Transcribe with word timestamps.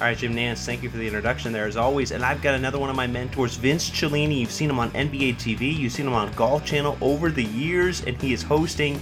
All 0.00 0.06
right, 0.06 0.16
Jim 0.16 0.34
Nantz, 0.34 0.64
thank 0.64 0.82
you 0.82 0.88
for 0.88 0.96
the 0.96 1.06
introduction 1.06 1.52
there 1.52 1.66
as 1.66 1.76
always. 1.76 2.10
And 2.10 2.24
I've 2.24 2.40
got 2.40 2.54
another 2.54 2.78
one 2.78 2.88
of 2.88 2.96
my 2.96 3.06
mentors, 3.06 3.56
Vince 3.56 3.90
Cellini. 3.90 4.40
You've 4.40 4.50
seen 4.50 4.70
him 4.70 4.78
on 4.78 4.90
NBA 4.92 5.34
TV, 5.34 5.76
you've 5.76 5.92
seen 5.92 6.06
him 6.06 6.14
on 6.14 6.32
Golf 6.32 6.64
Channel 6.64 6.96
over 7.02 7.30
the 7.30 7.44
years, 7.44 8.02
and 8.04 8.16
he 8.16 8.32
is 8.32 8.42
hosting 8.42 8.98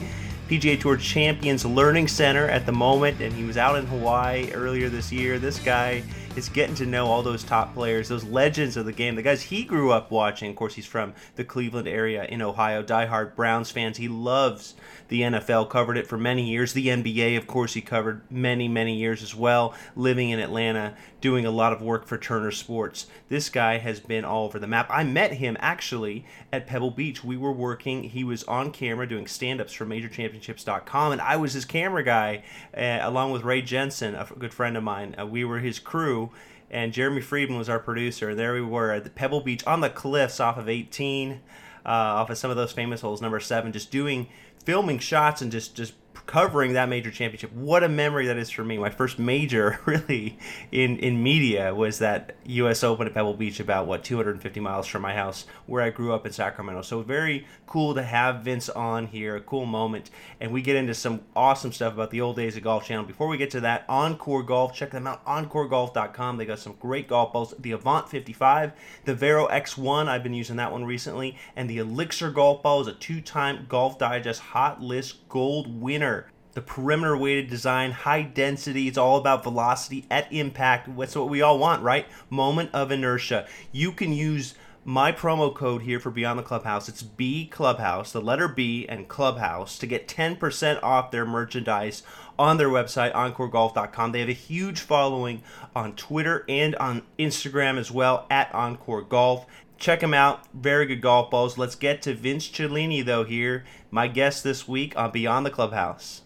PGA 0.48 0.80
Tour 0.80 0.96
Champions 0.96 1.64
Learning 1.64 2.08
Center 2.08 2.48
at 2.48 2.66
the 2.66 2.72
moment. 2.72 3.20
And 3.20 3.32
he 3.32 3.44
was 3.44 3.56
out 3.56 3.76
in 3.76 3.86
Hawaii 3.86 4.50
earlier 4.50 4.88
this 4.88 5.12
year. 5.12 5.38
This 5.38 5.60
guy 5.60 6.02
is 6.34 6.48
getting 6.48 6.74
to 6.76 6.86
know 6.86 7.06
all 7.06 7.22
those 7.22 7.44
top 7.44 7.74
players, 7.74 8.08
those 8.08 8.24
legends 8.24 8.76
of 8.76 8.84
the 8.84 8.92
game, 8.92 9.14
the 9.14 9.22
guys 9.22 9.42
he 9.42 9.62
grew 9.62 9.92
up 9.92 10.10
watching. 10.10 10.50
Of 10.50 10.56
course, 10.56 10.74
he's 10.74 10.86
from 10.86 11.14
the 11.36 11.44
Cleveland 11.44 11.86
area 11.86 12.24
in 12.24 12.42
Ohio, 12.42 12.82
diehard 12.82 13.36
Browns 13.36 13.70
fans. 13.70 13.98
He 13.98 14.08
loves 14.08 14.74
the 15.08 15.22
NFL, 15.22 15.70
covered 15.70 15.96
it 15.96 16.06
for 16.06 16.16
many 16.16 16.48
years. 16.48 16.72
The 16.72 16.88
NBA, 16.88 17.36
of 17.36 17.46
course, 17.46 17.74
he 17.74 17.80
covered 17.80 18.22
many, 18.30 18.68
many 18.68 18.96
years 18.96 19.22
as 19.22 19.34
well, 19.34 19.74
living 19.96 20.30
in 20.30 20.38
Atlanta, 20.38 20.94
doing 21.20 21.44
a 21.46 21.50
lot 21.50 21.72
of 21.72 21.82
work 21.82 22.06
for 22.06 22.18
Turner 22.18 22.50
Sports. 22.50 23.06
This 23.28 23.48
guy 23.48 23.78
has 23.78 24.00
been 24.00 24.24
all 24.24 24.44
over 24.44 24.58
the 24.58 24.66
map. 24.66 24.88
I 24.90 25.04
met 25.04 25.34
him 25.34 25.56
actually 25.60 26.24
at 26.52 26.66
Pebble 26.66 26.90
Beach. 26.90 27.24
We 27.24 27.36
were 27.36 27.52
working, 27.52 28.04
he 28.04 28.24
was 28.24 28.44
on 28.44 28.70
camera 28.70 29.08
doing 29.08 29.26
stand 29.26 29.60
ups 29.60 29.72
for 29.72 29.86
MajorChampionships.com, 29.86 31.12
and 31.12 31.20
I 31.20 31.36
was 31.36 31.54
his 31.54 31.64
camera 31.64 32.02
guy 32.02 32.44
uh, 32.76 32.98
along 33.02 33.32
with 33.32 33.44
Ray 33.44 33.62
Jensen, 33.62 34.14
a 34.14 34.26
good 34.38 34.54
friend 34.54 34.76
of 34.76 34.84
mine. 34.84 35.14
Uh, 35.18 35.26
we 35.26 35.44
were 35.44 35.58
his 35.58 35.78
crew 35.78 36.30
and 36.70 36.92
Jeremy 36.92 37.20
Friedman 37.20 37.58
was 37.58 37.68
our 37.68 37.78
producer. 37.78 38.34
There 38.34 38.52
we 38.52 38.60
were 38.60 38.92
at 38.92 39.04
the 39.04 39.10
Pebble 39.10 39.40
Beach 39.40 39.66
on 39.66 39.80
the 39.80 39.90
cliffs 39.90 40.40
off 40.40 40.58
of 40.58 40.68
18, 40.68 41.40
uh, 41.88 42.20
off 42.20 42.28
of 42.28 42.36
some 42.36 42.50
of 42.50 42.56
those 42.56 42.70
famous 42.72 43.00
holes, 43.00 43.22
number 43.22 43.40
seven, 43.40 43.72
just 43.72 43.90
doing 43.90 44.28
filming 44.64 44.98
shots 44.98 45.40
and 45.40 45.50
just 45.50 45.74
just 45.74 45.94
covering 46.28 46.74
that 46.74 46.90
major 46.90 47.10
championship. 47.10 47.50
What 47.54 47.82
a 47.82 47.88
memory 47.88 48.26
that 48.26 48.36
is 48.36 48.50
for 48.50 48.62
me. 48.62 48.76
My 48.76 48.90
first 48.90 49.18
major, 49.18 49.80
really, 49.86 50.38
in, 50.70 50.98
in 50.98 51.22
media 51.22 51.74
was 51.74 52.00
that 52.00 52.36
U.S. 52.44 52.84
Open 52.84 53.06
at 53.06 53.14
Pebble 53.14 53.32
Beach, 53.32 53.58
about 53.58 53.86
what 53.86 54.04
250 54.04 54.60
miles 54.60 54.86
from 54.86 55.00
my 55.00 55.14
house, 55.14 55.46
where 55.64 55.82
I 55.82 55.88
grew 55.88 56.12
up 56.12 56.26
in 56.26 56.32
Sacramento. 56.32 56.82
So 56.82 57.00
very 57.00 57.46
cool 57.66 57.94
to 57.94 58.02
have 58.02 58.42
Vince 58.42 58.68
on 58.68 59.06
here. 59.06 59.36
A 59.36 59.40
cool 59.40 59.64
moment, 59.64 60.10
and 60.38 60.52
we 60.52 60.60
get 60.60 60.76
into 60.76 60.94
some 60.94 61.22
awesome 61.34 61.72
stuff 61.72 61.94
about 61.94 62.10
the 62.10 62.20
old 62.20 62.36
days 62.36 62.58
of 62.58 62.62
Golf 62.62 62.84
Channel. 62.84 63.04
Before 63.04 63.28
we 63.28 63.38
get 63.38 63.50
to 63.52 63.60
that, 63.60 63.88
OnCore 63.88 64.46
Golf, 64.46 64.74
check 64.74 64.90
them 64.90 65.06
out. 65.06 65.24
OnCoreGolf.com. 65.24 66.36
They 66.36 66.44
got 66.44 66.58
some 66.58 66.76
great 66.78 67.08
golf 67.08 67.32
balls. 67.32 67.54
The 67.58 67.72
Avant 67.72 68.06
55, 68.06 68.72
the 69.06 69.14
Vero 69.14 69.48
X1. 69.48 70.08
I've 70.08 70.22
been 70.22 70.34
using 70.34 70.56
that 70.56 70.72
one 70.72 70.84
recently, 70.84 71.38
and 71.56 71.70
the 71.70 71.78
Elixir 71.78 72.30
golf 72.30 72.62
ball 72.62 72.82
is 72.82 72.86
a 72.86 72.92
two-time 72.92 73.64
Golf 73.66 73.98
Digest 73.98 74.40
Hot 74.40 74.82
List 74.82 75.26
Gold 75.30 75.80
winner 75.80 76.17
the 76.52 76.62
perimeter 76.62 77.16
weighted 77.16 77.48
design, 77.48 77.92
high 77.92 78.22
density. 78.22 78.88
It's 78.88 78.98
all 78.98 79.18
about 79.18 79.42
velocity 79.42 80.06
at 80.10 80.32
impact. 80.32 80.96
That's 80.96 81.16
what 81.16 81.28
we 81.28 81.42
all 81.42 81.58
want, 81.58 81.82
right? 81.82 82.06
Moment 82.30 82.70
of 82.72 82.90
inertia. 82.90 83.46
You 83.72 83.92
can 83.92 84.12
use 84.12 84.54
my 84.84 85.12
promo 85.12 85.54
code 85.54 85.82
here 85.82 86.00
for 86.00 86.10
Beyond 86.10 86.38
the 86.38 86.42
Clubhouse. 86.42 86.88
It's 86.88 87.02
B 87.02 87.46
Clubhouse, 87.46 88.12
the 88.12 88.22
letter 88.22 88.48
B 88.48 88.86
and 88.88 89.06
Clubhouse 89.06 89.78
to 89.78 89.86
get 89.86 90.08
10% 90.08 90.82
off 90.82 91.10
their 91.10 91.26
merchandise 91.26 92.02
on 92.38 92.56
their 92.56 92.70
website, 92.70 93.12
OnCoreGolf.com. 93.12 94.12
They 94.12 94.20
have 94.20 94.30
a 94.30 94.32
huge 94.32 94.80
following 94.80 95.42
on 95.76 95.94
Twitter 95.94 96.44
and 96.48 96.74
on 96.76 97.02
Instagram 97.18 97.76
as 97.76 97.90
well, 97.90 98.26
at 98.30 98.50
OnCore 98.52 99.06
Golf. 99.06 99.46
Check 99.76 100.00
them 100.00 100.14
out. 100.14 100.46
Very 100.54 100.86
good 100.86 101.02
golf 101.02 101.30
balls. 101.30 101.58
Let's 101.58 101.74
get 101.74 102.00
to 102.02 102.14
Vince 102.14 102.48
Cellini, 102.48 103.04
though, 103.04 103.24
here, 103.24 103.64
my 103.90 104.08
guest 104.08 104.42
this 104.42 104.66
week 104.66 104.96
on 104.96 105.12
Beyond 105.12 105.44
the 105.44 105.50
Clubhouse. 105.50 106.22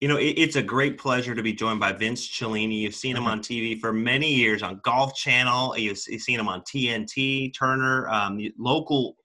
You 0.00 0.06
know, 0.06 0.16
it, 0.16 0.34
it's 0.38 0.54
a 0.54 0.62
great 0.62 0.96
pleasure 0.96 1.34
to 1.34 1.42
be 1.42 1.52
joined 1.52 1.80
by 1.80 1.92
Vince 1.92 2.28
Cellini. 2.28 2.80
You've 2.80 2.94
seen 2.94 3.16
him 3.16 3.24
uh-huh. 3.24 3.32
on 3.32 3.40
TV 3.40 3.80
for 3.80 3.92
many 3.92 4.32
years 4.32 4.62
on 4.62 4.80
Golf 4.84 5.14
Channel. 5.16 5.76
You've, 5.76 5.98
you've 6.06 6.22
seen 6.22 6.38
him 6.38 6.48
on 6.48 6.60
TNT, 6.62 7.52
Turner, 7.52 8.08
um, 8.08 8.40
local 8.58 9.16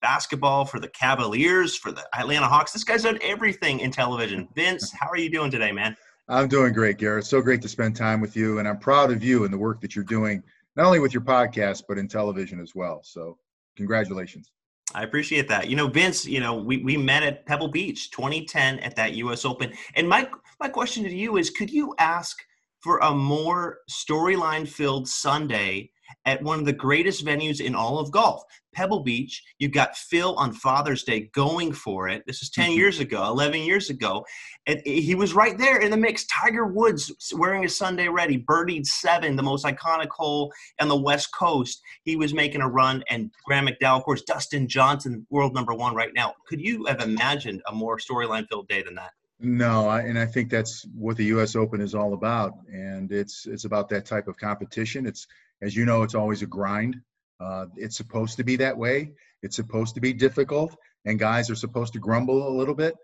basketball 0.00 0.64
for 0.64 0.78
the 0.78 0.88
Cavaliers, 0.88 1.76
for 1.76 1.90
the 1.90 2.06
Atlanta 2.16 2.46
Hawks. 2.46 2.72
This 2.72 2.84
guy's 2.84 3.02
done 3.02 3.18
everything 3.22 3.80
in 3.80 3.90
television. 3.90 4.48
Vince, 4.54 4.92
how 5.00 5.08
are 5.08 5.18
you 5.18 5.30
doing 5.30 5.50
today, 5.50 5.72
man? 5.72 5.96
I'm 6.28 6.46
doing 6.46 6.72
great, 6.72 6.98
Garrett. 6.98 7.26
So 7.26 7.42
great 7.42 7.60
to 7.62 7.68
spend 7.68 7.96
time 7.96 8.20
with 8.20 8.36
you, 8.36 8.60
and 8.60 8.68
I'm 8.68 8.78
proud 8.78 9.10
of 9.10 9.24
you 9.24 9.44
and 9.44 9.52
the 9.52 9.58
work 9.58 9.80
that 9.80 9.96
you're 9.96 10.04
doing, 10.04 10.44
not 10.76 10.86
only 10.86 11.00
with 11.00 11.12
your 11.12 11.22
podcast 11.22 11.82
but 11.88 11.98
in 11.98 12.06
television 12.06 12.60
as 12.60 12.72
well. 12.72 13.00
So, 13.02 13.36
congratulations. 13.76 14.52
I 14.94 15.04
appreciate 15.04 15.48
that. 15.48 15.68
You 15.68 15.76
know, 15.76 15.86
Vince, 15.86 16.26
you 16.26 16.40
know, 16.40 16.54
we, 16.54 16.78
we 16.78 16.96
met 16.96 17.22
at 17.22 17.46
Pebble 17.46 17.68
Beach 17.68 18.10
2010 18.10 18.80
at 18.80 18.96
that 18.96 19.14
US 19.14 19.44
Open. 19.44 19.72
And 19.94 20.08
my 20.08 20.28
my 20.58 20.68
question 20.68 21.04
to 21.04 21.14
you 21.14 21.36
is 21.36 21.50
could 21.50 21.70
you 21.70 21.94
ask 21.98 22.38
for 22.80 22.98
a 22.98 23.14
more 23.14 23.78
storyline 23.90 24.66
filled 24.66 25.08
Sunday 25.08 25.90
at 26.24 26.42
one 26.42 26.58
of 26.58 26.64
the 26.64 26.72
greatest 26.72 27.24
venues 27.24 27.60
in 27.60 27.74
all 27.74 27.98
of 27.98 28.10
golf. 28.10 28.42
Pebble 28.72 29.00
Beach, 29.00 29.42
you've 29.58 29.72
got 29.72 29.96
Phil 29.96 30.34
on 30.36 30.52
Father's 30.52 31.02
Day 31.02 31.30
going 31.34 31.72
for 31.72 32.08
it. 32.08 32.22
This 32.26 32.42
is 32.42 32.50
10 32.50 32.66
mm-hmm. 32.66 32.78
years 32.78 33.00
ago, 33.00 33.24
11 33.24 33.62
years 33.62 33.90
ago. 33.90 34.24
And 34.66 34.80
he 34.84 35.14
was 35.14 35.34
right 35.34 35.58
there 35.58 35.78
in 35.78 35.90
the 35.90 35.96
mix. 35.96 36.26
Tiger 36.26 36.66
Woods 36.66 37.12
wearing 37.34 37.62
his 37.62 37.76
Sunday 37.76 38.08
ready, 38.08 38.38
birdied 38.38 38.86
seven, 38.86 39.36
the 39.36 39.42
most 39.42 39.64
iconic 39.64 40.10
hole 40.10 40.52
on 40.80 40.88
the 40.88 40.96
West 40.96 41.34
Coast. 41.34 41.82
He 42.04 42.16
was 42.16 42.32
making 42.32 42.60
a 42.60 42.68
run, 42.68 43.02
and 43.10 43.30
Graham 43.44 43.66
McDowell, 43.66 43.98
of 43.98 44.04
course, 44.04 44.22
Dustin 44.22 44.68
Johnson, 44.68 45.26
world 45.30 45.54
number 45.54 45.74
one 45.74 45.94
right 45.94 46.12
now. 46.14 46.34
Could 46.46 46.60
you 46.60 46.84
have 46.86 47.00
imagined 47.00 47.62
a 47.66 47.72
more 47.72 47.98
storyline 47.98 48.48
filled 48.48 48.68
day 48.68 48.82
than 48.82 48.94
that? 48.94 49.10
No, 49.42 49.88
I, 49.88 50.02
and 50.02 50.18
I 50.18 50.26
think 50.26 50.50
that's 50.50 50.84
what 50.94 51.16
the 51.16 51.24
U.S. 51.26 51.56
Open 51.56 51.80
is 51.80 51.94
all 51.94 52.12
about, 52.12 52.52
and 52.70 53.10
it's 53.10 53.46
it's 53.46 53.64
about 53.64 53.88
that 53.88 54.04
type 54.04 54.28
of 54.28 54.36
competition. 54.36 55.06
It's 55.06 55.26
as 55.62 55.76
you 55.76 55.84
know, 55.84 56.02
it's 56.02 56.14
always 56.14 56.42
a 56.42 56.46
grind. 56.46 56.96
Uh, 57.40 57.66
it's 57.76 57.96
supposed 57.96 58.36
to 58.36 58.44
be 58.44 58.56
that 58.56 58.76
way. 58.76 59.12
It's 59.42 59.56
supposed 59.56 59.94
to 59.94 60.00
be 60.00 60.12
difficult, 60.12 60.76
and 61.04 61.18
guys 61.18 61.50
are 61.50 61.54
supposed 61.54 61.94
to 61.94 61.98
grumble 61.98 62.46
a 62.46 62.56
little 62.56 62.74
bit. 62.74 62.94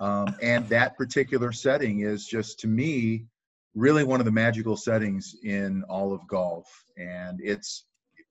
Um, 0.00 0.34
and 0.42 0.68
that 0.68 0.96
particular 0.96 1.52
setting 1.52 2.00
is 2.00 2.26
just, 2.26 2.60
to 2.60 2.66
me, 2.66 3.26
really 3.74 4.04
one 4.04 4.20
of 4.20 4.26
the 4.26 4.32
magical 4.32 4.76
settings 4.76 5.36
in 5.44 5.82
all 5.88 6.12
of 6.12 6.26
golf. 6.26 6.66
And 6.96 7.40
it's 7.42 7.84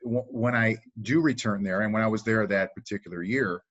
when 0.04 0.56
I 0.56 0.78
do 1.02 1.22
return 1.22 1.64
there, 1.64 1.82
and 1.82 1.94
when 1.94 2.04
I 2.04 2.08
was 2.08 2.24
there 2.24 2.46
that 2.48 2.76
particular 2.76 3.22
year, 3.22 3.62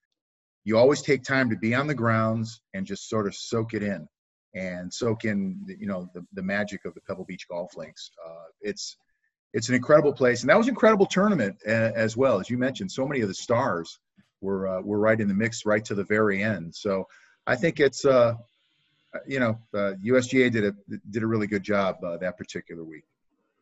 you 0.65 0.79
always 0.79 1.03
take 1.03 1.25
time 1.25 1.51
to 1.51 1.57
be 1.57 1.75
on 1.75 1.87
the 1.87 1.95
grounds 1.95 2.61
and 2.75 2.87
just 2.87 3.09
sort 3.09 3.27
of 3.27 3.35
soak 3.35 3.75
it 3.75 3.83
in 3.83 4.07
and 4.55 4.93
soak 4.93 5.25
in, 5.25 5.65
you 5.67 5.87
know, 5.87 6.09
the, 6.15 6.25
the 6.33 6.43
magic 6.43 6.85
of 6.85 6.95
the 6.95 7.01
Pebble 7.01 7.25
Beach 7.25 7.47
golf 7.49 7.77
links. 7.77 8.11
Uh, 8.25 8.45
it's 8.61 8.97
it's 9.53 9.69
an 9.69 9.75
incredible 9.75 10.13
place, 10.13 10.43
and 10.43 10.51
that 10.51 10.57
was 10.57 10.67
an 10.67 10.75
incredible 10.75 11.07
tournament 11.07 11.57
as 11.65 12.17
well 12.17 12.41
as 12.41 12.49
you 12.49 12.59
mentioned. 12.59 12.91
So 12.91 13.07
many 13.07 13.21
of 13.21 13.29
the 13.29 13.35
stars 13.35 13.99
were 14.41 14.69
uh, 14.69 14.81
were 14.81 14.99
right 14.99 15.21
in 15.21 15.29
the 15.29 15.35
mix 15.35 15.67
right 15.67 15.85
to 15.85 15.95
the 15.95 16.05
very 16.05 16.43
end. 16.43 16.75
So 16.75 17.07
I 17.47 17.57
think 17.57 17.81
it's 17.81 18.05
uh, 18.05 18.35
you 19.27 19.41
know 19.41 19.59
uh, 19.75 19.95
USGA 20.05 20.51
did 20.51 20.65
a 20.65 20.75
did 21.11 21.23
a 21.23 21.27
really 21.27 21.47
good 21.47 21.63
job 21.63 21.97
uh, 22.05 22.17
that 22.19 22.39
particular 22.39 22.85
week. 22.85 23.05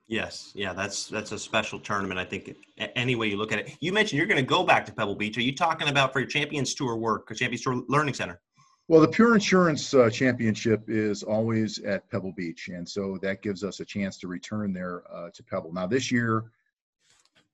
Yes, 0.06 0.52
yeah, 0.54 0.72
that's 0.72 1.06
that's 1.06 1.32
a 1.32 1.38
special 1.38 1.78
tournament. 1.78 2.18
I 2.18 2.24
think 2.24 2.54
any 2.96 3.14
way 3.14 3.28
you 3.28 3.36
look 3.36 3.52
at 3.52 3.58
it. 3.58 3.76
You 3.80 3.92
mentioned 3.92 4.18
you're 4.18 4.26
going 4.26 4.42
to 4.42 4.48
go 4.48 4.64
back 4.64 4.86
to 4.86 4.92
Pebble 4.92 5.14
Beach. 5.14 5.36
Are 5.36 5.42
you 5.42 5.54
talking 5.54 5.88
about 5.88 6.12
for 6.12 6.20
your 6.20 6.28
Champions 6.28 6.74
Tour 6.74 6.96
work 6.96 7.30
or 7.30 7.34
Champions 7.34 7.62
Tour 7.62 7.82
Learning 7.88 8.14
Center? 8.14 8.40
Well, 8.88 9.02
the 9.02 9.08
Pure 9.08 9.34
Insurance 9.34 9.92
uh, 9.92 10.08
Championship 10.08 10.84
is 10.88 11.22
always 11.22 11.78
at 11.80 12.08
Pebble 12.10 12.32
Beach, 12.32 12.68
and 12.68 12.88
so 12.88 13.18
that 13.20 13.42
gives 13.42 13.62
us 13.62 13.80
a 13.80 13.84
chance 13.84 14.16
to 14.18 14.28
return 14.28 14.72
there 14.72 15.02
uh, 15.12 15.28
to 15.34 15.42
Pebble. 15.42 15.74
Now, 15.74 15.86
this 15.86 16.10
year, 16.10 16.44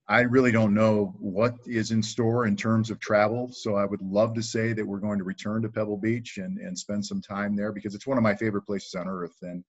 I 0.07 0.21
really 0.21 0.53
don't 0.53 0.73
know 0.73 1.13
what 1.19 1.55
is 1.65 1.91
in 1.91 2.01
store 2.01 2.47
in 2.47 2.55
terms 2.55 2.89
of 2.89 3.01
travel, 3.01 3.49
so 3.51 3.75
I 3.75 3.83
would 3.83 4.01
love 4.01 4.33
to 4.35 4.41
say 4.41 4.71
that 4.71 4.85
we're 4.85 4.99
going 4.99 5.17
to 5.17 5.25
return 5.25 5.61
to 5.63 5.69
Pebble 5.69 5.97
Beach 5.97 6.37
and, 6.37 6.57
and 6.57 6.77
spend 6.77 7.05
some 7.05 7.21
time 7.21 7.53
there 7.53 7.73
because 7.73 7.95
it's 7.95 8.07
one 8.07 8.17
of 8.17 8.23
my 8.23 8.33
favorite 8.33 8.65
places 8.65 8.95
on 8.95 9.09
earth. 9.09 9.35
And 9.41 9.61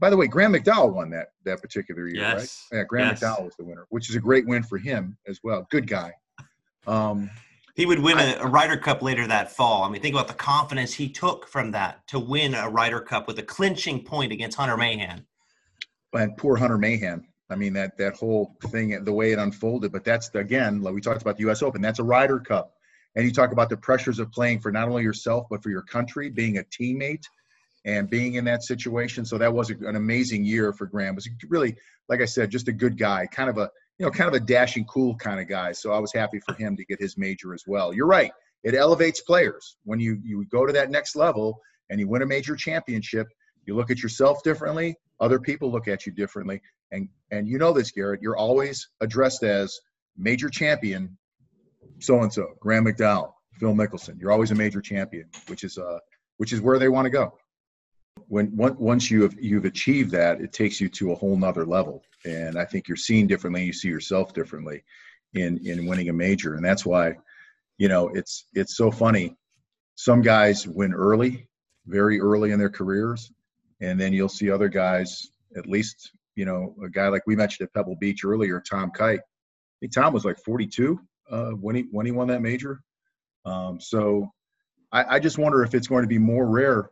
by 0.00 0.10
the 0.10 0.16
way, 0.16 0.26
Graham 0.26 0.54
McDowell 0.54 0.94
won 0.94 1.10
that 1.10 1.28
that 1.44 1.62
particular 1.62 2.08
year, 2.08 2.22
yes. 2.22 2.66
right? 2.72 2.78
Yeah, 2.78 2.84
Graham 2.84 3.10
yes. 3.10 3.22
McDowell 3.22 3.44
was 3.44 3.56
the 3.56 3.64
winner, 3.64 3.86
which 3.90 4.10
is 4.10 4.16
a 4.16 4.20
great 4.20 4.48
win 4.48 4.64
for 4.64 4.78
him 4.78 5.16
as 5.28 5.38
well. 5.44 5.64
Good 5.70 5.86
guy. 5.86 6.12
Um, 6.88 7.30
he 7.74 7.86
would 7.86 7.98
win 7.98 8.18
a, 8.18 8.36
a 8.40 8.46
Ryder 8.46 8.76
Cup 8.76 9.02
later 9.02 9.26
that 9.26 9.50
fall. 9.50 9.82
I 9.82 9.90
mean, 9.90 10.00
think 10.00 10.14
about 10.14 10.28
the 10.28 10.34
confidence 10.34 10.94
he 10.94 11.08
took 11.08 11.48
from 11.48 11.72
that 11.72 12.06
to 12.08 12.18
win 12.18 12.54
a 12.54 12.68
Ryder 12.68 13.00
Cup 13.00 13.26
with 13.26 13.38
a 13.38 13.42
clinching 13.42 14.04
point 14.04 14.32
against 14.32 14.56
Hunter 14.56 14.76
Mahan. 14.76 15.26
And 16.12 16.36
poor 16.36 16.56
Hunter 16.56 16.78
Mahan. 16.78 17.26
I 17.50 17.56
mean 17.56 17.74
that 17.74 17.98
that 17.98 18.14
whole 18.14 18.56
thing, 18.68 19.04
the 19.04 19.12
way 19.12 19.32
it 19.32 19.38
unfolded. 19.38 19.92
But 19.92 20.04
that's 20.04 20.34
again, 20.34 20.80
like 20.80 20.94
we 20.94 21.00
talked 21.00 21.20
about 21.20 21.36
the 21.36 21.42
U.S. 21.42 21.62
Open. 21.62 21.82
That's 21.82 21.98
a 21.98 22.04
Ryder 22.04 22.40
Cup, 22.40 22.72
and 23.14 23.24
you 23.24 23.32
talk 23.32 23.52
about 23.52 23.68
the 23.68 23.76
pressures 23.76 24.18
of 24.18 24.32
playing 24.32 24.60
for 24.60 24.72
not 24.72 24.88
only 24.88 25.02
yourself 25.02 25.46
but 25.50 25.62
for 25.62 25.70
your 25.70 25.82
country, 25.82 26.30
being 26.30 26.58
a 26.58 26.62
teammate, 26.62 27.24
and 27.84 28.08
being 28.08 28.34
in 28.34 28.44
that 28.46 28.62
situation. 28.62 29.24
So 29.24 29.36
that 29.38 29.52
was 29.52 29.70
an 29.70 29.96
amazing 29.96 30.44
year 30.44 30.72
for 30.72 30.86
Graham. 30.86 31.14
It 31.14 31.16
was 31.16 31.28
really, 31.48 31.76
like 32.08 32.22
I 32.22 32.24
said, 32.24 32.50
just 32.50 32.68
a 32.68 32.72
good 32.72 32.96
guy, 32.96 33.26
kind 33.26 33.50
of 33.50 33.58
a 33.58 33.70
you 33.98 34.04
know, 34.04 34.10
kind 34.10 34.28
of 34.28 34.34
a 34.34 34.44
dashing, 34.44 34.84
cool 34.86 35.14
kind 35.16 35.40
of 35.40 35.48
guy. 35.48 35.72
So 35.72 35.92
I 35.92 35.98
was 35.98 36.12
happy 36.12 36.40
for 36.40 36.54
him 36.54 36.76
to 36.76 36.84
get 36.84 37.00
his 37.00 37.16
major 37.16 37.54
as 37.54 37.64
well. 37.66 37.92
You're 37.92 38.06
right; 38.06 38.32
it 38.62 38.74
elevates 38.74 39.20
players 39.20 39.76
when 39.84 40.00
you 40.00 40.18
you 40.24 40.44
go 40.46 40.66
to 40.66 40.72
that 40.72 40.90
next 40.90 41.16
level 41.16 41.60
and 41.90 42.00
you 42.00 42.08
win 42.08 42.22
a 42.22 42.26
major 42.26 42.56
championship. 42.56 43.28
You 43.66 43.76
look 43.76 43.90
at 43.90 44.02
yourself 44.02 44.42
differently. 44.42 44.96
Other 45.20 45.38
people 45.38 45.70
look 45.70 45.88
at 45.88 46.06
you 46.06 46.12
differently, 46.12 46.60
and 46.90 47.08
and 47.30 47.48
you 47.48 47.58
know 47.58 47.72
this, 47.72 47.90
Garrett. 47.90 48.20
You're 48.22 48.36
always 48.36 48.88
addressed 49.00 49.42
as 49.42 49.78
major 50.16 50.48
champion, 50.48 51.16
so 52.00 52.20
and 52.22 52.32
so, 52.32 52.48
Graham 52.60 52.84
McDowell, 52.86 53.32
Phil 53.60 53.74
Mickelson. 53.74 54.20
You're 54.20 54.32
always 54.32 54.50
a 54.50 54.56
major 54.56 54.80
champion, 54.80 55.28
which 55.46 55.62
is 55.62 55.78
uh 55.78 55.98
which 56.38 56.52
is 56.52 56.60
where 56.60 56.80
they 56.80 56.88
want 56.88 57.06
to 57.06 57.10
go 57.10 57.32
when 58.28 58.50
once 58.56 59.10
you 59.10 59.22
have 59.22 59.34
you've 59.40 59.64
achieved 59.64 60.10
that, 60.12 60.40
it 60.40 60.52
takes 60.52 60.80
you 60.80 60.88
to 60.88 61.12
a 61.12 61.14
whole 61.14 61.36
nother 61.36 61.64
level. 61.64 62.02
And 62.24 62.58
I 62.58 62.64
think 62.64 62.88
you're 62.88 62.96
seen 62.96 63.26
differently. 63.26 63.64
You 63.64 63.72
see 63.72 63.88
yourself 63.88 64.32
differently 64.32 64.82
in 65.34 65.58
in 65.66 65.86
winning 65.86 66.08
a 66.08 66.12
major, 66.12 66.54
and 66.54 66.64
that's 66.64 66.86
why, 66.86 67.16
you 67.78 67.88
know, 67.88 68.08
it's 68.08 68.46
it's 68.54 68.76
so 68.76 68.90
funny. 68.90 69.36
Some 69.96 70.22
guys 70.22 70.66
win 70.66 70.92
early, 70.92 71.48
very 71.86 72.20
early 72.20 72.52
in 72.52 72.58
their 72.58 72.70
careers, 72.70 73.32
and 73.80 74.00
then 74.00 74.12
you'll 74.12 74.28
see 74.28 74.50
other 74.50 74.68
guys. 74.68 75.28
At 75.56 75.68
least, 75.68 76.10
you 76.34 76.44
know, 76.44 76.74
a 76.82 76.88
guy 76.88 77.08
like 77.08 77.26
we 77.26 77.36
mentioned 77.36 77.66
at 77.66 77.74
Pebble 77.74 77.96
Beach 78.00 78.24
earlier, 78.24 78.60
Tom 78.60 78.90
Kite. 78.90 79.20
I 79.20 79.76
think 79.80 79.92
Tom 79.92 80.12
was 80.12 80.24
like 80.24 80.38
42 80.38 80.98
uh, 81.30 81.50
when 81.50 81.76
he 81.76 81.86
when 81.90 82.06
he 82.06 82.12
won 82.12 82.28
that 82.28 82.42
major. 82.42 82.80
Um, 83.44 83.78
so 83.80 84.32
I, 84.90 85.16
I 85.16 85.18
just 85.18 85.38
wonder 85.38 85.62
if 85.62 85.74
it's 85.74 85.86
going 85.86 86.02
to 86.02 86.08
be 86.08 86.18
more 86.18 86.46
rare 86.46 86.88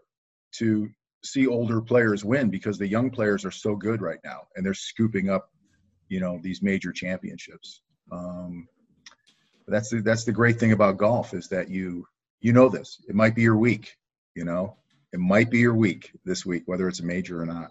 to 0.56 0.90
see 1.24 1.46
older 1.46 1.80
players 1.80 2.24
win 2.24 2.50
because 2.50 2.78
the 2.78 2.86
young 2.86 3.10
players 3.10 3.44
are 3.44 3.50
so 3.50 3.76
good 3.76 4.00
right 4.00 4.18
now 4.24 4.42
and 4.56 4.64
they're 4.64 4.74
scooping 4.74 5.30
up, 5.30 5.50
you 6.08 6.20
know, 6.20 6.38
these 6.42 6.62
major 6.62 6.92
championships. 6.92 7.82
Um, 8.10 8.68
that's 9.68 9.90
the, 9.90 10.00
that's 10.02 10.24
the 10.24 10.32
great 10.32 10.58
thing 10.58 10.72
about 10.72 10.98
golf 10.98 11.34
is 11.34 11.48
that 11.48 11.68
you 11.68 12.06
you 12.40 12.52
know 12.52 12.68
this. 12.68 13.00
It 13.08 13.14
might 13.14 13.34
be 13.34 13.42
your 13.42 13.56
week, 13.56 13.96
you 14.34 14.44
know. 14.44 14.76
It 15.12 15.20
might 15.20 15.50
be 15.50 15.58
your 15.58 15.74
week 15.74 16.10
this 16.24 16.44
week, 16.44 16.64
whether 16.66 16.88
it's 16.88 17.00
a 17.00 17.04
major 17.04 17.40
or 17.40 17.46
not. 17.46 17.70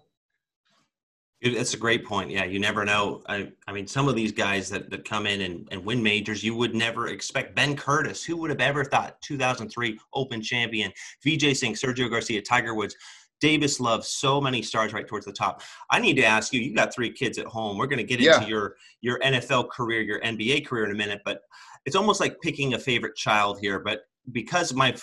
It's 1.42 1.74
a 1.74 1.78
great 1.78 2.06
point. 2.06 2.30
Yeah, 2.30 2.46
you 2.46 2.60
never 2.60 2.86
know. 2.86 3.24
I, 3.28 3.52
I 3.68 3.74
mean, 3.74 3.88
some 3.88 4.08
of 4.08 4.16
these 4.16 4.32
guys 4.32 4.70
that, 4.70 4.92
that 4.92 5.06
come 5.06 5.26
in 5.26 5.42
and, 5.42 5.68
and 5.72 5.84
win 5.84 6.02
majors, 6.04 6.44
you 6.44 6.56
would 6.56 6.76
never 6.76 7.08
expect. 7.08 7.56
Ben 7.56 7.76
Curtis, 7.76 8.24
who 8.24 8.38
would 8.38 8.52
have 8.52 8.62
ever 8.62 8.86
thought 8.86 9.20
2003 9.22 10.00
Open 10.14 10.40
champion, 10.40 10.92
Vijay 11.26 11.56
Singh, 11.56 11.74
Sergio 11.74 12.12
Garcia, 12.12 12.44
Tiger 12.44 12.76
Woods, 12.76 12.96
Davis 13.42 13.80
loves 13.80 14.08
so 14.08 14.40
many 14.40 14.62
stars 14.62 14.94
right 14.94 15.08
towards 15.08 15.26
the 15.26 15.34
top. 15.34 15.62
I 15.90 16.00
need 16.00 16.14
to 16.16 16.24
ask 16.24 16.54
you. 16.54 16.62
You 16.62 16.74
got 16.74 16.94
three 16.94 17.12
kids 17.12 17.38
at 17.38 17.48
home. 17.48 17.78
We're 17.78 17.88
going 17.88 17.98
to 17.98 18.04
get 18.04 18.22
yeah. 18.22 18.38
into 18.38 18.48
your 18.48 18.76
your 19.02 19.20
NFL 19.20 19.70
career, 19.70 20.02
your 20.02 20.22
NBA 20.22 20.66
career 20.66 20.86
in 20.86 20.92
a 20.92 20.96
minute, 20.96 21.22
but 21.26 21.42
it's 21.86 21.96
almost 21.96 22.22
like 22.22 22.40
picking 22.42 22.76
a 22.76 22.80
favorite 22.80 23.16
child 23.16 23.58
here. 23.60 23.80
But 23.80 24.02
because 24.32 24.74
my 24.74 24.96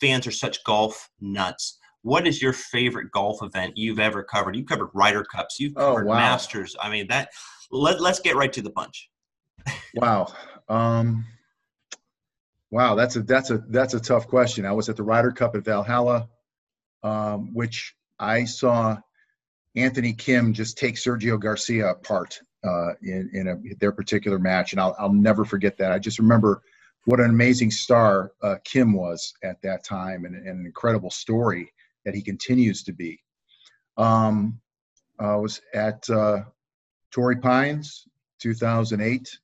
fans 0.00 0.26
are 0.26 0.32
such 0.32 0.64
golf 0.64 1.10
nuts, 1.20 1.78
what 2.00 2.26
is 2.26 2.42
your 2.42 2.54
favorite 2.54 3.12
golf 3.12 3.42
event 3.42 3.76
you've 3.76 4.00
ever 4.00 4.24
covered? 4.24 4.56
You've 4.56 4.66
covered 4.66 4.88
Ryder 4.94 5.24
Cups. 5.24 5.60
You've 5.60 5.74
oh, 5.76 5.88
covered 5.88 6.06
oh, 6.06 6.10
wow. 6.10 6.16
Masters. 6.16 6.74
I 6.80 6.90
mean 6.90 7.06
that. 7.08 7.28
Let 7.70 8.00
Let's 8.00 8.20
get 8.20 8.36
right 8.36 8.52
to 8.54 8.62
the 8.62 8.70
punch. 8.70 9.10
wow. 9.94 10.32
Um, 10.68 11.24
wow. 12.70 12.94
That's 12.94 13.16
a 13.16 13.22
that's 13.22 13.50
a 13.50 13.58
that's 13.68 13.92
a 13.92 14.00
tough 14.00 14.26
question. 14.26 14.64
I 14.64 14.72
was 14.72 14.88
at 14.88 14.96
the 14.96 15.02
Ryder 15.02 15.30
Cup 15.30 15.54
at 15.54 15.64
Valhalla 15.64 16.28
um, 17.02 17.52
which 17.54 17.94
I 18.18 18.44
saw 18.44 18.98
Anthony 19.74 20.12
Kim 20.12 20.52
just 20.52 20.78
take 20.78 20.96
Sergio 20.96 21.40
Garcia 21.40 21.90
apart 21.90 22.40
uh, 22.64 22.92
in, 23.02 23.30
in 23.32 23.48
a, 23.48 23.56
their 23.80 23.92
particular 23.92 24.38
match, 24.38 24.72
and 24.72 24.80
I'll, 24.80 24.94
I'll 24.98 25.12
never 25.12 25.44
forget 25.44 25.76
that. 25.78 25.92
I 25.92 25.98
just 25.98 26.18
remember 26.18 26.62
what 27.04 27.20
an 27.20 27.30
amazing 27.30 27.70
star 27.70 28.32
uh, 28.42 28.56
Kim 28.64 28.92
was 28.92 29.34
at 29.42 29.60
that 29.62 29.84
time, 29.84 30.24
and, 30.24 30.36
and, 30.36 30.60
an 30.60 30.66
incredible 30.66 31.10
story 31.10 31.72
that 32.04 32.14
he 32.14 32.22
continues 32.22 32.82
to 32.84 32.92
be. 32.92 33.20
Um, 33.96 34.60
I 35.18 35.36
was 35.36 35.60
at 35.74 36.08
uh, 36.08 36.42
Torrey 37.10 37.36
Pines, 37.36 38.06
2008. 38.40 39.38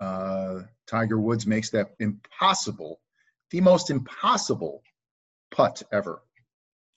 Uh, 0.00 0.62
Tiger 0.86 1.18
Woods 1.18 1.46
makes 1.46 1.70
that 1.70 1.94
impossible, 1.98 3.00
the 3.50 3.60
most 3.60 3.90
impossible 3.90 4.82
putt 5.50 5.82
ever 5.92 6.22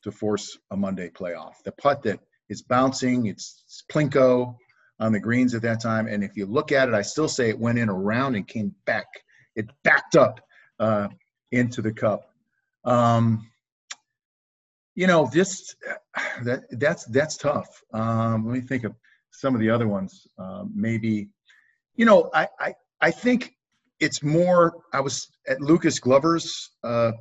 to 0.04 0.12
force 0.12 0.58
a 0.72 0.78
Monday 0.78 1.10
playoff. 1.10 1.54
The 1.64 1.72
putt 1.74 2.04
that 2.04 2.20
is 2.50 2.62
bouncing, 2.62 3.28
it's 3.28 3.84
plinko 3.92 4.56
on 5.00 5.12
the 5.12 5.20
greens 5.20 5.56
at 5.56 5.62
that 5.64 5.82
time. 5.82 6.08
And 6.08 6.24
if 6.24 6.36
you 6.36 6.46
look 6.46 6.72
at 6.72 6.88
it, 6.88 6.94
I 6.94 7.02
still 7.02 7.28
say 7.28 7.50
it 7.50 7.60
went 7.60 7.80
in 7.80 7.90
around 7.90 8.36
and 8.36 8.48
came 8.48 8.74
back. 8.86 9.08
It 9.56 9.66
backed 9.84 10.16
up 10.16 10.40
uh, 10.80 11.08
into 11.52 11.82
the 11.82 11.92
cup. 11.92 12.30
Um, 12.84 13.48
you 14.96 15.08
know, 15.08 15.30
this 15.32 15.76
that 16.44 16.64
that's 16.72 17.06
that's 17.06 17.38
tough. 17.38 17.68
Um, 17.94 18.46
let 18.46 18.54
me 18.54 18.62
think 18.62 18.84
of 18.84 18.96
some 19.32 19.56
of 19.56 19.62
the 19.62 19.70
other 19.70 19.88
ones. 19.88 20.28
Um, 20.38 20.72
maybe, 20.76 21.30
you 21.96 22.06
know, 22.06 22.30
I, 22.34 22.48
I 22.60 22.76
I 23.02 23.12
think 23.12 23.56
it's 24.00 24.22
more. 24.24 24.74
I 24.94 25.02
was 25.02 25.28
at 25.48 25.62
Lucas 25.62 26.00
Glover's 26.00 26.70
uh, 26.84 27.12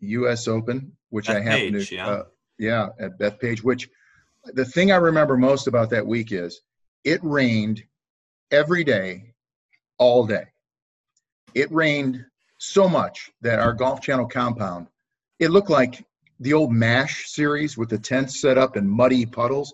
U.S. 0.00 0.48
Open, 0.48 0.92
which 1.10 1.28
I 1.28 1.40
happen 1.40 1.72
to, 1.72 1.94
yeah. 1.94 2.08
Uh, 2.08 2.22
yeah, 2.58 2.88
at 2.98 3.18
Bethpage. 3.18 3.62
Which 3.62 3.88
the 4.44 4.64
thing 4.64 4.92
I 4.92 4.96
remember 4.96 5.36
most 5.36 5.66
about 5.66 5.90
that 5.90 6.06
week 6.06 6.32
is 6.32 6.60
it 7.04 7.20
rained 7.22 7.82
every 8.50 8.84
day, 8.84 9.34
all 9.98 10.26
day. 10.26 10.44
It 11.54 11.70
rained 11.72 12.24
so 12.58 12.88
much 12.88 13.30
that 13.42 13.58
our 13.58 13.72
Golf 13.72 14.00
Channel 14.00 14.26
compound, 14.26 14.88
it 15.38 15.50
looked 15.50 15.70
like 15.70 16.04
the 16.40 16.52
old 16.52 16.72
MASH 16.72 17.30
series 17.30 17.76
with 17.76 17.88
the 17.88 17.98
tents 17.98 18.40
set 18.40 18.58
up 18.58 18.76
and 18.76 18.90
muddy 18.90 19.24
puddles. 19.24 19.72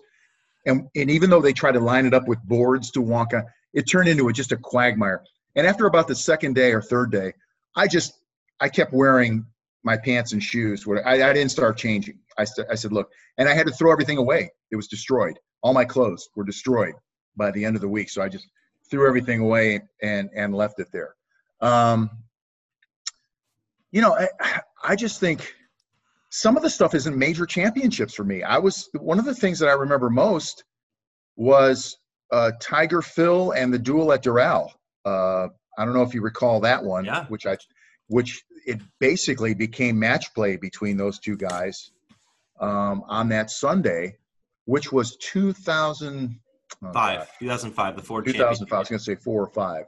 And, 0.65 0.87
and 0.95 1.11
even 1.11 1.29
though 1.29 1.41
they 1.41 1.53
tried 1.53 1.73
to 1.73 1.79
line 1.79 2.05
it 2.05 2.13
up 2.13 2.27
with 2.27 2.41
boards 2.43 2.91
to 2.91 3.01
walk 3.01 3.33
on, 3.33 3.43
it 3.73 3.83
turned 3.83 4.07
into 4.07 4.29
a, 4.29 4.33
just 4.33 4.51
a 4.51 4.57
quagmire. 4.57 5.23
And 5.55 5.67
after 5.67 5.85
about 5.85 6.07
the 6.07 6.15
second 6.15 6.53
day 6.53 6.71
or 6.71 6.81
third 6.81 7.11
day, 7.11 7.33
I 7.75 7.87
just 7.87 8.13
I 8.59 8.69
kept 8.69 8.93
wearing 8.93 9.45
my 9.83 9.97
pants 9.97 10.33
and 10.33 10.41
shoes. 10.41 10.85
I, 11.05 11.23
I 11.23 11.33
didn't 11.33 11.51
start 11.51 11.77
changing. 11.77 12.19
I, 12.37 12.45
st- 12.45 12.67
I 12.71 12.75
said, 12.75 12.91
look, 12.91 13.09
and 13.37 13.49
I 13.49 13.53
had 13.53 13.67
to 13.67 13.73
throw 13.73 13.91
everything 13.91 14.17
away. 14.17 14.51
It 14.71 14.75
was 14.75 14.87
destroyed. 14.87 15.37
All 15.61 15.73
my 15.73 15.85
clothes 15.85 16.29
were 16.35 16.43
destroyed 16.43 16.93
by 17.35 17.51
the 17.51 17.63
end 17.65 17.75
of 17.75 17.81
the 17.81 17.87
week. 17.87 18.09
So 18.09 18.21
I 18.21 18.29
just 18.29 18.47
threw 18.89 19.07
everything 19.07 19.41
away 19.41 19.81
and 20.01 20.29
and 20.35 20.53
left 20.53 20.79
it 20.79 20.87
there. 20.91 21.15
Um, 21.61 22.09
you 23.91 24.01
know, 24.01 24.15
I, 24.15 24.27
I 24.83 24.95
just 24.95 25.19
think 25.19 25.53
some 26.29 26.57
of 26.57 26.63
the 26.63 26.69
stuff 26.69 26.95
isn't 26.95 27.17
major 27.17 27.45
championships 27.45 28.13
for 28.13 28.23
me. 28.23 28.43
I 28.43 28.57
was 28.57 28.89
one 28.99 29.19
of 29.19 29.25
the 29.25 29.35
things 29.35 29.59
that 29.59 29.69
I 29.69 29.73
remember 29.73 30.09
most 30.09 30.63
was 31.35 31.97
uh, 32.31 32.51
Tiger 32.59 33.01
Phil 33.01 33.51
and 33.51 33.73
the 33.73 33.79
duel 33.79 34.11
at 34.11 34.23
Doral. 34.23 34.69
Uh, 35.05 35.47
I 35.77 35.85
don't 35.85 35.93
know 35.93 36.01
if 36.01 36.13
you 36.13 36.21
recall 36.21 36.59
that 36.61 36.83
one, 36.83 37.05
yeah. 37.05 37.25
which 37.25 37.45
I 37.45 37.57
which 38.07 38.43
it 38.65 38.81
basically 38.99 39.53
became 39.53 39.99
match 39.99 40.33
play 40.33 40.57
between 40.57 40.97
those 40.97 41.19
two 41.19 41.37
guys 41.37 41.91
um, 42.59 43.03
on 43.07 43.29
that 43.29 43.51
Sunday, 43.51 44.17
which 44.65 44.91
was 44.91 45.17
2005. 45.17 46.37
Oh 46.83 47.25
2005, 47.39 47.95
the 47.95 48.01
Ford 48.01 48.25
2005. 48.25 48.75
I 48.75 48.79
was 48.79 48.89
going 48.89 48.99
to 48.99 49.03
say 49.03 49.15
four 49.15 49.43
or 49.43 49.49
five. 49.49 49.85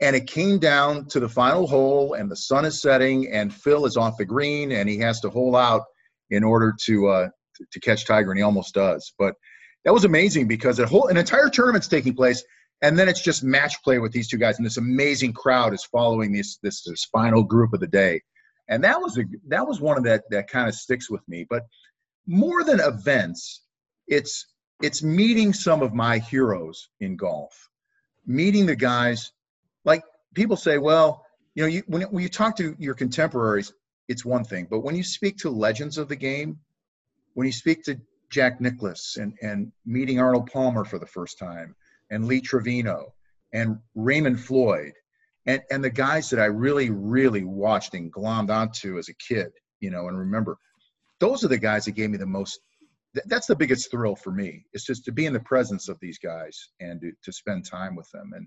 And 0.00 0.14
it 0.14 0.28
came 0.28 0.58
down 0.58 1.06
to 1.06 1.18
the 1.18 1.28
final 1.28 1.66
hole, 1.66 2.14
and 2.14 2.30
the 2.30 2.36
sun 2.36 2.64
is 2.64 2.80
setting, 2.80 3.32
and 3.32 3.52
Phil 3.52 3.84
is 3.84 3.96
off 3.96 4.16
the 4.16 4.24
green, 4.24 4.70
and 4.70 4.88
he 4.88 4.98
has 4.98 5.20
to 5.20 5.30
hole 5.30 5.56
out 5.56 5.82
in 6.30 6.44
order 6.44 6.72
to 6.84 7.08
uh, 7.08 7.28
to 7.72 7.80
catch 7.80 8.06
Tiger, 8.06 8.30
and 8.30 8.38
he 8.38 8.44
almost 8.44 8.74
does. 8.74 9.12
But 9.18 9.34
that 9.84 9.92
was 9.92 10.04
amazing 10.04 10.46
because 10.46 10.78
a 10.78 10.86
whole 10.86 11.08
an 11.08 11.16
entire 11.16 11.48
tournament's 11.48 11.88
taking 11.88 12.14
place, 12.14 12.44
and 12.82 12.98
then 12.98 13.08
it's 13.08 13.22
just 13.22 13.42
match 13.42 13.82
play 13.82 13.98
with 13.98 14.12
these 14.12 14.28
two 14.28 14.36
guys, 14.36 14.58
and 14.58 14.66
this 14.66 14.76
amazing 14.76 15.32
crowd 15.32 15.74
is 15.74 15.84
following 15.84 16.32
this 16.32 16.58
this, 16.62 16.82
this 16.84 17.04
final 17.04 17.42
group 17.42 17.72
of 17.72 17.80
the 17.80 17.86
day, 17.86 18.20
and 18.68 18.82
that 18.84 19.00
was 19.00 19.18
a 19.18 19.24
that 19.48 19.66
was 19.66 19.80
one 19.80 19.98
of 19.98 20.04
that 20.04 20.24
that 20.30 20.48
kind 20.48 20.68
of 20.68 20.74
sticks 20.74 21.10
with 21.10 21.26
me. 21.28 21.46
But 21.48 21.64
more 22.26 22.62
than 22.64 22.80
events, 22.80 23.62
it's 24.06 24.46
it's 24.80 25.02
meeting 25.02 25.52
some 25.52 25.82
of 25.82 25.92
my 25.92 26.18
heroes 26.18 26.88
in 27.00 27.16
golf, 27.16 27.68
meeting 28.26 28.66
the 28.66 28.76
guys. 28.76 29.32
Like 29.84 30.02
people 30.34 30.56
say, 30.56 30.78
well, 30.78 31.24
you 31.54 31.62
know, 31.62 31.68
you, 31.68 31.82
when, 31.86 32.02
when 32.02 32.22
you 32.22 32.28
talk 32.28 32.56
to 32.58 32.76
your 32.78 32.94
contemporaries, 32.94 33.72
it's 34.06 34.24
one 34.24 34.44
thing, 34.44 34.66
but 34.70 34.80
when 34.80 34.94
you 34.94 35.02
speak 35.02 35.36
to 35.38 35.50
legends 35.50 35.98
of 35.98 36.08
the 36.08 36.16
game, 36.16 36.58
when 37.34 37.46
you 37.46 37.52
speak 37.52 37.82
to 37.84 38.00
Jack 38.30 38.60
Nicklaus 38.60 39.16
and, 39.16 39.34
and 39.42 39.72
meeting 39.84 40.20
Arnold 40.20 40.50
Palmer 40.52 40.84
for 40.84 40.98
the 40.98 41.06
first 41.06 41.38
time, 41.38 41.74
and 42.10 42.26
Lee 42.26 42.40
Trevino, 42.40 43.14
and 43.52 43.78
Raymond 43.94 44.40
Floyd, 44.40 44.92
and, 45.46 45.62
and 45.70 45.82
the 45.82 45.90
guys 45.90 46.28
that 46.30 46.40
I 46.40 46.46
really, 46.46 46.90
really 46.90 47.44
watched 47.44 47.94
and 47.94 48.12
glommed 48.12 48.50
onto 48.50 48.98
as 48.98 49.08
a 49.08 49.14
kid, 49.14 49.50
you 49.80 49.90
know, 49.90 50.08
and 50.08 50.18
remember, 50.18 50.58
those 51.20 51.42
are 51.44 51.48
the 51.48 51.58
guys 51.58 51.86
that 51.86 51.92
gave 51.92 52.10
me 52.10 52.18
the 52.18 52.26
most. 52.26 52.60
That's 53.24 53.46
the 53.46 53.56
biggest 53.56 53.90
thrill 53.90 54.14
for 54.14 54.30
me. 54.30 54.64
It's 54.72 54.84
just 54.84 55.04
to 55.06 55.12
be 55.12 55.26
in 55.26 55.32
the 55.32 55.40
presence 55.40 55.88
of 55.88 55.98
these 56.00 56.18
guys 56.18 56.56
and 56.80 57.00
to, 57.00 57.12
to 57.24 57.32
spend 57.32 57.64
time 57.64 57.96
with 57.96 58.08
them. 58.12 58.32
And 58.34 58.46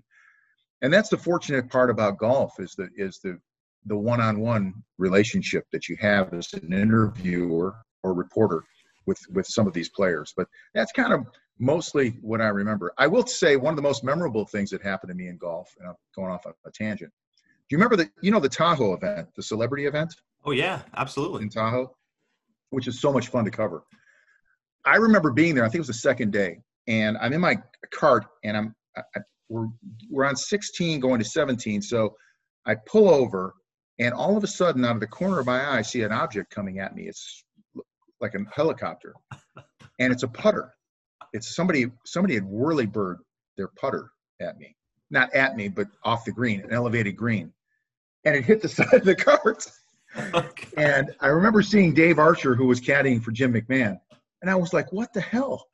and 0.82 0.92
that's 0.92 1.08
the 1.08 1.16
fortunate 1.16 1.68
part 1.68 1.90
about 1.90 2.18
golf 2.18 2.54
is 2.58 2.74
the 2.76 2.88
is 2.96 3.18
the 3.22 3.38
the 3.86 3.96
one-on-one 3.96 4.72
relationship 4.98 5.64
that 5.72 5.88
you 5.88 5.96
have 6.00 6.32
as 6.32 6.52
an 6.54 6.72
interviewer 6.72 7.74
or 8.04 8.14
reporter 8.14 8.62
with 9.06 9.18
with 9.30 9.46
some 9.46 9.66
of 9.66 9.72
these 9.72 9.88
players. 9.88 10.32
But 10.36 10.46
that's 10.72 10.92
kind 10.92 11.12
of 11.12 11.26
mostly 11.62 12.10
what 12.20 12.40
I 12.40 12.48
remember. 12.48 12.92
I 12.98 13.06
will 13.06 13.24
say 13.24 13.56
one 13.56 13.72
of 13.72 13.76
the 13.76 13.82
most 13.82 14.02
memorable 14.02 14.44
things 14.44 14.68
that 14.70 14.82
happened 14.82 15.10
to 15.10 15.14
me 15.14 15.28
in 15.28 15.36
golf, 15.36 15.72
and 15.78 15.88
I'm 15.88 15.94
going 16.14 16.30
off 16.30 16.44
a, 16.44 16.52
a 16.66 16.72
tangent. 16.72 17.12
Do 17.38 17.52
you 17.70 17.78
remember 17.78 17.96
the 17.96 18.10
you 18.20 18.32
know 18.32 18.40
the 18.40 18.48
Tahoe 18.48 18.94
event, 18.94 19.28
the 19.36 19.42
celebrity 19.42 19.86
event? 19.86 20.14
Oh 20.44 20.50
yeah, 20.50 20.82
absolutely. 20.96 21.42
In 21.42 21.48
Tahoe, 21.48 21.94
which 22.70 22.88
is 22.88 23.00
so 23.00 23.12
much 23.12 23.28
fun 23.28 23.44
to 23.44 23.50
cover. 23.50 23.84
I 24.84 24.96
remember 24.96 25.30
being 25.30 25.54
there. 25.54 25.64
I 25.64 25.68
think 25.68 25.76
it 25.76 25.86
was 25.86 25.86
the 25.86 25.94
second 25.94 26.32
day, 26.32 26.58
and 26.88 27.16
I'm 27.18 27.32
in 27.32 27.40
my 27.40 27.56
cart, 27.92 28.26
and 28.42 28.56
I'm 28.56 28.74
I, 28.96 29.20
we're 29.48 29.68
we're 30.10 30.24
on 30.24 30.34
16 30.34 30.98
going 30.98 31.20
to 31.20 31.24
17. 31.24 31.80
So 31.80 32.16
I 32.66 32.74
pull 32.74 33.08
over, 33.08 33.54
and 34.00 34.12
all 34.12 34.36
of 34.36 34.42
a 34.42 34.48
sudden, 34.48 34.84
out 34.84 34.96
of 34.96 35.00
the 35.00 35.06
corner 35.06 35.38
of 35.38 35.46
my 35.46 35.64
eye, 35.64 35.78
I 35.78 35.82
see 35.82 36.02
an 36.02 36.10
object 36.10 36.52
coming 36.52 36.80
at 36.80 36.96
me. 36.96 37.04
It's 37.04 37.44
like 38.20 38.34
a 38.34 38.40
helicopter, 38.52 39.14
and 40.00 40.12
it's 40.12 40.24
a 40.24 40.28
putter. 40.28 40.72
It's 41.32 41.54
somebody 41.54 41.90
somebody 42.04 42.34
had 42.34 42.44
whirly 42.44 42.86
bird 42.86 43.18
their 43.56 43.68
putter 43.68 44.10
at 44.40 44.58
me, 44.58 44.76
not 45.10 45.32
at 45.34 45.56
me, 45.56 45.68
but 45.68 45.88
off 46.04 46.24
the 46.24 46.32
green, 46.32 46.60
an 46.60 46.72
elevated 46.72 47.16
green, 47.16 47.52
and 48.24 48.36
it 48.36 48.44
hit 48.44 48.62
the 48.62 48.68
side 48.76 48.92
of 48.92 49.04
the 49.04 49.14
cart. 49.14 49.66
Okay. 50.34 50.68
And 50.76 51.10
I 51.20 51.28
remember 51.28 51.62
seeing 51.62 51.94
Dave 51.94 52.18
Archer, 52.18 52.54
who 52.54 52.66
was 52.66 52.80
caddying 52.80 53.22
for 53.22 53.30
Jim 53.30 53.52
McMahon, 53.52 53.98
and 54.42 54.50
I 54.50 54.54
was 54.54 54.72
like, 54.72 54.92
"What 54.92 55.12
the 55.12 55.20
hell?" 55.20 55.66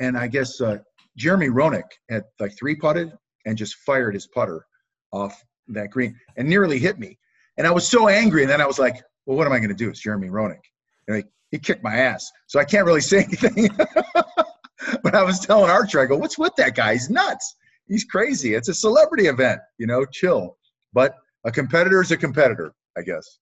And 0.00 0.16
I 0.16 0.26
guess 0.26 0.60
uh, 0.60 0.78
Jeremy 1.16 1.48
Roenick 1.48 1.84
had 2.08 2.24
like 2.38 2.56
three 2.58 2.74
putted 2.74 3.12
and 3.46 3.56
just 3.56 3.76
fired 3.86 4.14
his 4.14 4.26
putter 4.26 4.66
off 5.12 5.42
that 5.68 5.90
green 5.90 6.18
and 6.36 6.48
nearly 6.48 6.78
hit 6.78 6.98
me. 6.98 7.18
And 7.56 7.66
I 7.66 7.70
was 7.70 7.86
so 7.86 8.08
angry. 8.08 8.42
And 8.42 8.50
then 8.50 8.60
I 8.60 8.66
was 8.66 8.78
like, 8.78 9.02
well, 9.26 9.36
what 9.36 9.46
am 9.46 9.52
I 9.52 9.58
going 9.58 9.68
to 9.68 9.74
do? 9.74 9.88
It's 9.88 10.00
Jeremy 10.00 10.28
Roenick. 10.28 10.62
And 11.08 11.18
he, 11.18 11.24
he 11.50 11.58
kicked 11.58 11.82
my 11.82 11.94
ass. 11.94 12.30
So 12.46 12.58
I 12.58 12.64
can't 12.64 12.86
really 12.86 13.00
say 13.00 13.24
anything. 13.24 13.68
but 15.04 15.14
I 15.14 15.22
was 15.22 15.40
telling 15.40 15.70
Archer, 15.70 16.00
I 16.00 16.06
go, 16.06 16.16
what's 16.16 16.38
with 16.38 16.54
that 16.56 16.74
guy? 16.74 16.94
He's 16.94 17.10
nuts. 17.10 17.56
He's 17.88 18.04
crazy. 18.04 18.54
It's 18.54 18.68
a 18.68 18.74
celebrity 18.74 19.26
event, 19.26 19.60
you 19.78 19.86
know, 19.86 20.04
chill. 20.04 20.56
But 20.92 21.14
a 21.44 21.50
competitor 21.50 22.00
is 22.02 22.10
a 22.10 22.16
competitor, 22.16 22.72
I 22.96 23.02
guess. 23.02 23.38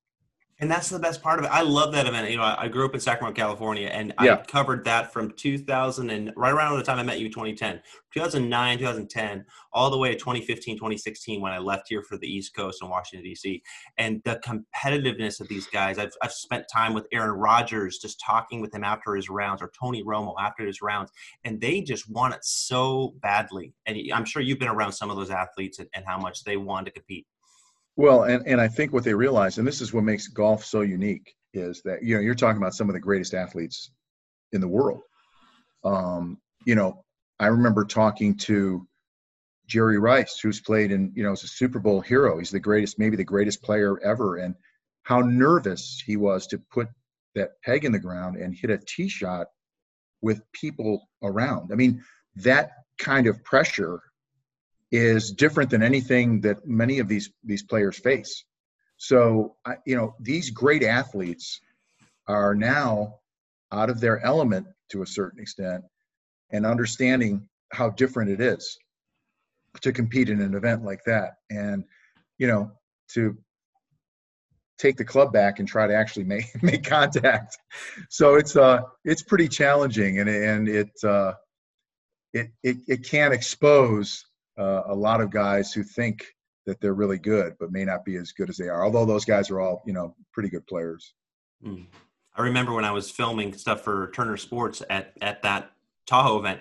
And 0.61 0.69
that's 0.69 0.89
the 0.89 0.99
best 0.99 1.23
part 1.23 1.39
of 1.39 1.45
it. 1.45 1.53
I 1.53 1.63
love 1.63 1.93
that 1.93 2.09
event. 2.09 2.29
You 2.31 2.37
know, 2.37 2.43
I, 2.43 2.67
grew 2.67 2.85
up 2.85 2.93
in 2.93 2.99
Sacramento, 2.99 3.41
California, 3.41 3.87
and 3.87 4.13
yeah. 4.21 4.35
I 4.35 4.37
covered 4.39 4.85
that 4.87 5.13
from 5.13 5.31
2000 5.31 6.11
and 6.11 6.33
right 6.37 6.53
around 6.53 6.77
the 6.77 6.83
time 6.83 6.99
I 6.99 7.05
met 7.05 7.21
you, 7.21 7.29
2010, 7.29 7.81
2009, 8.13 8.79
2010, 8.79 9.45
all 9.73 9.89
the 9.89 9.97
way 9.97 10.09
to 10.09 10.17
2015, 10.17 10.77
2016 10.77 11.41
when 11.41 11.53
I 11.53 11.59
left 11.59 11.87
here 11.89 12.03
for 12.03 12.17
the 12.19 12.27
East 12.27 12.57
Coast 12.57 12.83
in 12.83 12.89
Washington 12.89 13.23
D.C. 13.25 13.63
And 13.99 14.21
the 14.25 14.41
competitiveness 14.45 15.41
of 15.41 15.47
these 15.47 15.69
guys. 15.69 15.97
I've 15.97 16.13
I've 16.23 16.33
spent 16.33 16.65
time 16.73 16.93
with 16.93 17.07
Aaron 17.13 17.31
Rodgers, 17.31 17.99
just 17.99 18.21
talking 18.21 18.61
with 18.61 18.75
him 18.75 18.83
after 18.83 19.15
his 19.15 19.29
rounds, 19.29 19.63
or 19.63 19.71
Tony 19.79 20.03
Romo 20.03 20.35
after 20.41 20.67
his 20.67 20.83
rounds, 20.83 21.13
and 21.45 21.61
they 21.61 21.83
just 21.83 22.11
want 22.11 22.35
it 22.35 22.41
so 22.43 23.15
badly. 23.23 23.75
And 23.87 23.97
I'm 24.13 24.25
sure 24.25 24.43
you've 24.43 24.59
been 24.59 24.69
around 24.69 24.93
some 24.93 25.09
of 25.09 25.17
those 25.17 25.31
athletes 25.31 25.79
and, 25.79 25.89
and 25.95 26.05
how 26.05 26.19
much 26.19 26.43
they 26.43 26.57
want 26.57 26.87
to 26.87 26.93
compete. 26.93 27.27
Well, 27.99 28.23
and, 28.23 28.47
and 28.47 28.61
I 28.61 28.69
think 28.69 28.93
what 28.93 29.03
they 29.03 29.13
realize, 29.13 29.59
and 29.59 29.67
this 29.67 29.81
is 29.81 29.93
what 29.93 30.05
makes 30.05 30.29
golf 30.29 30.65
so 30.65 30.83
unique, 30.83 31.35
is 31.53 31.83
that 31.83 32.01
you 32.01 32.15
know 32.15 32.21
you're 32.21 32.37
talking 32.37 32.63
about 32.63 32.75
some 32.75 32.89
of 32.89 32.95
the 32.95 33.01
greatest 33.01 33.35
athletes 33.35 33.91
in 34.53 34.61
the 34.61 34.69
world. 34.69 35.01
Um, 35.83 36.39
you 36.65 36.77
know, 36.77 37.05
I 37.41 37.49
remember 37.49 37.85
talking 37.85 38.37
to 38.37 38.87
Jerry 39.67 39.99
Rice, 39.99 40.39
who's 40.39 40.61
played 40.61 40.93
in 40.93 41.11
you 41.17 41.25
know 41.25 41.33
as 41.33 41.43
a 41.43 41.49
Super 41.49 41.81
Bowl 41.81 42.01
hero. 42.01 42.39
He's 42.39 42.53
the 42.53 42.61
greatest, 42.61 43.01
maybe 43.01 43.17
the 43.17 43.25
greatest 43.25 43.65
player 43.65 44.01
ever, 44.05 44.37
and 44.37 44.55
how 45.03 45.19
nervous 45.19 46.01
he 46.07 46.17
was 46.17 46.47
to 46.47 46.63
put 46.71 46.87
that 47.35 47.61
peg 47.65 47.85
in 47.85 47.91
the 47.91 47.99
ground 47.99 48.37
and 48.37 48.55
hit 48.55 48.71
a 48.71 48.79
tee 48.79 49.09
shot 49.09 49.49
with 50.23 50.41
people 50.53 51.09
around. 51.25 51.73
I 51.73 51.75
mean, 51.75 52.01
that 52.37 52.71
kind 53.01 53.27
of 53.27 53.43
pressure 53.43 54.01
is 54.91 55.33
different 55.33 55.71
than 55.71 55.83
anything 55.83 56.41
that 56.43 56.67
many 56.67 56.99
of 56.99 57.09
these 57.09 57.31
these 57.45 57.63
players 57.63 57.99
face. 57.99 58.45
So, 58.97 59.57
you 59.87 59.97
know, 59.97 60.15
these 60.21 60.51
great 60.51 60.83
athletes 60.83 61.61
are 62.27 62.55
now 62.55 63.15
out 63.73 63.91
of 63.91 64.01
their 64.01 64.25
element 64.25 64.67
to 64.91 65.03
a 65.03 65.07
certain 65.07 65.41
extent 65.41 65.85
and 66.51 66.67
understanding 66.67 67.49
how 67.73 67.91
different 67.91 68.31
it 68.31 68.41
is 68.41 68.79
to 69.81 69.93
compete 69.93 70.29
in 70.29 70.41
an 70.41 70.55
event 70.55 70.85
like 70.85 71.05
that 71.05 71.35
and 71.51 71.85
you 72.39 72.47
know 72.47 72.71
to 73.09 73.37
take 74.79 74.97
the 74.97 75.05
club 75.05 75.33
back 75.33 75.59
and 75.59 75.69
try 75.69 75.87
to 75.87 75.95
actually 75.95 76.25
make 76.25 76.63
make 76.63 76.85
contact 76.85 77.59
so 78.09 78.37
it's 78.37 78.57
uh 78.57 78.81
it's 79.05 79.23
pretty 79.23 79.49
challenging 79.49 80.19
and 80.21 80.29
and 80.29 80.69
it 80.69 80.91
uh 81.05 81.33
it 82.33 82.51
it, 82.63 82.77
it 82.89 83.05
can 83.05 83.33
expose 83.33 84.25
uh, 84.59 84.83
a 84.87 84.95
lot 84.95 85.21
of 85.21 85.31
guys 85.31 85.73
who 85.73 85.83
think 85.83 86.25
that 86.67 86.81
they're 86.81 86.95
really 86.95 87.19
good, 87.19 87.55
but 87.59 87.73
may 87.73 87.85
not 87.85 88.05
be 88.05 88.17
as 88.17 88.33
good 88.33 88.51
as 88.51 88.57
they 88.57 88.69
are. 88.69 88.85
Although 88.85 89.07
those 89.07 89.25
guys 89.25 89.51
are 89.51 89.61
all, 89.61 89.83
you 89.87 89.93
know, 89.93 90.15
pretty 90.33 90.49
good 90.49 90.67
players. 90.67 91.15
Mm. 91.65 91.87
I 92.37 92.43
remember 92.43 92.73
when 92.73 92.85
I 92.85 92.93
was 92.93 93.11
filming 93.11 93.53
stuff 93.55 93.83
for 93.83 94.11
Turner 94.15 94.37
Sports 94.37 94.83
at 94.89 95.15
at 95.21 95.43
that 95.43 95.73
Tahoe 96.07 96.39
event, 96.39 96.61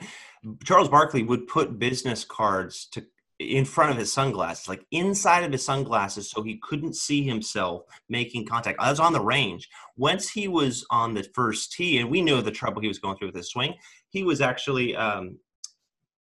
Charles 0.64 0.90
Barkley 0.90 1.24
would 1.24 1.48
put 1.48 1.78
business 1.78 2.24
cards 2.24 2.88
to 2.94 3.06
in 3.40 3.66
front 3.66 3.92
of 3.92 3.98
his 3.98 4.12
sunglasses, 4.12 4.68
like 4.68 4.84
inside 4.92 5.44
of 5.44 5.52
his 5.52 5.64
sunglasses, 5.64 6.30
so 6.30 6.42
he 6.42 6.58
couldn't 6.58 6.96
see 6.96 7.24
himself 7.24 7.84
making 8.10 8.46
contact. 8.46 8.80
I 8.80 8.90
was 8.90 9.00
on 9.00 9.14
the 9.14 9.22
range. 9.22 9.70
Once 9.96 10.30
he 10.30 10.48
was 10.48 10.86
on 10.90 11.14
the 11.14 11.24
first 11.36 11.72
tee, 11.72 12.00
and 12.00 12.10
we 12.10 12.22
knew 12.22 12.42
the 12.42 12.52
trouble 12.52 12.82
he 12.82 12.88
was 12.88 12.98
going 12.98 13.16
through 13.18 13.28
with 13.28 13.36
his 13.36 13.52
swing, 13.52 13.76
he 14.10 14.24
was 14.24 14.42
actually 14.42 14.96
um, 14.96 15.38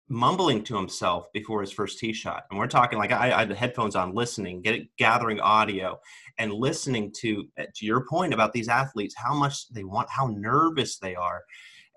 mumbling 0.10 0.64
to 0.66 0.76
himself 0.76 1.26
before 1.34 1.62
his 1.62 1.72
first 1.72 2.00
tee 2.00 2.14
shot. 2.14 2.44
And 2.50 2.60
we're 2.60 2.68
talking 2.68 3.00
like 3.00 3.12
I, 3.12 3.32
I 3.32 3.40
had 3.40 3.50
the 3.50 3.56
headphones 3.56 3.96
on, 3.96 4.14
listening, 4.14 4.62
get 4.62 4.84
gathering 4.98 5.40
audio, 5.40 6.00
and 6.38 6.54
listening 6.54 7.12
to 7.20 7.46
eh, 7.58 7.66
to 7.76 7.86
your 7.86 8.06
point 8.06 8.34
about 8.34 8.54
these 8.54 8.68
athletes, 8.68 9.16
how 9.18 9.34
much 9.34 9.68
they 9.70 9.84
want, 9.84 10.10
how 10.10 10.28
nervous 10.28 10.98
they 10.98 11.16
are. 11.16 11.42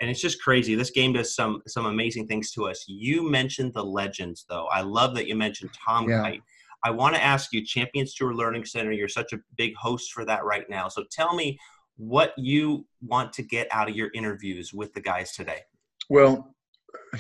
And 0.00 0.10
it's 0.10 0.20
just 0.20 0.42
crazy. 0.42 0.75
This 0.75 0.90
game 0.90 1.12
does 1.12 1.34
some 1.34 1.62
some 1.66 1.86
amazing 1.86 2.26
things 2.26 2.50
to 2.52 2.68
us. 2.68 2.84
You 2.86 3.28
mentioned 3.28 3.75
the 3.75 3.84
legends, 3.84 4.44
though. 4.48 4.66
I 4.66 4.82
love 4.82 5.14
that 5.14 5.26
you 5.26 5.36
mentioned 5.36 5.70
Tom 5.86 6.08
yeah. 6.08 6.22
Kite. 6.22 6.42
I 6.84 6.90
want 6.90 7.16
to 7.16 7.25
ask 7.25 7.52
you, 7.52 7.64
Champions 7.64 8.14
Tour 8.14 8.34
Learning 8.34 8.64
Center. 8.64 8.92
You're 8.92 9.08
such 9.08 9.32
a 9.32 9.38
big 9.56 9.75
host 9.75 10.12
for 10.12 10.25
that 10.26 10.44
right 10.44 10.68
now. 10.68 10.88
So 10.88 11.04
tell 11.10 11.34
me 11.34 11.58
what 11.96 12.34
you 12.36 12.86
want 13.00 13.32
to 13.32 13.42
get 13.42 13.66
out 13.70 13.88
of 13.88 13.96
your 13.96 14.10
interviews 14.14 14.72
with 14.72 14.92
the 14.92 15.00
guys 15.00 15.32
today. 15.32 15.60
Well, 16.08 16.54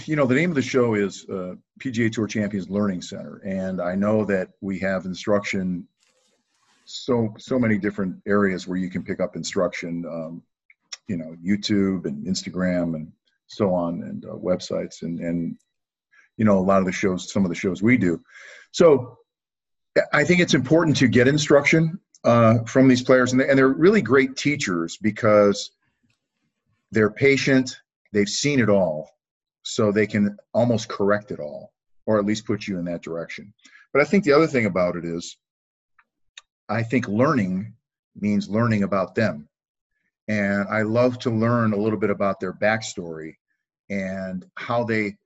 you 0.04 0.16
know, 0.16 0.26
the 0.26 0.34
name 0.34 0.50
of 0.50 0.56
the 0.56 0.62
show 0.62 0.94
is 0.94 1.26
uh, 1.28 1.54
PGA 1.80 2.10
Tour 2.12 2.26
Champions 2.26 2.68
Learning 2.68 3.02
Center, 3.02 3.40
and 3.44 3.80
I 3.80 3.94
know 3.94 4.24
that 4.24 4.50
we 4.60 4.78
have 4.80 5.04
instruction 5.04 5.86
so 6.84 7.34
so 7.38 7.58
many 7.58 7.78
different 7.78 8.16
areas 8.26 8.66
where 8.66 8.78
you 8.78 8.88
can 8.88 9.02
pick 9.02 9.20
up 9.20 9.36
instruction. 9.36 10.04
Um, 10.06 10.42
you 11.08 11.16
know, 11.16 11.36
YouTube 11.44 12.04
and 12.06 12.26
Instagram 12.26 12.94
and 12.94 13.12
so 13.46 13.72
on, 13.74 14.02
and 14.02 14.24
uh, 14.24 14.34
websites, 14.34 15.02
and 15.02 15.20
and 15.20 15.56
you 16.36 16.44
know, 16.44 16.58
a 16.58 16.60
lot 16.60 16.80
of 16.80 16.86
the 16.86 16.92
shows, 16.92 17.32
some 17.32 17.44
of 17.44 17.48
the 17.48 17.54
shows 17.54 17.82
we 17.82 17.96
do. 17.96 18.22
So, 18.72 19.18
I 20.12 20.24
think 20.24 20.40
it's 20.40 20.54
important 20.54 20.96
to 20.98 21.08
get 21.08 21.28
instruction 21.28 21.98
uh, 22.24 22.58
from 22.64 22.88
these 22.88 23.02
players, 23.02 23.32
and, 23.32 23.40
they, 23.40 23.48
and 23.48 23.58
they're 23.58 23.68
really 23.68 24.02
great 24.02 24.36
teachers 24.36 24.98
because 24.98 25.70
they're 26.92 27.10
patient. 27.10 27.80
They've 28.12 28.28
seen 28.28 28.60
it 28.60 28.68
all 28.68 29.15
so 29.66 29.90
they 29.90 30.06
can 30.06 30.36
almost 30.54 30.88
correct 30.88 31.30
it 31.30 31.40
all 31.40 31.72
or 32.06 32.18
at 32.18 32.24
least 32.24 32.46
put 32.46 32.66
you 32.66 32.78
in 32.78 32.84
that 32.84 33.02
direction 33.02 33.52
but 33.92 34.00
i 34.00 34.04
think 34.04 34.24
the 34.24 34.32
other 34.32 34.46
thing 34.46 34.66
about 34.66 34.96
it 34.96 35.04
is 35.04 35.36
i 36.68 36.82
think 36.82 37.08
learning 37.08 37.74
means 38.20 38.48
learning 38.48 38.84
about 38.84 39.14
them 39.14 39.48
and 40.28 40.66
i 40.70 40.82
love 40.82 41.18
to 41.18 41.30
learn 41.30 41.72
a 41.72 41.76
little 41.76 41.98
bit 41.98 42.10
about 42.10 42.38
their 42.38 42.52
backstory 42.52 43.34
and 43.90 44.44
how 44.54 44.84
they 44.84 45.16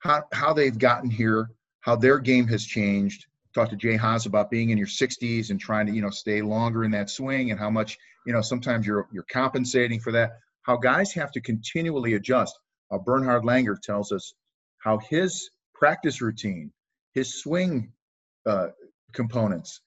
how, 0.00 0.22
how 0.32 0.52
they've 0.52 0.78
gotten 0.78 1.10
here 1.10 1.50
how 1.80 1.96
their 1.96 2.18
game 2.18 2.46
has 2.46 2.64
changed 2.64 3.26
talked 3.54 3.70
to 3.70 3.76
Jay 3.76 3.96
Haas 3.96 4.26
about 4.26 4.50
being 4.50 4.70
in 4.70 4.78
your 4.78 4.86
60s 4.86 5.50
and 5.50 5.58
trying 5.58 5.86
to 5.86 5.92
you 5.92 6.02
know 6.02 6.10
stay 6.10 6.42
longer 6.42 6.84
in 6.84 6.90
that 6.92 7.10
swing 7.10 7.50
and 7.50 7.58
how 7.58 7.70
much 7.70 7.98
you 8.26 8.32
know 8.32 8.40
sometimes 8.40 8.86
you're 8.86 9.08
you're 9.12 9.24
compensating 9.24 9.98
for 9.98 10.12
that. 10.12 10.38
How 10.62 10.76
guys 10.76 11.12
have 11.14 11.32
to 11.32 11.40
continually 11.40 12.14
adjust. 12.14 12.58
Uh, 12.90 12.98
Bernhard 12.98 13.42
Langer 13.42 13.80
tells 13.80 14.12
us 14.12 14.34
how 14.78 14.98
his 14.98 15.50
practice 15.74 16.20
routine, 16.20 16.72
his 17.14 17.40
swing 17.40 17.92
uh, 18.46 18.68
components, 19.12 19.80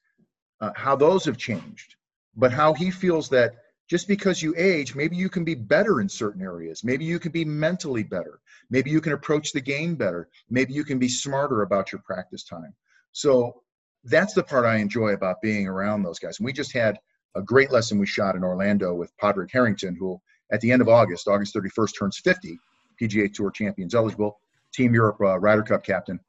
uh, 0.60 0.70
how 0.76 0.96
those 0.96 1.24
have 1.24 1.36
changed, 1.36 1.96
but 2.36 2.52
how 2.52 2.72
he 2.72 2.90
feels 2.90 3.28
that 3.30 3.54
just 3.88 4.08
because 4.08 4.42
you 4.42 4.54
age, 4.56 4.94
maybe 4.94 5.16
you 5.16 5.28
can 5.28 5.44
be 5.44 5.54
better 5.54 6.00
in 6.00 6.08
certain 6.08 6.40
areas. 6.40 6.82
Maybe 6.82 7.04
you 7.04 7.18
can 7.18 7.32
be 7.32 7.44
mentally 7.44 8.02
better. 8.02 8.40
Maybe 8.70 8.90
you 8.90 9.00
can 9.00 9.12
approach 9.12 9.52
the 9.52 9.60
game 9.60 9.96
better. 9.96 10.28
Maybe 10.48 10.72
you 10.72 10.84
can 10.84 10.98
be 10.98 11.08
smarter 11.08 11.62
about 11.62 11.92
your 11.92 12.00
practice 12.06 12.44
time. 12.44 12.74
So 13.12 13.62
that's 14.04 14.34
the 14.34 14.42
part 14.42 14.64
I 14.64 14.76
enjoy 14.76 15.10
about 15.10 15.42
being 15.42 15.66
around 15.66 16.02
those 16.02 16.18
guys. 16.18 16.38
And 16.38 16.46
we 16.46 16.52
just 16.52 16.72
had 16.72 16.98
a 17.34 17.42
great 17.42 17.70
lesson 17.70 17.98
we 17.98 18.06
shot 18.06 18.36
in 18.36 18.44
Orlando 18.44 18.94
with 18.94 19.16
Padraig 19.18 19.50
Harrington, 19.52 19.94
who 19.94 20.20
at 20.50 20.60
the 20.60 20.70
end 20.70 20.82
of 20.82 20.88
August, 20.88 21.28
August 21.28 21.54
31st, 21.54 21.98
turns 21.98 22.18
50, 22.18 22.58
PGA 23.02 23.32
Tour 23.32 23.50
champions 23.50 23.94
eligible, 23.94 24.38
Team 24.72 24.94
Europe 24.94 25.16
uh, 25.20 25.38
Ryder 25.38 25.62
Cup 25.62 25.84
captain, 25.84 26.20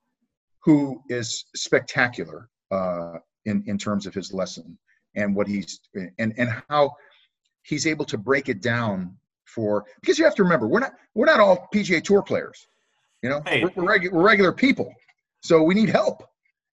who 0.64 1.02
is 1.10 1.46
spectacular 1.56 2.50
uh, 2.72 3.20
in 3.46 3.64
in 3.68 3.78
terms 3.78 4.06
of 4.06 4.14
his 4.14 4.34
lesson 4.34 4.78
and 5.16 5.36
what 5.36 5.48
he's 5.48 5.80
and 6.18 6.34
and 6.38 6.50
how 6.70 6.92
he's 7.64 7.86
able 7.88 8.06
to 8.06 8.18
break 8.18 8.50
it 8.50 8.62
down 8.62 9.16
for 9.46 9.86
because 10.02 10.18
you 10.18 10.26
have 10.26 10.36
to 10.36 10.44
remember 10.44 10.68
we're 10.68 10.80
not 10.80 10.94
we're 11.14 11.26
not 11.26 11.40
all 11.40 11.68
PGA 11.74 12.04
Tour 12.04 12.22
players, 12.22 12.68
you 13.22 13.30
know, 13.30 13.42
hey. 13.46 13.64
we're, 13.64 13.72
we're, 13.76 14.00
regu- 14.00 14.12
we're 14.12 14.24
regular 14.24 14.52
people, 14.52 14.94
so 15.42 15.62
we 15.64 15.76
need 15.76 15.90
help. 15.90 16.24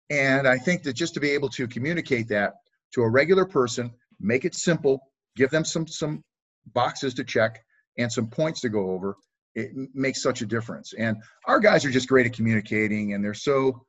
And 0.08 0.48
I 0.48 0.58
think 0.58 0.82
that 0.84 0.94
just 0.94 1.14
to 1.14 1.20
be 1.20 1.30
able 1.30 1.48
to 1.50 1.68
communicate 1.68 2.26
that 2.28 2.54
to 2.94 3.02
a 3.02 3.08
regular 3.08 3.44
person, 3.44 3.92
make 4.18 4.44
it 4.44 4.54
simple, 4.54 5.00
give 5.36 5.50
them 5.50 5.64
some 5.64 5.86
some 5.86 6.24
boxes 6.72 7.14
to 7.14 7.24
check 7.24 7.62
and 7.98 8.10
some 8.10 8.26
points 8.26 8.60
to 8.60 8.68
go 8.68 8.90
over, 8.90 9.16
it 9.54 9.72
makes 9.94 10.22
such 10.22 10.42
a 10.42 10.46
difference. 10.46 10.92
And 10.94 11.16
our 11.46 11.60
guys 11.60 11.84
are 11.84 11.90
just 11.90 12.08
great 12.08 12.26
at 12.26 12.32
communicating, 12.32 13.14
and 13.14 13.24
they're 13.24 13.34
so 13.34 13.86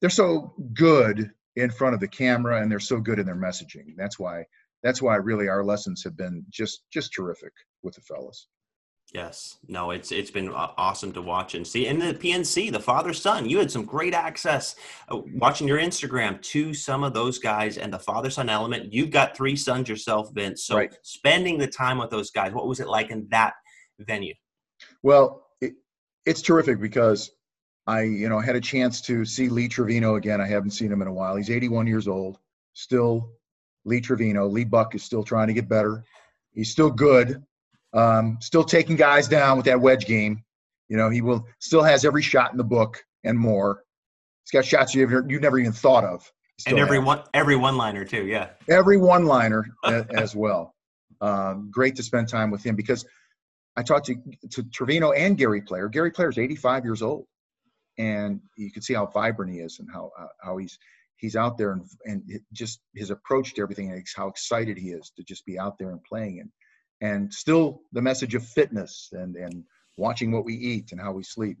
they're 0.00 0.10
so 0.10 0.54
good 0.74 1.30
in 1.56 1.70
front 1.70 1.94
of 1.94 2.00
the 2.00 2.08
camera, 2.08 2.62
and 2.62 2.70
they're 2.70 2.80
so 2.80 3.00
good 3.00 3.18
in 3.18 3.26
their 3.26 3.36
messaging. 3.36 3.94
That's 3.96 4.18
why 4.18 4.44
that's 4.82 5.02
why 5.02 5.16
really 5.16 5.48
our 5.48 5.64
lessons 5.64 6.02
have 6.04 6.16
been 6.16 6.44
just 6.50 6.82
just 6.92 7.12
terrific 7.12 7.52
with 7.82 7.94
the 7.94 8.00
fellas. 8.02 8.48
Yes, 9.14 9.56
no, 9.66 9.90
it's 9.90 10.12
it's 10.12 10.30
been 10.30 10.50
awesome 10.50 11.12
to 11.12 11.22
watch 11.22 11.54
and 11.54 11.66
see. 11.66 11.86
And 11.86 12.00
the 12.00 12.12
PNC, 12.12 12.70
the 12.70 12.78
father 12.78 13.14
son, 13.14 13.48
you 13.48 13.58
had 13.58 13.70
some 13.70 13.86
great 13.86 14.12
access 14.12 14.76
uh, 15.10 15.22
watching 15.34 15.66
your 15.66 15.78
Instagram 15.78 16.42
to 16.42 16.74
some 16.74 17.02
of 17.02 17.14
those 17.14 17.38
guys 17.38 17.78
and 17.78 17.90
the 17.90 17.98
father 17.98 18.28
son 18.28 18.50
element. 18.50 18.92
You've 18.92 19.10
got 19.10 19.34
three 19.34 19.56
sons 19.56 19.88
yourself, 19.88 20.30
Vince. 20.34 20.64
So 20.64 20.76
right. 20.76 20.94
spending 21.02 21.56
the 21.56 21.66
time 21.66 21.96
with 21.96 22.10
those 22.10 22.30
guys, 22.30 22.52
what 22.52 22.68
was 22.68 22.80
it 22.80 22.88
like 22.88 23.10
in 23.10 23.26
that 23.30 23.54
venue? 23.98 24.34
Well, 25.02 25.46
it, 25.60 25.74
it's 26.26 26.42
terrific 26.42 26.80
because 26.80 27.30
I, 27.86 28.02
you 28.02 28.28
know, 28.28 28.38
had 28.38 28.56
a 28.56 28.60
chance 28.60 29.00
to 29.02 29.24
see 29.24 29.48
Lee 29.48 29.68
Trevino 29.68 30.16
again. 30.16 30.40
I 30.40 30.46
haven't 30.46 30.72
seen 30.72 30.92
him 30.92 31.02
in 31.02 31.08
a 31.08 31.12
while. 31.12 31.36
He's 31.36 31.50
81 31.50 31.86
years 31.86 32.06
old, 32.06 32.38
still 32.74 33.30
Lee 33.84 34.00
Trevino. 34.00 34.46
Lee 34.46 34.64
Buck 34.64 34.94
is 34.94 35.02
still 35.02 35.24
trying 35.24 35.48
to 35.48 35.54
get 35.54 35.68
better. 35.68 36.04
He's 36.52 36.70
still 36.70 36.90
good. 36.90 37.42
Um, 37.92 38.38
still 38.40 38.64
taking 38.64 38.96
guys 38.96 39.28
down 39.28 39.56
with 39.56 39.66
that 39.66 39.80
wedge 39.80 40.06
game. 40.06 40.44
You 40.88 40.96
know, 40.96 41.10
he 41.10 41.22
will 41.22 41.46
still 41.60 41.82
has 41.82 42.04
every 42.04 42.22
shot 42.22 42.52
in 42.52 42.58
the 42.58 42.64
book 42.64 43.04
and 43.24 43.38
more. 43.38 43.82
He's 44.44 44.50
got 44.50 44.64
shots 44.64 44.94
you've 44.94 45.10
never, 45.10 45.26
you 45.28 45.40
never 45.40 45.58
even 45.58 45.72
thought 45.72 46.04
of. 46.04 46.30
And 46.66 46.78
every 46.78 46.98
one, 46.98 47.22
every 47.34 47.56
one 47.56 47.76
liner 47.76 48.04
too. 48.04 48.26
Yeah. 48.26 48.48
Every 48.68 48.96
one 48.96 49.26
liner 49.26 49.64
as 49.84 50.34
well. 50.34 50.74
Um, 51.20 51.68
great 51.72 51.96
to 51.96 52.04
spend 52.04 52.28
time 52.28 52.52
with 52.52 52.62
him 52.62 52.76
because 52.76 53.04
I 53.78 53.82
talked 53.82 54.06
to, 54.06 54.16
to 54.50 54.62
Trevino 54.64 55.12
and 55.12 55.38
Gary 55.38 55.62
Player. 55.62 55.88
Gary 55.88 56.10
Player 56.10 56.30
is 56.30 56.38
85 56.38 56.84
years 56.84 57.00
old, 57.00 57.26
and 57.96 58.40
you 58.56 58.72
can 58.72 58.82
see 58.82 58.94
how 58.94 59.06
vibrant 59.06 59.52
he 59.52 59.60
is 59.60 59.78
and 59.78 59.88
how 59.92 60.10
uh, 60.18 60.26
how 60.42 60.56
he's 60.56 60.78
he's 61.16 61.36
out 61.36 61.56
there 61.56 61.72
and 61.72 61.84
and 62.04 62.22
just 62.52 62.80
his 62.94 63.10
approach 63.10 63.54
to 63.54 63.62
everything 63.62 63.92
and 63.92 64.04
how 64.16 64.28
excited 64.28 64.76
he 64.76 64.90
is 64.90 65.12
to 65.16 65.22
just 65.22 65.46
be 65.46 65.58
out 65.58 65.78
there 65.78 65.90
and 65.90 66.02
playing 66.02 66.40
and 66.40 66.50
and 67.00 67.32
still 67.32 67.82
the 67.92 68.02
message 68.02 68.34
of 68.34 68.44
fitness 68.44 69.10
and 69.12 69.36
and 69.36 69.62
watching 69.96 70.32
what 70.32 70.44
we 70.44 70.54
eat 70.54 70.90
and 70.92 71.00
how 71.00 71.12
we 71.12 71.22
sleep. 71.22 71.58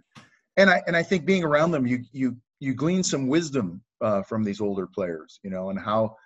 And 0.56 0.68
i 0.68 0.82
and 0.88 0.96
i 0.96 1.02
think 1.04 1.24
being 1.24 1.44
around 1.44 1.70
them 1.70 1.86
you 1.86 2.00
you 2.12 2.36
you 2.58 2.74
glean 2.74 3.04
some 3.04 3.28
wisdom 3.28 3.80
uh, 4.00 4.22
from 4.22 4.42
these 4.42 4.60
older 4.60 4.88
players 4.88 5.38
you 5.44 5.50
know 5.50 5.70
and 5.70 5.78
how 5.78 6.16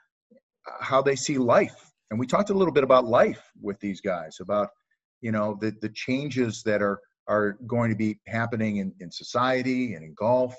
how 0.81 1.03
they 1.03 1.17
see 1.17 1.39
life. 1.39 1.93
And 2.11 2.21
we 2.21 2.27
talked 2.27 2.51
a 2.51 2.55
little 2.55 2.73
bit 2.73 2.85
about 2.85 3.07
life 3.07 3.43
with 3.61 3.81
these 3.81 4.01
guys 4.01 4.39
about 4.41 4.69
you 5.23 5.33
know 5.33 5.57
the 5.61 5.75
the 5.81 5.89
changes 5.89 6.63
that 6.63 6.83
are 6.83 7.01
are 7.29 7.53
going 7.67 7.89
to 7.89 7.97
be 7.97 8.19
happening 8.27 8.77
in, 8.77 8.93
in 9.01 9.11
society 9.11 9.95
and 9.95 10.05
in 10.05 10.13
golf 10.15 10.55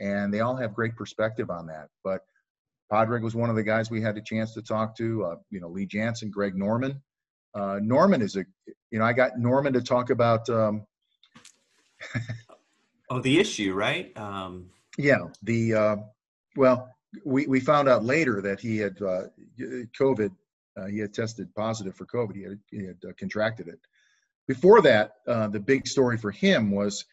and 0.00 0.32
they 0.32 0.40
all 0.40 0.56
have 0.56 0.74
great 0.74 0.94
perspective 0.96 1.50
on 1.50 1.66
that 1.66 1.88
but 2.04 2.22
Padraig 2.90 3.22
was 3.22 3.34
one 3.34 3.50
of 3.50 3.56
the 3.56 3.62
guys 3.62 3.90
we 3.90 4.00
had 4.00 4.16
a 4.16 4.22
chance 4.22 4.54
to 4.54 4.62
talk 4.62 4.96
to. 4.96 5.22
Uh, 5.22 5.36
you 5.50 5.60
know, 5.60 5.68
Lee 5.68 5.86
Janzen, 5.86 6.30
Greg 6.30 6.56
Norman, 6.56 7.02
uh, 7.54 7.78
Norman 7.82 8.22
is 8.22 8.36
a, 8.36 8.44
you 8.90 8.98
know, 8.98 9.04
I 9.04 9.12
got 9.12 9.38
Norman 9.38 9.72
to 9.72 9.82
talk 9.82 10.10
about. 10.10 10.48
Um, 10.48 10.86
oh, 13.10 13.20
the 13.20 13.38
issue, 13.38 13.74
right? 13.74 14.16
Um, 14.16 14.70
yeah, 14.96 15.18
the 15.42 15.74
uh, 15.74 15.96
well, 16.56 16.94
we 17.24 17.46
we 17.46 17.60
found 17.60 17.88
out 17.88 18.04
later 18.04 18.40
that 18.42 18.60
he 18.60 18.78
had 18.78 19.00
uh, 19.02 19.24
COVID. 19.98 20.30
Uh, 20.76 20.86
he 20.86 20.98
had 20.98 21.12
tested 21.12 21.52
positive 21.56 21.96
for 21.96 22.06
COVID. 22.06 22.36
He 22.36 22.42
had, 22.42 22.58
he 22.70 22.84
had 22.84 22.96
uh, 23.08 23.12
contracted 23.18 23.66
it. 23.66 23.80
Before 24.48 24.82
that, 24.82 25.12
uh, 25.26 25.48
the 25.48 25.60
big 25.60 25.86
story 25.86 26.18
for 26.18 26.32
him 26.32 26.72
was 26.72 27.04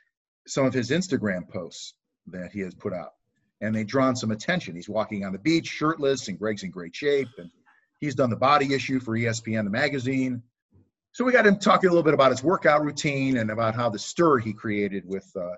some 0.47 0.65
of 0.65 0.73
his 0.73 0.89
Instagram 0.89 1.47
posts 1.47 1.93
that 2.27 2.51
he 2.51 2.61
has 2.61 2.73
put 2.73 2.93
out, 2.93 3.13
and 3.61 3.75
they've 3.75 3.85
drawn 3.85 4.15
some 4.15 4.31
attention. 4.31 4.75
He's 4.75 4.89
walking 4.89 5.25
on 5.25 5.33
the 5.33 5.39
beach 5.39 5.67
shirtless, 5.67 6.27
and 6.27 6.39
Greg's 6.39 6.63
in 6.63 6.71
great 6.71 6.95
shape, 6.95 7.27
and 7.37 7.51
He's 7.99 8.15
done 8.15 8.29
the 8.29 8.35
body 8.35 8.73
issue 8.73 8.99
for 8.99 9.17
ESPN, 9.17 9.63
the 9.63 9.69
magazine. 9.69 10.43
So 11.13 11.23
we 11.23 11.31
got 11.31 11.47
him 11.47 11.57
talking 11.57 11.89
a 11.89 11.91
little 11.91 12.03
bit 12.03 12.13
about 12.13 12.31
his 12.31 12.43
workout 12.43 12.83
routine 12.83 13.37
and 13.37 13.49
about 13.49 13.73
how 13.73 13.89
the 13.89 13.99
stir 13.99 14.37
he 14.37 14.53
created 14.53 15.03
with 15.05 15.25
uh, 15.35 15.55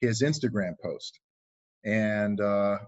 his 0.00 0.22
Instagram 0.22 0.74
post. 0.82 1.20
And, 1.84 2.40
uh, 2.40 2.78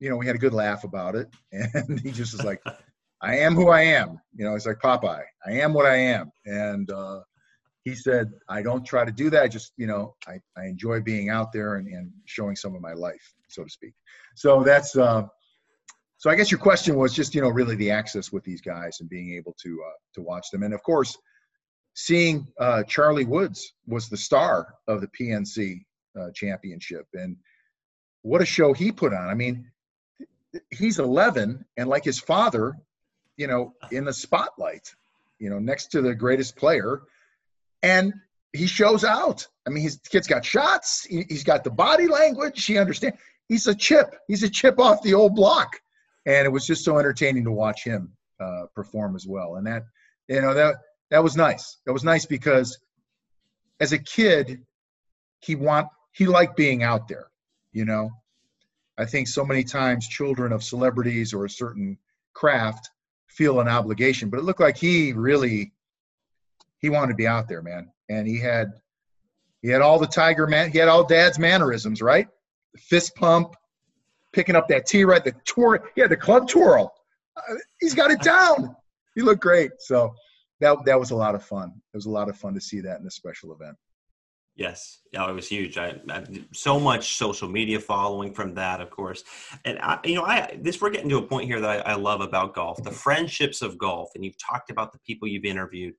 you 0.00 0.08
know, 0.08 0.16
we 0.16 0.26
had 0.26 0.34
a 0.34 0.38
good 0.38 0.54
laugh 0.54 0.84
about 0.84 1.14
it. 1.14 1.28
And 1.52 2.00
he 2.00 2.10
just 2.10 2.32
was 2.32 2.44
like, 2.44 2.62
I 3.20 3.38
am 3.38 3.54
who 3.54 3.68
I 3.68 3.82
am. 3.82 4.20
You 4.34 4.44
know, 4.44 4.54
he's 4.54 4.66
like 4.66 4.78
Popeye, 4.78 5.24
I 5.46 5.50
am 5.50 5.74
what 5.74 5.86
I 5.86 5.96
am. 5.96 6.32
And 6.46 6.90
uh, 6.90 7.20
he 7.88 7.94
said, 7.94 8.32
I 8.48 8.62
don't 8.62 8.84
try 8.84 9.04
to 9.04 9.12
do 9.12 9.30
that. 9.30 9.42
I 9.42 9.48
just, 9.48 9.72
you 9.76 9.86
know, 9.86 10.14
I, 10.26 10.40
I 10.56 10.66
enjoy 10.66 11.00
being 11.00 11.30
out 11.30 11.52
there 11.52 11.76
and, 11.76 11.88
and 11.88 12.12
showing 12.26 12.56
some 12.56 12.74
of 12.74 12.82
my 12.82 12.92
life, 12.92 13.34
so 13.48 13.64
to 13.64 13.70
speak. 13.70 13.94
So 14.34 14.62
that's, 14.62 14.96
uh, 14.96 15.22
so 16.18 16.30
I 16.30 16.34
guess 16.34 16.50
your 16.50 16.58
question 16.58 16.96
was 16.96 17.14
just 17.14 17.34
you 17.34 17.40
know 17.40 17.48
really 17.48 17.76
the 17.76 17.92
access 17.92 18.32
with 18.32 18.42
these 18.42 18.60
guys 18.60 18.98
and 19.00 19.08
being 19.08 19.34
able 19.34 19.54
to 19.62 19.80
uh, 19.86 19.96
to 20.14 20.20
watch 20.20 20.50
them, 20.50 20.64
and 20.64 20.74
of 20.74 20.82
course, 20.82 21.16
seeing 21.94 22.48
uh, 22.58 22.82
Charlie 22.82 23.24
Woods 23.24 23.72
was 23.86 24.08
the 24.08 24.16
star 24.16 24.74
of 24.88 25.00
the 25.00 25.08
PNC 25.08 25.84
uh, 26.20 26.30
championship, 26.34 27.06
and 27.14 27.36
what 28.22 28.42
a 28.42 28.46
show 28.46 28.72
he 28.72 28.90
put 28.90 29.14
on. 29.14 29.28
I 29.28 29.34
mean, 29.34 29.70
he's 30.70 30.98
11, 30.98 31.64
and 31.76 31.88
like 31.88 32.02
his 32.02 32.18
father, 32.18 32.74
you 33.36 33.46
know, 33.46 33.74
in 33.92 34.04
the 34.04 34.12
spotlight, 34.12 34.92
you 35.38 35.50
know, 35.50 35.60
next 35.60 35.92
to 35.92 36.02
the 36.02 36.16
greatest 36.16 36.56
player, 36.56 37.02
and 37.82 38.12
he 38.52 38.66
shows 38.66 39.04
out. 39.04 39.46
I 39.66 39.70
mean, 39.70 39.82
his 39.82 39.98
kid's 40.08 40.26
got 40.26 40.44
shots. 40.44 41.04
He, 41.04 41.26
has 41.30 41.44
got 41.44 41.64
the 41.64 41.70
body 41.70 42.06
language. 42.06 42.64
He 42.64 42.78
understands. 42.78 43.18
He's 43.48 43.66
a 43.66 43.74
chip. 43.74 44.14
He's 44.26 44.42
a 44.42 44.48
chip 44.48 44.78
off 44.78 45.02
the 45.02 45.14
old 45.14 45.34
block 45.34 45.76
and 46.28 46.44
it 46.44 46.50
was 46.50 46.66
just 46.66 46.84
so 46.84 46.98
entertaining 46.98 47.44
to 47.44 47.50
watch 47.50 47.82
him 47.82 48.12
uh, 48.38 48.66
perform 48.74 49.16
as 49.16 49.26
well. 49.26 49.56
And 49.56 49.66
that, 49.66 49.84
you 50.28 50.42
know, 50.42 50.52
that 50.52 50.76
that 51.10 51.24
was 51.24 51.36
nice. 51.36 51.78
That 51.86 51.94
was 51.94 52.04
nice 52.04 52.26
because 52.26 52.78
as 53.80 53.92
a 53.92 53.98
kid, 53.98 54.60
he 55.40 55.54
want 55.54 55.88
he 56.12 56.26
liked 56.26 56.54
being 56.54 56.82
out 56.82 57.08
there. 57.08 57.28
You 57.72 57.86
know, 57.86 58.10
I 58.98 59.06
think 59.06 59.26
so 59.26 59.42
many 59.42 59.64
times 59.64 60.06
children 60.06 60.52
of 60.52 60.62
celebrities 60.62 61.32
or 61.32 61.46
a 61.46 61.50
certain 61.50 61.96
craft 62.34 62.90
feel 63.28 63.60
an 63.60 63.68
obligation, 63.68 64.28
but 64.28 64.38
it 64.38 64.44
looked 64.44 64.60
like 64.60 64.76
he 64.76 65.14
really 65.14 65.72
he 66.78 66.90
wanted 66.90 67.08
to 67.08 67.14
be 67.14 67.26
out 67.26 67.48
there, 67.48 67.62
man. 67.62 67.90
And 68.08 68.26
he 68.26 68.38
had 68.38 68.72
he 69.62 69.68
had 69.68 69.80
all 69.80 69.98
the 69.98 70.06
tiger 70.06 70.46
man. 70.46 70.70
He 70.70 70.78
had 70.78 70.88
all 70.88 71.04
dad's 71.04 71.38
mannerisms, 71.38 72.00
right? 72.00 72.28
The 72.74 72.80
fist 72.80 73.14
pump, 73.16 73.54
picking 74.32 74.56
up 74.56 74.68
that 74.68 74.86
T 74.86 75.04
right, 75.04 75.24
the 75.24 75.34
tour, 75.44 75.90
yeah, 75.96 76.06
the 76.06 76.16
club 76.16 76.48
twirl. 76.48 76.92
Uh, 77.36 77.54
he's 77.80 77.94
got 77.94 78.10
it 78.10 78.20
down. 78.20 78.74
He 79.14 79.22
looked 79.22 79.42
great. 79.42 79.72
So 79.78 80.14
that 80.60 80.76
that 80.86 80.98
was 80.98 81.10
a 81.10 81.16
lot 81.16 81.34
of 81.34 81.44
fun. 81.44 81.72
It 81.92 81.96
was 81.96 82.06
a 82.06 82.10
lot 82.10 82.28
of 82.28 82.36
fun 82.36 82.54
to 82.54 82.60
see 82.60 82.80
that 82.80 83.00
in 83.00 83.06
a 83.06 83.10
special 83.10 83.52
event. 83.52 83.76
Yes, 84.58 85.02
yeah, 85.12 85.30
it 85.30 85.32
was 85.32 85.48
huge. 85.48 85.78
I, 85.78 86.00
I, 86.10 86.24
so 86.52 86.80
much 86.80 87.14
social 87.14 87.48
media 87.48 87.78
following 87.78 88.34
from 88.34 88.54
that, 88.54 88.80
of 88.80 88.90
course, 88.90 89.22
and 89.64 89.78
I, 89.78 90.00
you 90.04 90.16
know, 90.16 90.24
I 90.24 90.58
this 90.60 90.80
we're 90.80 90.90
getting 90.90 91.08
to 91.10 91.18
a 91.18 91.22
point 91.22 91.46
here 91.46 91.60
that 91.60 91.86
I, 91.86 91.92
I 91.92 91.94
love 91.94 92.20
about 92.20 92.54
golf, 92.54 92.82
the 92.82 92.90
friendships 92.90 93.62
of 93.62 93.78
golf, 93.78 94.10
and 94.16 94.24
you've 94.24 94.38
talked 94.38 94.70
about 94.70 94.90
the 94.92 94.98
people 95.06 95.28
you've 95.28 95.44
interviewed. 95.44 95.94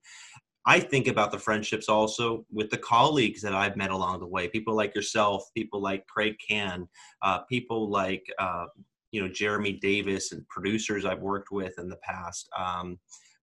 I 0.66 0.78
think 0.78 1.08
about 1.08 1.32
the 1.32 1.38
friendships 1.38 1.88
also 1.88 2.44
with 2.52 2.70
the 2.70 2.78
colleagues 2.78 3.40
that 3.42 3.54
I've 3.54 3.76
met 3.76 3.90
along 3.90 4.20
the 4.20 4.26
way. 4.26 4.48
People 4.48 4.74
like 4.74 4.94
yourself, 4.94 5.44
people 5.56 5.80
like 5.80 6.06
Craig 6.06 6.36
Kann, 6.46 6.86
uh, 7.22 7.40
people 7.48 7.90
like 7.90 8.24
uh, 8.38 8.66
you 9.10 9.22
know 9.22 9.28
Jeremy 9.28 9.72
Davis, 9.72 10.32
and 10.32 10.46
producers 10.48 11.04
I've 11.04 11.22
worked 11.22 11.50
with 11.50 11.78
in 11.78 11.88
the 11.88 11.98
past. 12.02 12.48
Um, 12.58 12.98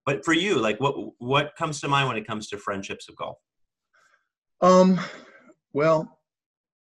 but 0.06 0.24
for 0.24 0.32
you, 0.32 0.58
like 0.58 0.80
what 0.80 0.94
what 1.18 1.56
comes 1.56 1.80
to 1.80 1.88
mind 1.88 2.08
when 2.08 2.16
it 2.16 2.26
comes 2.26 2.48
to 2.48 2.58
friendships 2.58 3.08
of 3.08 3.16
golf? 3.16 3.38
Um, 4.60 5.00
well, 5.72 6.18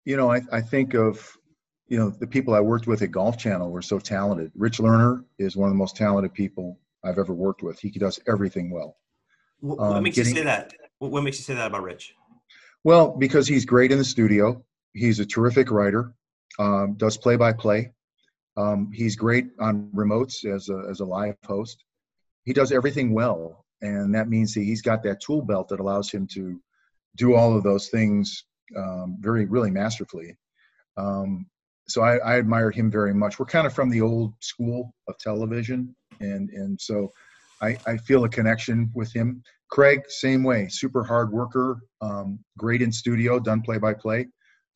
you 0.05 0.17
know, 0.17 0.33
I, 0.33 0.41
I 0.53 0.61
think 0.61 0.95
of, 0.95 1.37
you 1.89 1.99
know, 1.99 2.11
the 2.11 2.27
people 2.27 2.55
I 2.55 2.61
worked 2.61 2.87
with 2.87 3.03
at 3.03 3.11
Golf 3.11 3.37
Channel 3.37 3.71
were 3.71 3.83
so 3.83 3.99
talented. 3.99 4.53
Rich 4.55 4.79
Lerner 4.79 5.25
is 5.39 5.57
one 5.57 5.69
of 5.69 5.75
the 5.75 5.79
most 5.79 5.97
talented 5.97 6.33
people 6.35 6.79
I've 7.05 7.19
ever 7.19 7.35
worked 7.35 7.63
with. 7.63 7.79
He 7.79 7.91
does 7.91 8.21
everything 8.29 8.71
well. 8.71 8.97
What, 9.61 9.79
um, 9.79 10.03
makes 10.03 10.17
getting, 10.17 10.35
you 10.35 10.39
say 10.39 10.45
that? 10.45 10.73
What 10.99 11.23
makes 11.23 11.39
you 11.39 11.45
say 11.45 11.55
that 11.55 11.67
about 11.67 11.83
Rich? 11.83 12.15
Well, 12.85 13.17
because 13.17 13.47
he's 13.47 13.65
great 13.65 13.93
in 13.93 13.99
the 13.99 14.05
studio. 14.05 14.65
He's 14.93 15.21
a 15.21 15.27
terrific 15.27 15.71
writer. 15.71 16.15
Um, 16.59 16.95
does 16.97 17.17
play 17.17 17.37
by 17.37 17.53
play. 17.53 17.93
he's 18.93 19.17
great 19.17 19.49
on 19.61 19.91
remotes 19.95 20.45
as 20.45 20.69
a, 20.69 20.87
as 20.91 21.01
a 21.01 21.05
live 21.05 21.37
host. 21.47 21.85
He 22.45 22.53
does 22.53 22.73
everything 22.73 23.13
well, 23.13 23.65
and 23.83 24.15
that 24.15 24.29
means 24.29 24.55
that 24.55 24.63
he's 24.63 24.83
got 24.83 25.03
that 25.03 25.21
tool 25.21 25.43
belt 25.43 25.69
that 25.69 25.81
allows 25.81 26.11
him 26.11 26.27
to 26.35 26.61
do 27.17 27.35
all 27.35 27.57
of 27.57 27.63
those 27.63 27.89
things 27.89 28.45
um, 28.77 29.17
very, 29.21 29.45
really 29.45 29.71
masterfully. 29.71 30.37
Um, 30.97 31.47
so 31.87 32.03
I, 32.03 32.17
I, 32.19 32.37
admired 32.37 32.75
him 32.75 32.91
very 32.91 33.15
much. 33.15 33.39
We're 33.39 33.47
kind 33.47 33.67
of 33.67 33.73
from 33.73 33.89
the 33.89 34.01
old 34.01 34.35
school 34.41 34.95
of 35.09 35.17
television, 35.19 35.95
and 36.21 36.51
and 36.51 36.79
so 36.81 37.11
I, 37.61 37.77
I 37.87 37.97
feel 37.97 38.25
a 38.25 38.29
connection 38.29 38.91
with 38.95 39.13
him. 39.13 39.43
Craig, 39.71 40.03
same 40.09 40.43
way, 40.43 40.69
super 40.69 41.05
hard 41.05 41.31
worker, 41.31 41.81
um, 42.01 42.39
great 42.57 42.83
in 42.83 42.91
studio, 42.93 43.39
done 43.39 43.61
play 43.61 43.79
by 43.79 43.95
play, 43.95 44.29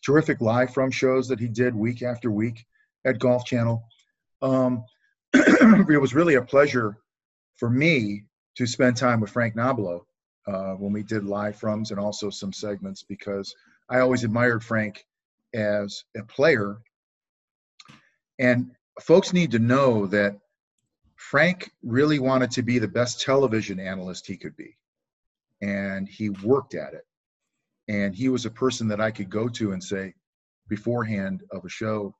terrific 0.04 0.40
live 0.40 0.72
from 0.74 0.90
shows 0.90 1.28
that 1.28 1.40
he 1.40 1.48
did 1.48 1.74
week 1.74 2.02
after 2.02 2.30
week 2.30 2.64
at 3.04 3.18
Golf 3.18 3.44
Channel. 3.44 3.82
Um, 4.42 4.84
it 5.34 6.00
was 6.00 6.14
really 6.14 6.34
a 6.34 6.42
pleasure 6.42 6.98
for 7.56 7.70
me 7.70 8.24
to 8.56 8.66
spend 8.66 8.96
time 8.96 9.20
with 9.20 9.30
Frank 9.30 9.54
Nobilo 9.54 10.04
uh, 10.46 10.74
when 10.74 10.92
we 10.92 11.02
did 11.02 11.24
live 11.24 11.58
froms 11.58 11.90
and 11.90 11.98
also 11.98 12.28
some 12.28 12.52
segments 12.52 13.02
because 13.02 13.54
I 13.88 14.00
always 14.00 14.24
admired 14.24 14.64
Frank 14.64 15.04
as 15.54 16.04
a 16.16 16.22
player. 16.24 16.78
And 18.38 18.72
folks 19.00 19.32
need 19.32 19.52
to 19.52 19.58
know 19.58 20.06
that 20.06 20.38
Frank 21.30 21.70
really 21.82 22.18
wanted 22.18 22.50
to 22.50 22.62
be 22.62 22.78
the 22.78 22.88
best 22.88 23.20
television 23.20 23.78
analyst 23.78 24.26
he 24.26 24.36
could 24.36 24.56
be. 24.56 24.76
And 25.62 26.08
he 26.08 26.30
worked 26.30 26.74
at 26.74 26.94
it. 26.94 27.06
And 27.88 28.14
he 28.14 28.28
was 28.28 28.44
a 28.44 28.50
person 28.50 28.88
that 28.88 29.00
I 29.00 29.10
could 29.10 29.30
go 29.30 29.48
to 29.48 29.72
and 29.72 29.82
say 29.82 30.14
beforehand 30.68 31.42
of 31.50 31.64
a 31.64 31.68
show, 31.68 32.14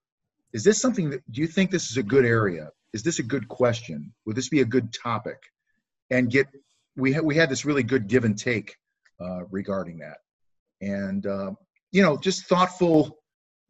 is 0.52 0.64
this 0.64 0.80
something 0.80 1.10
that 1.10 1.30
do 1.32 1.40
you 1.40 1.46
think 1.46 1.70
this 1.70 1.90
is 1.90 1.96
a 1.96 2.02
good 2.02 2.24
area? 2.24 2.70
Is 2.92 3.02
this 3.02 3.18
a 3.18 3.22
good 3.22 3.48
question? 3.48 4.12
Would 4.26 4.36
this 4.36 4.48
be 4.48 4.60
a 4.60 4.64
good 4.64 4.92
topic? 4.92 5.38
And 6.10 6.30
get 6.30 6.46
we 6.96 7.12
had 7.12 7.24
we 7.24 7.34
had 7.34 7.48
this 7.50 7.64
really 7.64 7.82
good 7.82 8.06
give 8.06 8.24
and 8.24 8.38
take 8.38 8.76
uh, 9.20 9.44
regarding 9.50 9.98
that, 9.98 10.18
and 10.80 11.26
uh, 11.26 11.52
you 11.90 12.02
know, 12.02 12.18
just 12.18 12.44
thoughtful 12.44 13.18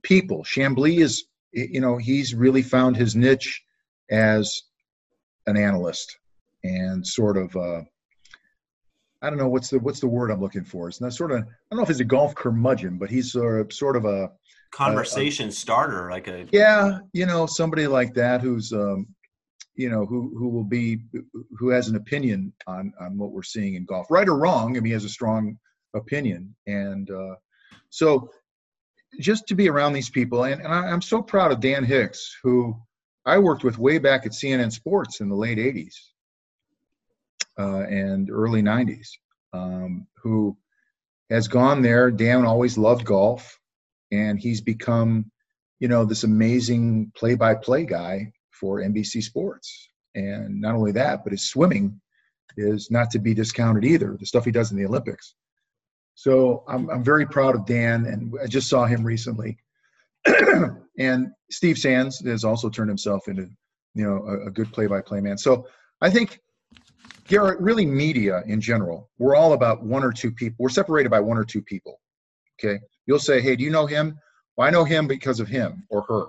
people. 0.02 0.42
Chamblee 0.42 0.98
is, 0.98 1.24
you 1.52 1.80
know, 1.80 1.98
he's 1.98 2.34
really 2.34 2.62
found 2.62 2.96
his 2.96 3.14
niche 3.14 3.62
as 4.10 4.62
an 5.46 5.57
analyst 5.57 6.18
and 6.64 7.07
sort 7.07 7.37
of. 7.37 7.55
Uh, 7.57 7.83
I 9.24 9.31
don't 9.31 9.38
know 9.38 9.48
what's 9.48 9.70
the 9.70 9.78
what's 9.78 10.00
the 10.00 10.09
word 10.09 10.31
I'm 10.31 10.40
looking 10.40 10.64
for. 10.64 10.88
It's 10.88 11.00
not 11.00 11.12
sort 11.12 11.31
of 11.31 11.38
I 11.38 11.44
don't 11.70 11.76
know 11.76 11.83
if 11.83 11.88
he's 11.88 12.00
a 12.00 12.05
golf 12.05 12.35
curmudgeon, 12.35 12.98
but 12.98 13.09
he's 13.09 13.33
sort 13.33 13.61
of 13.61 13.72
sort 13.72 13.96
of 13.96 14.05
a 14.05 14.33
conversation 14.72 15.46
a, 15.46 15.48
a, 15.50 15.52
starter, 15.52 16.11
like 16.11 16.26
a 16.26 16.46
yeah, 16.50 16.98
you 17.12 17.26
know, 17.26 17.46
somebody 17.46 17.87
like 17.87 18.14
that 18.14 18.40
who's 18.40 18.72
um, 18.72 19.07
you 19.74 19.88
know 19.88 20.05
who 20.05 20.35
who 20.37 20.48
will 20.48 20.64
be 20.64 21.02
who 21.59 21.68
has 21.68 21.88
an 21.88 21.96
opinion 21.96 22.52
on 22.66 22.92
on 23.00 23.16
what 23.16 23.33
we're 23.33 23.42
seeing 23.42 23.74
in 23.74 23.85
golf 23.85 24.07
right 24.11 24.28
or 24.28 24.37
wrong 24.37 24.76
I 24.76 24.81
mean 24.81 24.87
he 24.87 24.92
has 24.92 25.05
a 25.05 25.09
strong 25.09 25.59
opinion 25.94 26.55
and 26.66 27.11
uh, 27.11 27.35
so 27.90 28.31
just 29.20 29.46
to 29.48 29.55
be 29.55 29.68
around 29.68 29.92
these 29.92 30.11
people 30.11 30.44
and, 30.44 30.61
and 30.61 30.72
I, 30.72 30.90
am 30.90 31.02
so 31.02 31.22
proud 31.22 31.52
of 31.52 31.61
dan 31.61 31.85
hicks 31.85 32.37
who 32.42 32.76
i 33.26 33.38
worked 33.38 33.64
with 33.64 33.78
way 33.78 33.98
back 33.98 34.26
at 34.26 34.32
cnn 34.32 34.72
sports 34.72 35.20
in 35.20 35.28
the 35.28 35.35
late 35.35 35.58
80s 35.58 35.94
uh, 37.58 37.82
and 37.82 38.30
early 38.30 38.62
90s 38.62 39.08
um, 39.52 40.06
who 40.22 40.56
has 41.30 41.48
gone 41.48 41.82
there 41.82 42.11
dan 42.11 42.44
always 42.44 42.78
loved 42.78 43.04
golf 43.04 43.58
and 44.11 44.38
he's 44.38 44.61
become 44.61 45.30
you 45.80 45.88
know 45.88 46.04
this 46.04 46.22
amazing 46.22 47.11
play-by-play 47.16 47.85
guy 47.85 48.32
for 48.62 48.80
NBC 48.80 49.20
Sports. 49.24 49.90
And 50.14 50.61
not 50.61 50.76
only 50.76 50.92
that, 50.92 51.24
but 51.24 51.32
his 51.32 51.48
swimming 51.48 52.00
is 52.56 52.92
not 52.92 53.11
to 53.11 53.18
be 53.18 53.35
discounted 53.35 53.85
either, 53.85 54.16
the 54.18 54.26
stuff 54.26 54.44
he 54.44 54.52
does 54.52 54.70
in 54.70 54.78
the 54.78 54.87
Olympics. 54.87 55.35
So 56.14 56.62
I'm, 56.68 56.88
I'm 56.88 57.02
very 57.02 57.26
proud 57.26 57.56
of 57.56 57.66
Dan, 57.66 58.06
and 58.06 58.32
I 58.40 58.46
just 58.46 58.68
saw 58.68 58.85
him 58.85 59.02
recently. 59.02 59.58
and 60.98 61.28
Steve 61.50 61.78
Sands 61.78 62.20
has 62.20 62.44
also 62.44 62.68
turned 62.68 62.90
himself 62.90 63.28
into, 63.28 63.48
you 63.94 64.05
know, 64.05 64.24
a, 64.26 64.48
a 64.48 64.50
good 64.50 64.72
play-by-play 64.72 65.20
man. 65.20 65.38
So 65.38 65.66
I 66.00 66.11
think, 66.11 66.40
Garrett, 67.28 67.61
really 67.61 67.87
media 67.87 68.42
in 68.46 68.61
general, 68.61 69.09
we're 69.18 69.37
all 69.37 69.52
about 69.52 69.83
one 69.83 70.05
or 70.05 70.12
two 70.12 70.33
people. 70.33 70.57
We're 70.59 70.68
separated 70.70 71.09
by 71.11 71.20
one 71.20 71.38
or 71.38 71.44
two 71.44 71.62
people. 71.62 72.00
Okay, 72.62 72.81
you'll 73.07 73.18
say, 73.18 73.40
"Hey, 73.40 73.57
do 73.57 73.64
you 73.64 73.70
know 73.70 73.87
him?" 73.87 74.18
Well, 74.57 74.66
I 74.66 74.70
know 74.70 74.85
him 74.85 75.07
because 75.07 75.40
of 75.40 75.48
him 75.48 75.85
or 75.88 76.02
her. 76.02 76.26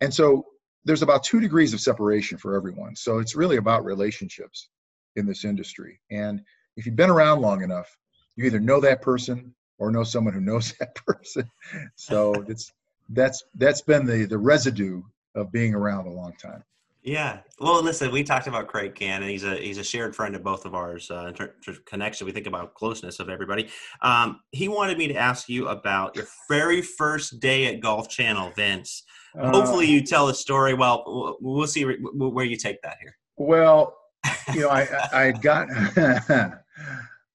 And 0.00 0.12
so 0.12 0.44
there's 0.84 1.02
about 1.02 1.24
two 1.24 1.40
degrees 1.40 1.74
of 1.74 1.80
separation 1.80 2.38
for 2.38 2.56
everyone. 2.56 2.94
So 2.96 3.18
it's 3.18 3.34
really 3.34 3.56
about 3.56 3.84
relationships 3.84 4.68
in 5.16 5.26
this 5.26 5.44
industry. 5.44 6.00
And 6.10 6.40
if 6.76 6.86
you've 6.86 6.96
been 6.96 7.10
around 7.10 7.40
long 7.40 7.62
enough, 7.62 7.88
you 8.36 8.44
either 8.44 8.60
know 8.60 8.80
that 8.80 9.02
person 9.02 9.54
or 9.78 9.90
know 9.90 10.04
someone 10.04 10.34
who 10.34 10.40
knows 10.40 10.72
that 10.80 10.94
person. 10.94 11.50
So 11.96 12.34
it's 12.48 12.72
that's 13.10 13.42
that's 13.54 13.82
been 13.82 14.06
the 14.06 14.24
the 14.26 14.38
residue 14.38 15.02
of 15.34 15.52
being 15.52 15.74
around 15.74 16.06
a 16.06 16.10
long 16.10 16.32
time. 16.40 16.64
Yeah. 17.02 17.38
Well, 17.60 17.82
listen, 17.82 18.10
we 18.10 18.22
talked 18.22 18.48
about 18.48 18.66
Craig 18.66 18.94
Kann, 18.94 19.22
and 19.22 19.30
he's 19.30 19.44
a 19.44 19.56
he's 19.56 19.78
a 19.78 19.84
shared 19.84 20.14
friend 20.14 20.34
of 20.34 20.42
both 20.42 20.64
of 20.64 20.74
ours 20.74 21.10
uh, 21.10 21.26
in 21.26 21.34
terms 21.34 21.52
of 21.66 21.84
connection. 21.84 22.26
We 22.26 22.32
think 22.32 22.46
about 22.46 22.74
closeness 22.74 23.20
of 23.20 23.28
everybody. 23.28 23.68
Um, 24.02 24.40
he 24.50 24.68
wanted 24.68 24.98
me 24.98 25.08
to 25.08 25.14
ask 25.14 25.48
you 25.48 25.68
about 25.68 26.16
your 26.16 26.26
very 26.48 26.82
first 26.82 27.40
day 27.40 27.66
at 27.66 27.80
Golf 27.80 28.08
Channel, 28.08 28.52
Vince. 28.56 29.04
Uh, 29.38 29.50
Hopefully, 29.50 29.86
you 29.86 30.02
tell 30.02 30.28
a 30.28 30.34
story. 30.34 30.74
Well, 30.74 31.38
we'll 31.40 31.66
see 31.66 31.84
where 31.84 32.44
you 32.44 32.56
take 32.56 32.82
that 32.82 32.98
here. 33.00 33.16
Well, 33.36 33.96
you 34.54 34.60
know, 34.60 34.70
I 34.70 34.86
I 35.12 35.32
got. 35.32 35.68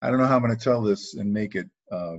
I 0.04 0.10
don't 0.10 0.20
know 0.20 0.28
how 0.28 0.36
I'm 0.36 0.42
going 0.44 0.56
to 0.56 0.62
tell 0.62 0.82
this 0.82 1.14
and 1.14 1.32
make 1.32 1.56
it 1.56 1.66
uh, 1.90 2.18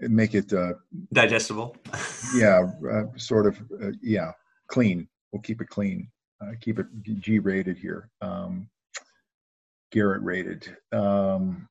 make 0.00 0.34
it 0.34 0.52
uh, 0.52 0.74
digestible. 1.12 1.76
yeah, 2.34 2.66
uh, 2.90 3.04
sort 3.16 3.46
of. 3.46 3.58
Uh, 3.82 3.92
yeah, 4.02 4.32
clean. 4.68 5.08
We'll 5.32 5.42
keep 5.42 5.60
it 5.60 5.68
clean. 5.68 6.08
Uh, 6.40 6.52
keep 6.60 6.78
it 6.78 6.86
G 7.02 7.38
rated 7.38 7.76
here. 7.76 8.10
Um, 8.20 8.68
Garrett 9.90 10.22
rated. 10.22 10.76
Um, 10.92 11.68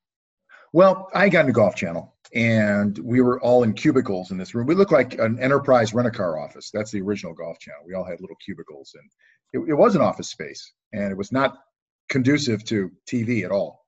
well, 0.74 1.10
I 1.14 1.30
got 1.30 1.42
into 1.42 1.54
Golf 1.54 1.76
Channel 1.76 2.14
and 2.34 2.98
we 3.00 3.22
were 3.22 3.40
all 3.42 3.64
in 3.64 3.74
cubicles 3.74 4.32
in 4.32 4.38
this 4.38 4.54
room. 4.54 4.68
We 4.68 4.76
looked 4.76 4.92
like 4.92 5.18
an 5.20 5.40
enterprise 5.40 5.94
rent 5.94 6.08
a 6.08 6.12
car 6.12 6.38
office. 6.38 6.70
That's 6.74 6.92
the 6.92 7.02
original 7.02 7.34
Golf 7.34 7.60
Channel. 7.60 7.82
We 7.86 7.94
all 7.94 8.04
had 8.04 8.20
little 8.20 8.36
cubicles, 8.44 8.96
and 8.96 9.10
it, 9.54 9.72
it 9.72 9.74
was 9.74 9.96
an 9.96 10.02
office 10.02 10.30
space, 10.30 10.74
and 10.94 11.12
it 11.12 11.18
was 11.18 11.32
not 11.32 11.58
conducive 12.10 12.64
to 12.66 12.92
TV 13.10 13.44
at 13.44 13.52
all. 13.52 13.86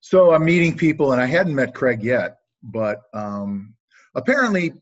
So 0.00 0.32
I'm 0.32 0.44
meeting 0.44 0.76
people, 0.76 1.12
and 1.12 1.20
I 1.20 1.26
hadn't 1.26 1.54
met 1.54 1.74
Craig 1.74 2.02
yet, 2.02 2.38
but 2.62 3.02
um, 3.14 3.74
apparently, 4.14 4.72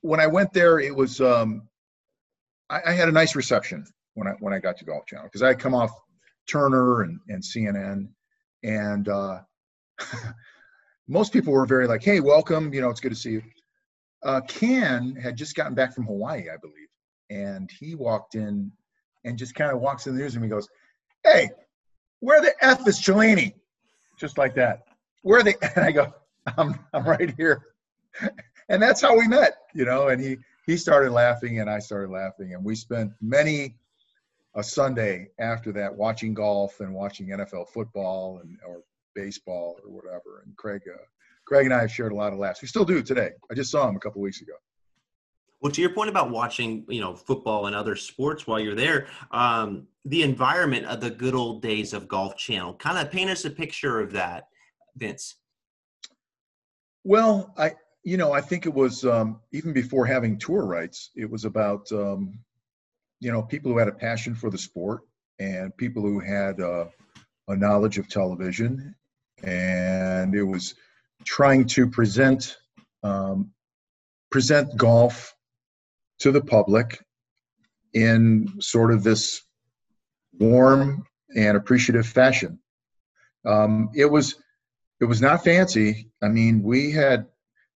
when 0.00 0.20
I 0.20 0.26
went 0.26 0.52
there, 0.52 0.78
it 0.78 0.94
was 0.94 1.20
um, 1.20 1.68
I, 2.70 2.80
I, 2.86 2.92
had 2.92 3.08
a 3.08 3.12
nice 3.12 3.34
reception 3.34 3.86
when 4.14 4.28
I 4.28 4.32
when 4.40 4.52
I 4.52 4.58
got 4.58 4.76
to 4.78 4.84
Golf 4.84 5.06
Channel 5.06 5.26
because 5.26 5.42
I 5.42 5.48
had 5.48 5.58
come 5.58 5.74
off 5.74 5.90
Turner 6.48 7.02
and, 7.02 7.18
and 7.28 7.42
CNN, 7.42 8.08
and 8.62 9.08
uh, 9.08 9.40
most 11.08 11.32
people 11.32 11.52
were 11.52 11.66
very 11.66 11.86
like, 11.86 12.02
"Hey, 12.02 12.20
welcome. 12.20 12.72
You 12.72 12.80
know, 12.80 12.90
it's 12.90 13.00
good 13.00 13.12
to 13.12 13.16
see 13.16 13.32
you." 13.32 13.42
Uh, 14.22 14.40
Kann 14.42 15.16
had 15.16 15.36
just 15.36 15.54
gotten 15.54 15.74
back 15.74 15.94
from 15.94 16.06
Hawaii, 16.06 16.48
I 16.52 16.56
believe, 16.56 16.88
and 17.30 17.70
he 17.78 17.94
walked 17.94 18.34
in 18.34 18.70
and 19.24 19.38
just 19.38 19.54
kind 19.54 19.72
of 19.72 19.80
walks 19.80 20.06
in 20.06 20.14
the 20.14 20.22
newsroom. 20.22 20.44
He 20.44 20.50
goes, 20.50 20.68
"Hey, 21.24 21.50
where 22.20 22.40
the 22.40 22.54
f 22.64 22.86
is 22.86 23.02
Cellini?" 23.02 23.54
Just 24.18 24.38
like 24.38 24.54
that. 24.54 24.84
Where 25.22 25.42
the? 25.42 25.54
And 25.76 25.84
I 25.84 25.92
go, 25.92 26.12
"I'm 26.58 26.78
I'm 26.92 27.04
right 27.04 27.34
here." 27.36 27.66
and 28.68 28.82
that's 28.82 29.00
how 29.00 29.18
we 29.18 29.28
met, 29.28 29.54
you 29.74 29.84
know. 29.84 30.08
And 30.08 30.20
he 30.20 30.38
he 30.66 30.76
started 30.76 31.12
laughing, 31.12 31.60
and 31.60 31.68
I 31.68 31.78
started 31.78 32.10
laughing, 32.10 32.54
and 32.54 32.64
we 32.64 32.74
spent 32.74 33.12
many 33.20 33.76
a 34.54 34.62
Sunday 34.62 35.28
after 35.38 35.72
that 35.72 35.94
watching 35.94 36.32
golf 36.32 36.80
and 36.80 36.94
watching 36.94 37.28
NFL 37.28 37.68
football 37.68 38.40
and 38.42 38.58
or 38.66 38.82
baseball 39.14 39.78
or 39.84 39.90
whatever. 39.90 40.42
And 40.44 40.56
Craig, 40.56 40.82
uh, 40.92 40.98
Craig 41.44 41.66
and 41.66 41.74
I 41.74 41.80
have 41.80 41.90
shared 41.90 42.12
a 42.12 42.14
lot 42.14 42.32
of 42.32 42.38
laughs. 42.38 42.62
We 42.62 42.68
still 42.68 42.84
do 42.84 43.02
today. 43.02 43.30
I 43.50 43.54
just 43.54 43.70
saw 43.70 43.88
him 43.88 43.96
a 43.96 44.00
couple 44.00 44.20
weeks 44.22 44.40
ago. 44.40 44.54
Well, 45.60 45.72
to 45.72 45.80
your 45.80 45.90
point 45.90 46.10
about 46.10 46.30
watching, 46.30 46.84
you 46.88 47.00
know, 47.00 47.14
football 47.14 47.66
and 47.66 47.74
other 47.74 47.96
sports 47.96 48.46
while 48.46 48.60
you're 48.60 48.74
there, 48.74 49.06
um, 49.30 49.86
the 50.04 50.22
environment 50.22 50.84
of 50.86 51.00
the 51.00 51.08
good 51.08 51.34
old 51.34 51.62
days 51.62 51.94
of 51.94 52.06
Golf 52.06 52.36
Channel, 52.36 52.74
kind 52.74 52.98
of 52.98 53.10
paint 53.10 53.30
us 53.30 53.46
a 53.46 53.50
picture 53.50 53.98
of 53.98 54.12
that, 54.12 54.48
Vince. 54.96 55.36
Well, 57.04 57.52
I, 57.58 57.72
you 58.02 58.16
know, 58.16 58.32
I 58.32 58.40
think 58.40 58.64
it 58.64 58.72
was 58.72 59.04
um, 59.04 59.40
even 59.52 59.74
before 59.74 60.06
having 60.06 60.38
tour 60.38 60.64
rights, 60.64 61.10
it 61.14 61.30
was 61.30 61.44
about, 61.44 61.90
um, 61.92 62.38
you 63.20 63.30
know, 63.30 63.42
people 63.42 63.70
who 63.70 63.78
had 63.78 63.88
a 63.88 63.92
passion 63.92 64.34
for 64.34 64.50
the 64.50 64.58
sport 64.58 65.02
and 65.38 65.76
people 65.76 66.02
who 66.02 66.18
had 66.18 66.60
uh, 66.60 66.86
a 67.48 67.56
knowledge 67.56 67.98
of 67.98 68.08
television, 68.08 68.94
and 69.42 70.34
it 70.34 70.42
was 70.42 70.74
trying 71.24 71.66
to 71.66 71.86
present 71.88 72.56
um, 73.02 73.50
present 74.30 74.74
golf 74.76 75.34
to 76.18 76.32
the 76.32 76.40
public 76.40 77.04
in 77.92 78.48
sort 78.60 78.90
of 78.90 79.04
this 79.04 79.42
warm 80.38 81.06
and 81.36 81.56
appreciative 81.56 82.06
fashion. 82.06 82.58
Um, 83.44 83.90
it 83.94 84.06
was 84.06 84.36
it 85.00 85.04
was 85.06 85.20
not 85.20 85.44
fancy. 85.44 86.10
I 86.22 86.28
mean, 86.28 86.62
we 86.62 86.92
had 86.92 87.26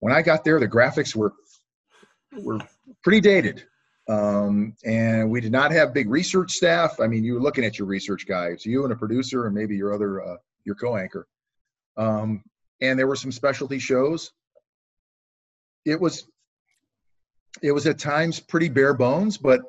when 0.00 0.12
I 0.12 0.22
got 0.22 0.44
there, 0.44 0.60
the 0.60 0.68
graphics 0.68 1.14
were 1.14 1.32
were 2.32 2.60
pretty 3.02 3.20
dated, 3.20 3.64
um, 4.08 4.74
and 4.84 5.30
we 5.30 5.40
did 5.40 5.52
not 5.52 5.72
have 5.72 5.94
big 5.94 6.08
research 6.08 6.52
staff. 6.52 7.00
I 7.00 7.06
mean, 7.06 7.24
you 7.24 7.34
were 7.34 7.40
looking 7.40 7.64
at 7.64 7.78
your 7.78 7.88
research 7.88 8.26
guys, 8.26 8.64
you 8.64 8.84
and 8.84 8.92
a 8.92 8.96
producer, 8.96 9.46
and 9.46 9.54
maybe 9.54 9.76
your 9.76 9.92
other 9.92 10.22
uh, 10.22 10.36
your 10.64 10.74
co-anchor. 10.74 11.26
Um, 11.96 12.44
and 12.80 12.98
there 12.98 13.06
were 13.06 13.16
some 13.16 13.32
specialty 13.32 13.78
shows. 13.78 14.32
It 15.84 16.00
was 16.00 16.26
it 17.62 17.72
was 17.72 17.86
at 17.86 17.98
times 17.98 18.38
pretty 18.40 18.68
bare 18.68 18.94
bones, 18.94 19.36
but 19.36 19.60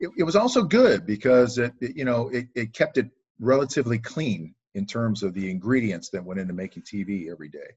it, 0.00 0.10
it 0.16 0.22
was 0.22 0.36
also 0.36 0.62
good 0.62 1.06
because 1.06 1.58
it, 1.58 1.72
it 1.80 1.96
you 1.96 2.04
know 2.04 2.28
it, 2.28 2.46
it 2.54 2.72
kept 2.72 2.98
it 2.98 3.10
relatively 3.38 3.98
clean 3.98 4.54
in 4.76 4.84
terms 4.84 5.22
of 5.22 5.32
the 5.32 5.50
ingredients 5.50 6.10
that 6.10 6.22
went 6.22 6.38
into 6.38 6.52
making 6.52 6.82
TV 6.82 7.30
every 7.30 7.48
day. 7.48 7.70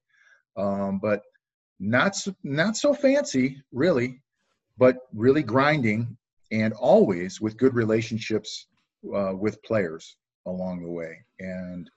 Um, 0.57 0.99
but 1.01 1.21
not 1.79 2.13
so, 2.15 2.35
not 2.43 2.75
so 2.75 2.93
fancy 2.93 3.63
really, 3.71 4.21
but 4.77 4.97
really 5.13 5.41
grinding 5.41 6.17
and 6.51 6.73
always 6.73 7.39
with 7.39 7.57
good 7.57 7.73
relationships 7.73 8.67
uh, 9.15 9.33
with 9.33 9.63
players 9.63 10.17
along 10.45 10.81
the 10.83 10.91
way. 10.91 11.17
And 11.39 11.89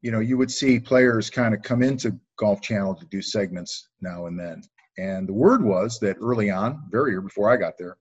you 0.00 0.10
know, 0.10 0.20
you 0.20 0.38
would 0.38 0.50
see 0.50 0.80
players 0.80 1.28
kind 1.28 1.54
of 1.54 1.62
come 1.62 1.82
into 1.82 2.18
Golf 2.38 2.62
Channel 2.62 2.94
to 2.94 3.04
do 3.06 3.20
segments 3.20 3.88
now 4.00 4.26
and 4.26 4.40
then. 4.40 4.62
And 4.96 5.28
the 5.28 5.34
word 5.34 5.62
was 5.62 5.98
that 6.00 6.16
early 6.22 6.50
on, 6.50 6.84
very 6.90 7.20
before 7.20 7.50
I 7.50 7.58
got 7.58 7.76
there, 7.76 7.98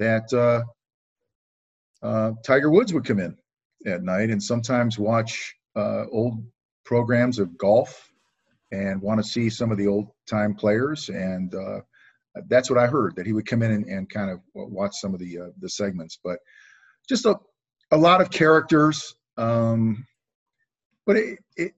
that 0.00 0.32
uh, 0.32 0.62
uh, 2.04 2.32
Tiger 2.44 2.70
Woods 2.70 2.92
would 2.92 3.04
come 3.04 3.20
in 3.20 3.36
at 3.86 4.02
night 4.02 4.30
and 4.30 4.42
sometimes 4.42 4.98
watch 4.98 5.54
uh, 5.76 6.04
old 6.10 6.42
programs 6.84 7.38
of 7.38 7.56
golf 7.58 8.10
and 8.72 9.00
want 9.00 9.22
to 9.22 9.28
see 9.28 9.48
some 9.48 9.70
of 9.70 9.78
the 9.78 9.86
old 9.86 10.08
time 10.26 10.54
players. 10.54 11.08
And 11.08 11.54
uh, 11.54 11.80
that's 12.48 12.70
what 12.70 12.78
I 12.78 12.86
heard 12.86 13.14
that 13.16 13.26
he 13.26 13.32
would 13.32 13.46
come 13.46 13.62
in 13.62 13.72
and, 13.72 13.86
and 13.86 14.10
kind 14.10 14.30
of 14.30 14.40
watch 14.54 14.96
some 14.96 15.14
of 15.14 15.20
the 15.20 15.38
uh, 15.38 15.50
the 15.60 15.68
segments. 15.68 16.18
But 16.22 16.38
just 17.08 17.26
a 17.26 17.36
a 17.90 17.96
lot 17.96 18.20
of 18.20 18.30
characters. 18.30 19.14
Um, 19.36 20.06
but 21.06 21.16
it, 21.16 21.38
it 21.56 21.72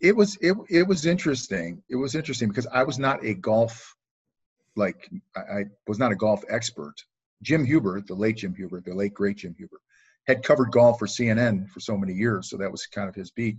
it 0.00 0.14
was 0.14 0.36
it, 0.40 0.56
it 0.68 0.86
was 0.86 1.06
interesting. 1.06 1.82
It 1.88 1.96
was 1.96 2.14
interesting 2.14 2.48
because 2.48 2.66
I 2.66 2.82
was 2.82 2.98
not 2.98 3.24
a 3.24 3.34
golf 3.34 3.94
like 4.76 5.08
I, 5.34 5.40
I 5.40 5.64
was 5.86 5.98
not 5.98 6.12
a 6.12 6.16
golf 6.16 6.42
expert. 6.48 6.94
Jim 7.42 7.64
Huber, 7.64 8.00
the 8.00 8.14
late 8.14 8.36
Jim 8.36 8.54
Huber, 8.54 8.80
the 8.80 8.94
late 8.94 9.14
great 9.14 9.38
Jim 9.38 9.54
Huber, 9.56 9.78
had 10.26 10.42
covered 10.42 10.72
golf 10.72 10.98
for 10.98 11.06
CNN 11.06 11.68
for 11.70 11.80
so 11.80 11.96
many 11.96 12.12
years, 12.12 12.50
so 12.50 12.56
that 12.56 12.70
was 12.70 12.86
kind 12.86 13.08
of 13.08 13.14
his 13.14 13.30
beat. 13.30 13.56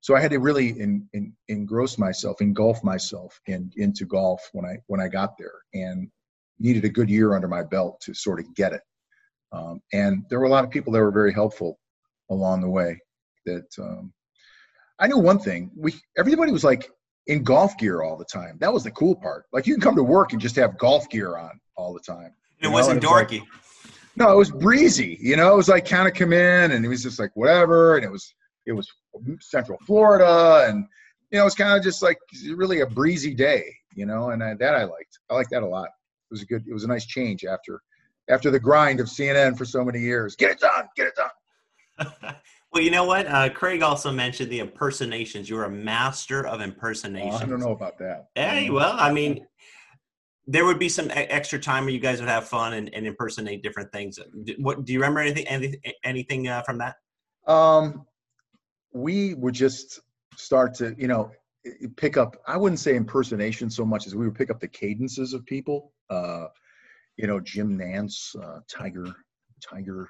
So 0.00 0.14
I 0.14 0.20
had 0.20 0.32
to 0.32 0.38
really 0.38 0.68
in, 0.68 1.08
in, 1.14 1.32
engross 1.48 1.96
myself, 1.96 2.42
engulf 2.42 2.84
myself 2.84 3.40
in, 3.46 3.70
into 3.76 4.04
golf 4.04 4.50
when 4.52 4.66
I 4.66 4.76
when 4.86 5.00
I 5.00 5.08
got 5.08 5.38
there, 5.38 5.54
and 5.72 6.10
needed 6.58 6.84
a 6.84 6.90
good 6.90 7.08
year 7.08 7.34
under 7.34 7.48
my 7.48 7.62
belt 7.62 8.00
to 8.02 8.14
sort 8.14 8.38
of 8.38 8.54
get 8.54 8.74
it. 8.74 8.82
Um, 9.52 9.80
and 9.92 10.24
there 10.28 10.38
were 10.38 10.46
a 10.46 10.50
lot 10.50 10.64
of 10.64 10.70
people 10.70 10.92
that 10.92 11.00
were 11.00 11.10
very 11.10 11.32
helpful 11.32 11.78
along 12.30 12.60
the 12.60 12.68
way. 12.68 13.00
That 13.46 13.66
um, 13.78 14.12
I 14.98 15.06
knew 15.06 15.18
one 15.18 15.38
thing: 15.38 15.70
we 15.76 15.94
everybody 16.18 16.52
was 16.52 16.64
like 16.64 16.90
in 17.26 17.42
golf 17.42 17.76
gear 17.78 18.02
all 18.02 18.16
the 18.16 18.26
time. 18.26 18.58
That 18.60 18.72
was 18.72 18.84
the 18.84 18.90
cool 18.90 19.16
part. 19.16 19.46
Like 19.52 19.66
you 19.66 19.74
can 19.74 19.80
come 19.80 19.96
to 19.96 20.02
work 20.02 20.32
and 20.32 20.40
just 20.40 20.56
have 20.56 20.76
golf 20.76 21.08
gear 21.08 21.38
on 21.38 21.58
all 21.76 21.94
the 21.94 22.00
time. 22.00 22.34
It 22.60 22.68
wasn't 22.68 23.02
it 23.02 23.06
was 23.06 23.22
dorky. 23.22 23.40
Like, 23.40 23.48
no, 24.16 24.30
it 24.32 24.36
was 24.36 24.50
breezy. 24.50 25.18
You 25.20 25.36
know, 25.36 25.52
it 25.52 25.56
was 25.56 25.68
like 25.68 25.88
kind 25.88 26.08
of 26.08 26.14
come 26.14 26.32
in 26.32 26.72
and 26.72 26.84
it 26.84 26.88
was 26.88 27.02
just 27.02 27.18
like 27.18 27.30
whatever, 27.34 27.96
and 27.96 28.04
it 28.04 28.10
was 28.10 28.34
it 28.66 28.72
was 28.72 28.88
Central 29.40 29.78
Florida, 29.86 30.66
and 30.68 30.86
you 31.30 31.38
know, 31.38 31.42
it 31.42 31.44
was 31.44 31.54
kind 31.54 31.76
of 31.76 31.82
just 31.82 32.02
like 32.02 32.18
really 32.54 32.80
a 32.80 32.86
breezy 32.86 33.34
day. 33.34 33.74
You 33.94 34.06
know, 34.06 34.30
and 34.30 34.42
I, 34.42 34.54
that 34.54 34.74
I 34.74 34.84
liked. 34.84 35.18
I 35.30 35.34
liked 35.34 35.50
that 35.50 35.62
a 35.62 35.66
lot. 35.66 35.86
It 35.86 36.32
was 36.32 36.42
a 36.42 36.46
good. 36.46 36.64
It 36.68 36.72
was 36.72 36.84
a 36.84 36.88
nice 36.88 37.06
change 37.06 37.44
after 37.44 37.80
after 38.28 38.50
the 38.50 38.60
grind 38.60 39.00
of 39.00 39.06
CNN 39.06 39.56
for 39.56 39.64
so 39.64 39.84
many 39.84 40.00
years. 40.00 40.36
Get 40.36 40.50
it 40.50 40.60
done. 40.60 40.88
Get 40.96 41.08
it 41.08 41.14
done. 41.16 42.34
Well, 42.74 42.82
you 42.82 42.90
know 42.90 43.04
what? 43.04 43.28
Uh, 43.28 43.50
Craig 43.50 43.82
also 43.82 44.10
mentioned 44.10 44.50
the 44.50 44.58
impersonations. 44.58 45.48
You're 45.48 45.62
a 45.62 45.70
master 45.70 46.44
of 46.44 46.60
impersonations. 46.60 47.36
Oh, 47.36 47.44
I 47.44 47.46
don't 47.46 47.60
know 47.60 47.70
about 47.70 47.98
that. 47.98 48.30
Hey, 48.34 48.68
well, 48.68 48.96
I 48.98 49.12
mean, 49.12 49.46
there 50.46 50.64
would 50.64 50.78
be 50.78 50.88
some 50.88 51.10
extra 51.12 51.58
time 51.58 51.84
where 51.84 51.92
you 51.92 52.00
guys 52.00 52.20
would 52.20 52.28
have 52.28 52.46
fun 52.48 52.74
and, 52.74 52.92
and 52.94 53.06
impersonate 53.06 53.62
different 53.62 53.90
things. 53.92 54.18
What 54.58 54.84
do 54.84 54.92
you 54.92 55.00
remember 55.00 55.20
anything 55.20 55.46
anything, 55.48 55.80
anything 56.04 56.48
uh, 56.48 56.62
from 56.62 56.78
that? 56.78 56.96
Um, 57.46 58.06
we 58.92 59.34
would 59.34 59.54
just 59.54 60.00
start 60.36 60.74
to, 60.74 60.94
you 60.98 61.08
know, 61.08 61.30
pick 61.96 62.16
up. 62.16 62.36
I 62.46 62.56
wouldn't 62.56 62.78
say 62.78 62.96
impersonation 62.96 63.70
so 63.70 63.84
much 63.84 64.06
as 64.06 64.14
we 64.14 64.26
would 64.26 64.34
pick 64.34 64.50
up 64.50 64.60
the 64.60 64.68
cadences 64.68 65.32
of 65.32 65.44
people. 65.46 65.92
Uh, 66.10 66.46
you 67.16 67.26
know, 67.26 67.40
Jim 67.40 67.78
Nantz, 67.78 68.34
uh, 68.42 68.60
Tiger, 68.68 69.06
Tiger 69.62 70.08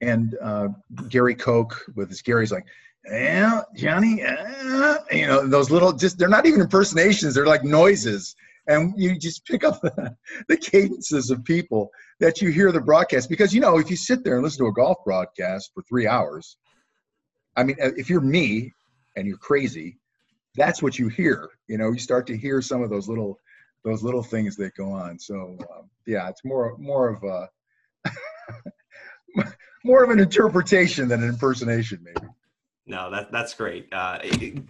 and 0.00 0.36
uh, 0.42 0.68
Gary 1.08 1.34
Koch 1.34 1.74
with 1.94 2.08
his 2.08 2.22
Gary's 2.22 2.52
like, 2.52 2.66
yeah, 3.10 3.60
Johnny, 3.76 4.22
you 5.12 5.26
know, 5.26 5.46
those 5.46 5.70
little 5.70 5.92
just 5.92 6.18
they're 6.18 6.28
not 6.28 6.46
even 6.46 6.62
impersonations, 6.62 7.34
they're 7.34 7.46
like 7.46 7.64
noises. 7.64 8.34
And 8.66 8.94
you 8.96 9.18
just 9.18 9.44
pick 9.44 9.62
up 9.64 9.80
the, 10.48 10.56
cadences 10.56 11.30
of 11.30 11.44
people 11.44 11.90
that 12.20 12.40
you 12.40 12.50
hear 12.50 12.72
the 12.72 12.80
broadcast 12.80 13.28
because 13.28 13.52
you 13.52 13.60
know 13.60 13.78
if 13.78 13.90
you 13.90 13.96
sit 13.96 14.24
there 14.24 14.34
and 14.34 14.42
listen 14.42 14.64
to 14.64 14.70
a 14.70 14.72
golf 14.72 14.98
broadcast 15.04 15.70
for 15.74 15.82
three 15.82 16.06
hours, 16.06 16.56
I 17.56 17.64
mean, 17.64 17.76
uh, 17.82 17.90
if 17.96 18.08
you're 18.08 18.20
me 18.20 18.72
and 19.16 19.26
you're 19.26 19.36
crazy, 19.36 19.98
that's 20.56 20.82
what 20.82 20.98
you 20.98 21.08
hear. 21.08 21.50
You 21.68 21.78
know, 21.78 21.92
you 21.92 21.98
start 21.98 22.26
to 22.28 22.36
hear 22.36 22.62
some 22.62 22.82
of 22.82 22.90
those 22.90 23.08
little 23.08 23.38
those 23.84 24.02
little 24.02 24.22
things 24.22 24.56
that 24.56 24.74
go 24.74 24.90
on. 24.90 25.18
So 25.18 25.58
um, 25.74 25.90
yeah, 26.06 26.28
it's 26.28 26.44
more 26.44 26.76
more 26.78 27.08
of 27.08 27.22
a 27.22 27.48
more 29.84 30.02
of 30.02 30.10
an 30.10 30.20
interpretation 30.20 31.08
than 31.08 31.22
an 31.22 31.28
impersonation, 31.28 32.02
maybe. 32.02 32.26
No, 32.86 33.10
that 33.10 33.32
that's 33.32 33.54
great. 33.54 33.88
Uh, 33.92 34.18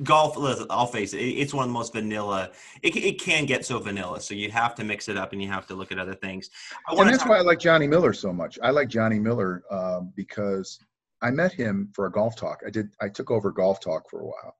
golf, 0.04 0.36
I'll 0.70 0.86
face 0.86 1.14
it, 1.14 1.18
it's 1.18 1.52
one 1.52 1.64
of 1.64 1.68
the 1.68 1.74
most 1.74 1.92
vanilla. 1.92 2.52
It, 2.82 2.96
it 2.96 3.20
can 3.20 3.44
get 3.44 3.66
so 3.66 3.80
vanilla, 3.80 4.20
so 4.20 4.34
you 4.34 4.52
have 4.52 4.76
to 4.76 4.84
mix 4.84 5.08
it 5.08 5.16
up 5.16 5.32
and 5.32 5.42
you 5.42 5.48
have 5.48 5.66
to 5.66 5.74
look 5.74 5.90
at 5.90 5.98
other 5.98 6.14
things. 6.14 6.48
and 6.88 7.08
that's 7.08 7.18
talk- 7.18 7.30
why 7.30 7.38
I 7.38 7.40
like 7.40 7.58
Johnny 7.58 7.88
Miller 7.88 8.12
so 8.12 8.32
much. 8.32 8.56
I 8.62 8.70
like 8.70 8.88
Johnny 8.88 9.18
Miller 9.18 9.64
um, 9.68 10.12
because 10.14 10.78
I 11.22 11.30
met 11.32 11.52
him 11.52 11.88
for 11.92 12.06
a 12.06 12.12
golf 12.12 12.36
talk. 12.36 12.60
I 12.64 12.70
did. 12.70 12.90
I 13.00 13.08
took 13.08 13.32
over 13.32 13.50
golf 13.50 13.80
talk 13.80 14.08
for 14.08 14.20
a 14.20 14.26
while, 14.26 14.54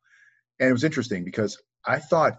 and 0.59 0.69
it 0.69 0.73
was 0.73 0.85
interesting 0.85 1.25
because 1.25 1.57
I 1.87 2.01
thought 2.01 2.37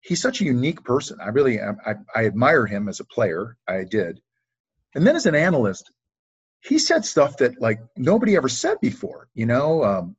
he's 0.00 0.20
such 0.20 0.40
a 0.40 0.44
unique 0.44 0.82
person. 0.82 1.18
I 1.22 1.28
really, 1.28 1.60
I, 1.60 1.94
I 2.16 2.24
admire 2.24 2.66
him 2.66 2.88
as 2.88 2.98
a 2.98 3.04
player. 3.04 3.56
I 3.68 3.84
did, 3.84 4.20
and 4.96 5.06
then 5.06 5.14
as 5.14 5.26
an 5.26 5.36
analyst, 5.36 5.92
he 6.62 6.80
said 6.80 7.04
stuff 7.04 7.36
that 7.36 7.60
like 7.60 7.78
nobody 7.96 8.36
ever 8.36 8.48
said 8.48 8.80
before. 8.80 9.28
You 9.34 9.46
know, 9.46 9.84
um, 9.84 10.16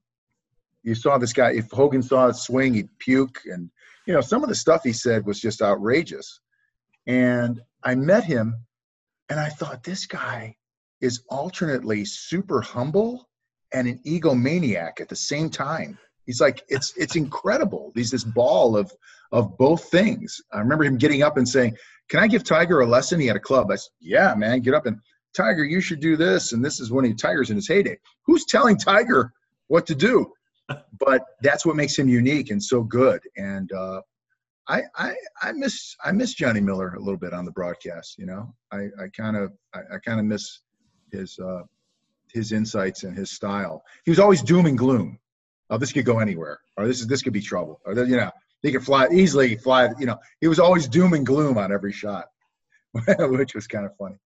you 0.84 0.96
saw 0.96 1.18
this 1.18 1.34
guy. 1.34 1.52
If 1.52 1.72
Hogan 1.72 2.02
saw 2.02 2.28
a 2.28 2.34
swing, 2.34 2.74
he'd 2.74 2.98
puke, 3.00 3.42
and 3.46 3.70
you 4.06 4.14
know 4.14 4.22
some 4.22 4.44
of 4.44 4.50
the 4.50 4.56
stuff 4.56 4.84
he 4.84 4.94
said 4.94 5.26
was 5.26 5.40
just 5.40 5.62
outrageous. 5.62 6.40
And 7.08 7.62
I 7.84 7.96
met 7.96 8.24
him, 8.24 8.56
and 9.30 9.40
I 9.40 9.50
thought 9.50 9.84
this 9.84 10.06
guy 10.06 10.56
is 11.02 11.24
alternately 11.30 12.06
super 12.06 12.62
humble 12.62 13.30
and 13.74 13.88
an 13.88 14.00
egomaniac 14.06 15.00
at 15.00 15.10
the 15.10 15.16
same 15.16 15.50
time. 15.50 15.98
He's 16.26 16.42
like, 16.42 16.64
it's 16.68 16.94
it's 16.96 17.16
incredible. 17.16 17.92
He's 17.96 18.12
this 18.12 18.24
ball 18.24 18.78
of 18.78 18.92
of 19.32 19.58
both 19.58 19.86
things. 19.90 20.42
I 20.52 20.60
remember 20.60 20.84
him 20.84 20.98
getting 20.98 21.24
up 21.24 21.38
and 21.38 21.48
saying, 21.48 21.76
"Can 22.10 22.20
I 22.20 22.28
give 22.28 22.44
Tiger 22.44 22.82
a 22.82 22.86
lesson?" 22.86 23.20
He 23.20 23.28
had 23.28 23.36
a 23.36 23.40
club. 23.40 23.72
I 23.72 23.76
said, 23.76 23.90
"Yeah, 24.00 24.34
man, 24.36 24.62
get 24.62 24.74
up 24.74 24.86
and 24.86 25.00
Tiger, 25.36 25.64
you 25.64 25.82
should 25.82 26.00
do 26.00 26.18
this." 26.18 26.54
And 26.54 26.64
this 26.64 26.80
is 26.80 26.92
when 26.92 27.06
he 27.06 27.14
Tiger's 27.14 27.50
in 27.50 27.56
his 27.56 27.68
heyday. 27.68 27.98
Who's 28.26 28.46
telling 28.46 28.78
Tiger 28.78 29.34
what 29.68 29.88
to 29.88 29.96
do? 29.96 30.32
But 31.00 31.24
that's 31.42 31.66
what 31.66 31.76
makes 31.76 31.98
him 31.98 32.08
unique 32.08 32.52
and 32.52 32.62
so 32.62 32.84
good. 32.84 33.22
And 33.38 33.72
uh, 33.72 34.02
I, 34.68 34.84
I, 34.96 35.16
I 35.42 35.52
miss 35.52 35.96
I 36.04 36.12
miss 36.12 36.34
Johnny 36.34 36.62
Miller 36.62 36.94
a 36.94 37.00
little 37.00 37.18
bit 37.18 37.34
on 37.34 37.46
the 37.46 37.52
broadcast. 37.52 38.18
You 38.18 38.28
know, 38.28 38.54
I, 38.72 38.88
kind 39.16 39.36
of 39.36 39.52
I 39.74 39.98
kind 40.06 40.20
of 40.20 40.26
miss 40.26 40.60
his 41.12 41.40
uh, 41.40 41.64
his 42.32 42.52
insights 42.52 43.04
and 43.04 43.18
his 43.18 43.32
style. 43.32 43.84
He 44.06 44.12
was 44.12 44.20
always 44.20 44.44
doom 44.44 44.68
and 44.68 44.78
gloom. 44.78 45.20
Oh, 45.72 45.78
this 45.78 45.92
could 45.92 46.06
go 46.06 46.20
anywhere, 46.20 46.60
or 46.78 46.88
this 46.88 47.00
is 47.02 47.08
this 47.08 47.22
could 47.22 47.34
be 47.34 47.42
trouble, 47.42 47.82
or 47.86 47.94
you 47.94 48.18
know, 48.18 48.32
he 48.62 48.72
could 48.72 48.84
fly 48.84 49.08
easily 49.12 49.56
fly. 49.58 49.90
You 50.00 50.06
know, 50.06 50.18
he 50.42 50.48
was 50.48 50.60
always 50.60 50.88
doom 50.88 51.14
and 51.14 51.26
gloom 51.26 51.58
on 51.58 51.72
every 51.72 51.92
shot, 51.92 52.26
which 52.94 53.56
was 53.56 53.68
kind 53.68 53.86
of 53.86 53.96
funny. 53.98 54.18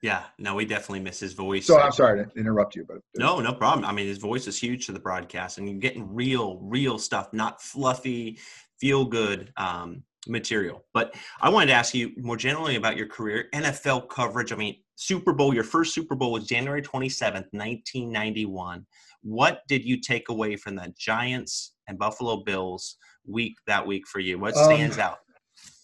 Yeah, 0.00 0.22
no, 0.38 0.54
we 0.54 0.64
definitely 0.64 1.00
miss 1.00 1.18
his 1.18 1.32
voice. 1.32 1.66
So 1.66 1.80
I'm 1.80 1.90
sorry 1.90 2.24
to 2.24 2.30
interrupt 2.38 2.76
you, 2.76 2.84
but 2.86 2.98
no, 3.16 3.40
no 3.40 3.52
problem. 3.52 3.84
I 3.84 3.92
mean, 3.92 4.06
his 4.06 4.18
voice 4.18 4.46
is 4.46 4.58
huge 4.58 4.86
to 4.86 4.92
the 4.92 5.00
broadcast, 5.00 5.58
and 5.58 5.68
you're 5.68 5.80
getting 5.80 6.14
real, 6.14 6.58
real 6.62 6.98
stuff, 6.98 7.32
not 7.32 7.60
fluffy, 7.60 8.38
feel 8.80 9.04
good 9.04 9.52
um, 9.56 10.04
material. 10.28 10.84
But 10.94 11.16
I 11.40 11.48
wanted 11.48 11.66
to 11.66 11.72
ask 11.72 11.94
you 11.94 12.12
more 12.16 12.36
generally 12.36 12.76
about 12.76 12.96
your 12.96 13.08
career, 13.08 13.48
NFL 13.52 14.08
coverage. 14.08 14.52
I 14.52 14.56
mean, 14.56 14.76
Super 14.94 15.32
Bowl, 15.32 15.52
your 15.52 15.64
first 15.64 15.94
Super 15.94 16.14
Bowl 16.14 16.32
was 16.32 16.46
January 16.46 16.82
27th, 16.82 17.46
1991. 17.52 18.86
What 19.22 19.62
did 19.68 19.84
you 19.84 20.00
take 20.00 20.28
away 20.28 20.56
from 20.56 20.76
the 20.76 20.92
Giants 20.96 21.74
and 21.88 21.98
Buffalo 21.98 22.44
Bills 22.44 22.96
week 23.26 23.56
that 23.66 23.86
week 23.86 24.06
for 24.06 24.20
you? 24.20 24.38
What 24.38 24.56
um, 24.56 24.64
stands 24.64 24.96
um, 24.96 25.02
out? 25.02 25.18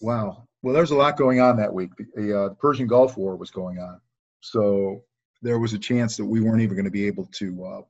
Wow. 0.00 0.48
Well, 0.62 0.74
there's 0.74 0.90
a 0.90 0.96
lot 0.96 1.16
going 1.16 1.40
on 1.40 1.57
that 1.59 1.72
week. 1.72 1.90
The, 2.14 2.38
uh, 2.38 2.48
the 2.50 2.55
Persian 2.57 2.87
Gulf 2.87 3.16
War 3.16 3.37
was 3.37 3.50
going 3.50 3.79
on, 3.79 4.00
so 4.44 5.02
there 5.40 5.59
was 5.59 5.72
a 5.72 5.78
chance 5.78 6.18
that 6.18 6.24
we 6.24 6.40
weren't 6.40 6.61
even 6.61 6.76
going 6.76 6.85
to 6.85 6.90
be 6.90 7.07
able 7.07 7.26
to 7.33 7.64
uh, 7.64 7.80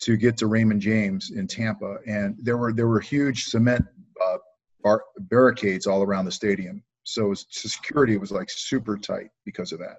to 0.00 0.16
get 0.16 0.38
to 0.38 0.46
Raymond 0.46 0.80
James 0.80 1.30
in 1.32 1.46
Tampa, 1.46 1.98
and 2.06 2.34
there 2.40 2.56
were 2.56 2.72
there 2.72 2.88
were 2.88 3.00
huge 3.00 3.44
cement 3.44 3.84
uh, 4.24 4.38
bar- 4.82 5.04
barricades 5.18 5.86
all 5.86 6.02
around 6.02 6.24
the 6.24 6.32
stadium. 6.32 6.82
So 7.02 7.28
was, 7.28 7.46
security 7.50 8.16
was 8.16 8.32
like 8.32 8.48
super 8.48 8.96
tight 8.96 9.28
because 9.44 9.72
of 9.72 9.78
that. 9.80 9.98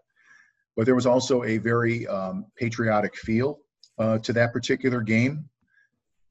But 0.76 0.86
there 0.86 0.96
was 0.96 1.06
also 1.06 1.44
a 1.44 1.58
very 1.58 2.08
um, 2.08 2.46
patriotic 2.58 3.16
feel 3.16 3.60
uh, 4.00 4.18
to 4.20 4.34
that 4.34 4.54
particular 4.54 5.02
game. 5.02 5.48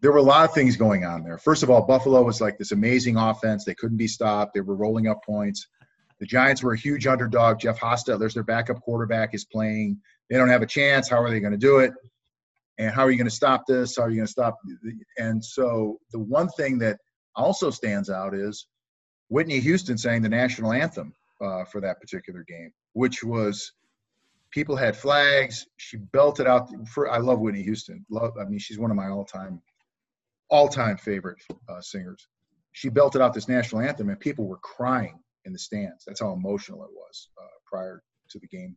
There 0.01 0.11
were 0.11 0.19
a 0.19 0.23
lot 0.23 0.49
of 0.49 0.55
things 0.55 0.77
going 0.77 1.05
on 1.05 1.23
there. 1.23 1.38
First 1.38 1.62
of 1.62 1.71
all, 1.71 1.83
Buffalo 1.83 2.23
was 2.23 2.40
like 2.40 2.59
this 2.59 2.73
amazing 2.73 3.16
offense. 3.16 3.64
They 3.64 3.75
couldn't 3.75 3.99
be 3.99 4.09
stopped. 4.09 4.55
They 4.55 4.61
were 4.61 4.75
rolling 4.75 5.07
up 5.07 5.23
points. 5.25 5.69
The 6.21 6.27
Giants 6.27 6.63
were 6.63 6.75
a 6.75 6.79
huge 6.79 7.07
underdog. 7.07 7.59
Jeff 7.61 7.81
Hostetler's 7.81 8.35
their 8.35 8.43
backup 8.45 8.81
quarterback 8.83 9.35
is 9.35 9.47
playing. 9.47 9.99
They 10.29 10.37
don't 10.37 10.51
have 10.51 10.63
a 10.63 10.67
chance. 10.67 11.09
How 11.09 11.21
are 11.23 11.31
they 11.31 11.41
going 11.41 11.53
to 11.53 11.59
do 11.59 11.79
it? 11.79 11.93
And 12.79 12.91
how 12.95 13.03
are 13.03 13.11
you 13.11 13.17
going 13.17 13.29
to 13.29 13.35
stop 13.35 13.65
this? 13.67 13.97
How 13.97 14.05
are 14.05 14.11
you 14.11 14.17
going 14.17 14.27
to 14.27 14.33
stop? 14.33 14.59
And 15.19 15.43
so 15.45 15.99
the 16.13 16.19
one 16.19 16.49
thing 16.51 16.79
that 16.79 16.99
also 17.35 17.71
stands 17.71 18.11
out 18.11 18.35
is 18.35 18.67
Whitney 19.29 19.61
Houston 19.61 19.97
sang 19.97 20.23
the 20.23 20.29
national 20.29 20.73
anthem 20.73 21.15
uh, 21.41 21.65
for 21.65 21.81
that 21.81 22.01
particular 22.01 22.45
game, 22.47 22.73
which 22.93 23.25
was 23.25 23.73
people 24.51 24.77
had 24.77 24.97
flags. 24.97 25.67
She 25.79 25.97
belted 25.97 26.47
out. 26.47 26.69
For 26.89 27.11
I 27.11 27.19
love 27.19 27.41
Whitney 27.41 27.63
Houston. 27.63 28.05
Love. 28.11 28.33
I 28.39 28.45
mean, 28.45 28.59
she's 28.59 28.79
one 28.79 28.91
of 28.91 28.97
my 28.97 29.09
all-time, 29.09 29.61
all-time 30.51 30.97
favorite 30.97 31.39
uh, 31.69 31.81
singers. 31.81 32.29
She 32.73 32.89
belted 32.89 33.21
out 33.21 33.33
this 33.33 33.49
national 33.49 33.83
anthem, 33.83 34.11
and 34.11 34.21
people 34.21 34.47
were 34.47 34.59
crying 34.59 35.19
in 35.51 35.53
the 35.53 35.59
stands. 35.59 36.05
That's 36.07 36.21
how 36.21 36.33
emotional 36.33 36.85
it 36.85 36.91
was 36.95 37.29
uh, 37.37 37.59
prior 37.67 38.03
to 38.31 38.39
the 38.39 38.47
game. 38.47 38.77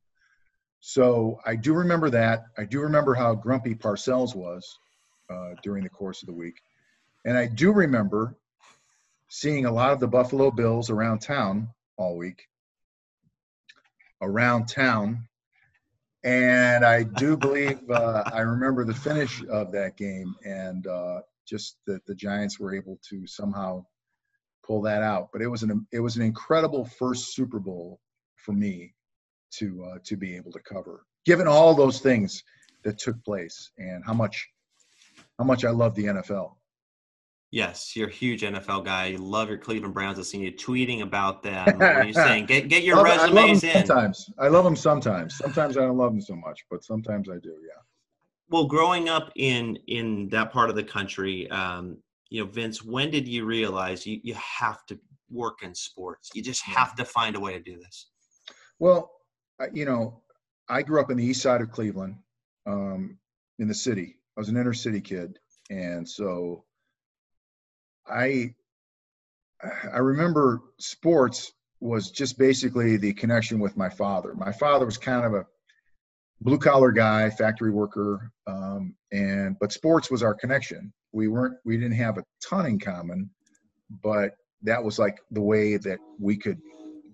So 0.79 1.39
I 1.45 1.55
do 1.55 1.73
remember 1.73 2.09
that. 2.09 2.45
I 2.57 2.65
do 2.65 2.81
remember 2.81 3.13
how 3.13 3.35
grumpy 3.35 3.75
Parcells 3.75 4.35
was 4.35 4.67
uh, 5.29 5.51
during 5.61 5.83
the 5.83 5.89
course 5.89 6.23
of 6.23 6.27
the 6.27 6.33
week, 6.33 6.55
and 7.25 7.37
I 7.37 7.45
do 7.47 7.71
remember 7.71 8.35
seeing 9.29 9.65
a 9.65 9.71
lot 9.71 9.93
of 9.93 9.99
the 9.99 10.07
Buffalo 10.07 10.51
Bills 10.51 10.89
around 10.89 11.19
town 11.19 11.69
all 11.95 12.17
week. 12.17 12.47
Around 14.21 14.67
town, 14.67 15.27
and 16.23 16.83
I 16.85 17.03
do 17.03 17.37
believe 17.37 17.79
uh, 17.89 18.23
I 18.25 18.39
remember 18.39 18.83
the 18.85 18.93
finish 18.93 19.43
of 19.49 19.71
that 19.73 19.97
game, 19.97 20.33
and 20.45 20.87
uh, 20.87 21.19
just 21.45 21.77
that 21.87 22.05
the 22.05 22.15
Giants 22.15 22.59
were 22.59 22.73
able 22.73 22.99
to 23.09 23.27
somehow 23.27 23.85
pull 24.65 24.81
that 24.83 25.03
out. 25.03 25.29
But 25.31 25.41
it 25.41 25.47
was 25.47 25.63
an 25.63 25.85
it 25.91 25.99
was 25.99 26.15
an 26.15 26.21
incredible 26.21 26.85
first 26.85 27.33
Super 27.33 27.59
Bowl 27.59 27.99
for 28.35 28.53
me 28.53 28.93
to 29.57 29.85
uh, 29.85 29.97
to 30.03 30.17
be 30.17 30.35
able 30.35 30.51
to 30.51 30.59
cover, 30.59 31.05
given 31.25 31.47
all 31.47 31.75
those 31.75 31.99
things 31.99 32.43
that 32.83 32.97
took 32.97 33.23
place 33.23 33.71
and 33.77 34.03
how 34.05 34.13
much 34.13 34.47
how 35.37 35.45
much 35.45 35.65
I 35.65 35.69
love 35.69 35.95
the 35.95 36.05
NFL. 36.05 36.55
Yes, 37.51 37.95
you're 37.95 38.07
a 38.07 38.11
huge 38.11 38.41
NFL 38.41 38.83
guy. 38.83 39.07
You 39.07 39.19
love 39.19 39.47
your 39.47 39.59
Cleveland 39.59 39.93
Browns. 39.93 40.17
I've 40.17 40.25
seen 40.25 40.41
you 40.41 40.51
tweeting 40.51 41.03
about 41.03 41.43
them. 41.43 41.79
You're 42.03 42.11
saying 42.11 42.47
get 42.47 42.67
get 42.67 42.81
your 42.81 42.95
love, 42.95 43.05
resumes 43.05 43.63
in. 43.63 43.85
Sometimes 43.85 44.27
I 44.39 44.47
love 44.47 44.63
them. 44.63 44.75
Sometimes, 44.75 45.37
sometimes 45.37 45.77
I 45.77 45.81
don't 45.81 45.97
love 45.97 46.13
them 46.13 46.21
so 46.21 46.35
much, 46.35 46.65
but 46.71 46.83
sometimes 46.83 47.29
I 47.29 47.37
do. 47.37 47.55
Yeah. 47.61 47.79
Well, 48.49 48.65
growing 48.65 49.07
up 49.07 49.31
in 49.35 49.77
in 49.85 50.29
that 50.29 50.51
part 50.51 50.71
of 50.71 50.75
the 50.75 50.83
country, 50.83 51.47
um, 51.51 51.97
you 52.33 52.43
know, 52.43 52.49
Vince, 52.49 52.83
when 52.83 53.11
did 53.11 53.27
you 53.27 53.45
realize 53.45 54.07
you 54.07 54.19
you 54.23 54.33
have 54.33 54.83
to 54.87 54.99
work 55.29 55.59
in 55.61 55.75
sports? 55.75 56.31
You 56.33 56.41
just 56.41 56.63
have 56.63 56.95
to 56.95 57.05
find 57.05 57.35
a 57.35 57.39
way 57.39 57.53
to 57.53 57.59
do 57.59 57.77
this. 57.77 58.07
Well, 58.79 59.11
you 59.71 59.85
know, 59.85 60.23
I 60.67 60.81
grew 60.81 60.99
up 60.99 61.11
in 61.11 61.17
the 61.17 61.23
east 61.23 61.43
side 61.43 61.61
of 61.61 61.69
Cleveland, 61.69 62.15
um, 62.65 63.19
in 63.59 63.67
the 63.67 63.75
city. 63.75 64.17
I 64.35 64.41
was 64.41 64.49
an 64.49 64.57
inner 64.57 64.73
city 64.73 64.99
kid, 64.99 65.37
and 65.69 66.09
so 66.09 66.63
I 68.07 68.55
I 69.93 69.99
remember 69.99 70.63
sports 70.79 71.51
was 71.81 72.09
just 72.09 72.39
basically 72.39 72.97
the 72.97 73.13
connection 73.13 73.59
with 73.59 73.77
my 73.77 73.89
father. 73.89 74.33
My 74.33 74.51
father 74.51 74.87
was 74.87 74.97
kind 74.97 75.23
of 75.23 75.35
a 75.35 75.45
blue 76.41 76.57
collar 76.57 76.91
guy, 76.91 77.29
factory 77.29 77.69
worker, 77.69 78.31
um, 78.47 78.95
and 79.11 79.55
but 79.59 79.71
sports 79.71 80.09
was 80.09 80.23
our 80.23 80.33
connection. 80.33 80.91
We 81.13 81.27
weren't 81.27 81.57
we 81.63 81.77
didn't 81.77 81.97
have 81.97 82.17
a 82.17 82.23
ton 82.47 82.65
in 82.65 82.79
common, 82.79 83.29
but 84.03 84.35
that 84.63 84.83
was 84.83 84.99
like 84.99 85.19
the 85.31 85.41
way 85.41 85.77
that 85.77 85.99
we 86.19 86.37
could 86.37 86.59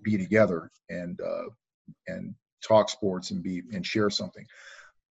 be 0.02 0.16
together 0.16 0.70
and 0.88 1.20
uh, 1.20 1.50
and 2.06 2.34
talk 2.66 2.88
sports 2.88 3.30
and 3.30 3.42
be 3.42 3.62
and 3.72 3.84
share 3.84 4.10
something. 4.10 4.46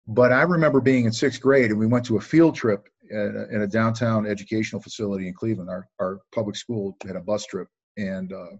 But 0.07 0.33
I 0.33 0.43
remember 0.43 0.81
being 0.81 1.05
in 1.05 1.13
sixth 1.13 1.41
grade 1.41 1.71
and 1.71 1.79
we 1.79 1.87
went 1.87 2.07
to 2.07 2.17
a 2.17 2.21
field 2.21 2.55
trip 2.55 2.89
in 3.11 3.63
a 3.63 3.67
downtown 3.67 4.27
educational 4.27 4.81
facility 4.81 5.29
in 5.29 5.35
Cleveland. 5.35 5.71
Our, 5.71 5.89
our 6.01 6.21
public 6.35 6.57
school 6.57 6.97
had 7.07 7.17
a 7.17 7.21
bus 7.21 7.47
trip, 7.47 7.69
and 7.97 8.33
uh, 8.33 8.57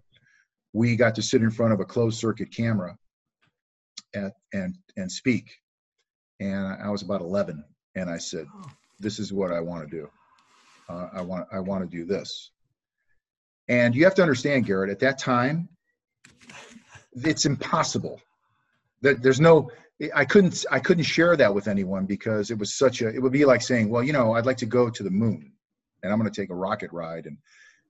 we 0.73 0.95
got 0.95 1.15
to 1.15 1.21
sit 1.21 1.41
in 1.41 1.51
front 1.51 1.73
of 1.73 1.79
a 1.79 1.85
closed 1.85 2.19
circuit 2.19 2.51
camera 2.55 2.97
at, 4.15 4.33
and 4.53 4.75
and 4.95 5.11
speak. 5.11 5.49
And 6.39 6.67
I 6.81 6.89
was 6.89 7.01
about 7.01 7.21
11, 7.21 7.63
and 7.95 8.09
I 8.09 8.17
said, 8.17 8.45
"This 8.99 9.19
is 9.19 9.33
what 9.33 9.51
I 9.51 9.59
want 9.59 9.89
to 9.89 9.95
do. 9.95 10.09
Uh, 10.89 11.09
I 11.13 11.21
want 11.21 11.47
I 11.51 11.59
want 11.59 11.89
to 11.89 11.97
do 11.97 12.05
this." 12.05 12.51
And 13.69 13.93
you 13.95 14.05
have 14.05 14.15
to 14.15 14.21
understand, 14.21 14.65
Garrett, 14.65 14.89
at 14.89 14.99
that 14.99 15.17
time, 15.17 15.67
it's 17.13 17.45
impossible. 17.45 18.21
That 19.01 19.21
there's 19.21 19.39
no 19.39 19.69
I 20.13 20.25
couldn't 20.25 20.65
I 20.71 20.79
couldn't 20.79 21.03
share 21.03 21.35
that 21.35 21.53
with 21.53 21.67
anyone 21.67 22.05
because 22.05 22.51
it 22.51 22.57
was 22.57 22.75
such 22.75 23.01
a 23.01 23.09
it 23.09 23.21
would 23.21 23.31
be 23.31 23.45
like 23.45 23.61
saying, 23.61 23.89
well, 23.89 24.03
you 24.03 24.13
know, 24.13 24.33
I'd 24.33 24.45
like 24.45 24.57
to 24.57 24.65
go 24.65 24.89
to 24.89 25.03
the 25.03 25.09
moon 25.09 25.51
and 26.03 26.11
I'm 26.11 26.19
going 26.19 26.31
to 26.31 26.41
take 26.41 26.51
a 26.51 26.55
rocket 26.55 26.91
ride 26.91 27.25
and 27.25 27.37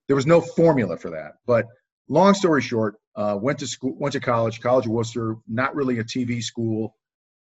there 0.08 0.16
was 0.16 0.26
no 0.26 0.40
formula 0.40 0.98
for 0.98 1.10
that. 1.12 1.34
But 1.46 1.68
long 2.08 2.34
story 2.34 2.62
short, 2.62 2.96
uh, 3.16 3.38
went 3.40 3.60
to 3.60 3.68
school, 3.68 3.96
went 4.00 4.14
to 4.14 4.20
college, 4.20 4.62
College 4.62 4.86
of 4.86 4.92
Wooster, 4.92 5.36
not 5.48 5.76
really 5.76 6.00
a 6.00 6.04
TV 6.04 6.42
school, 6.42 6.96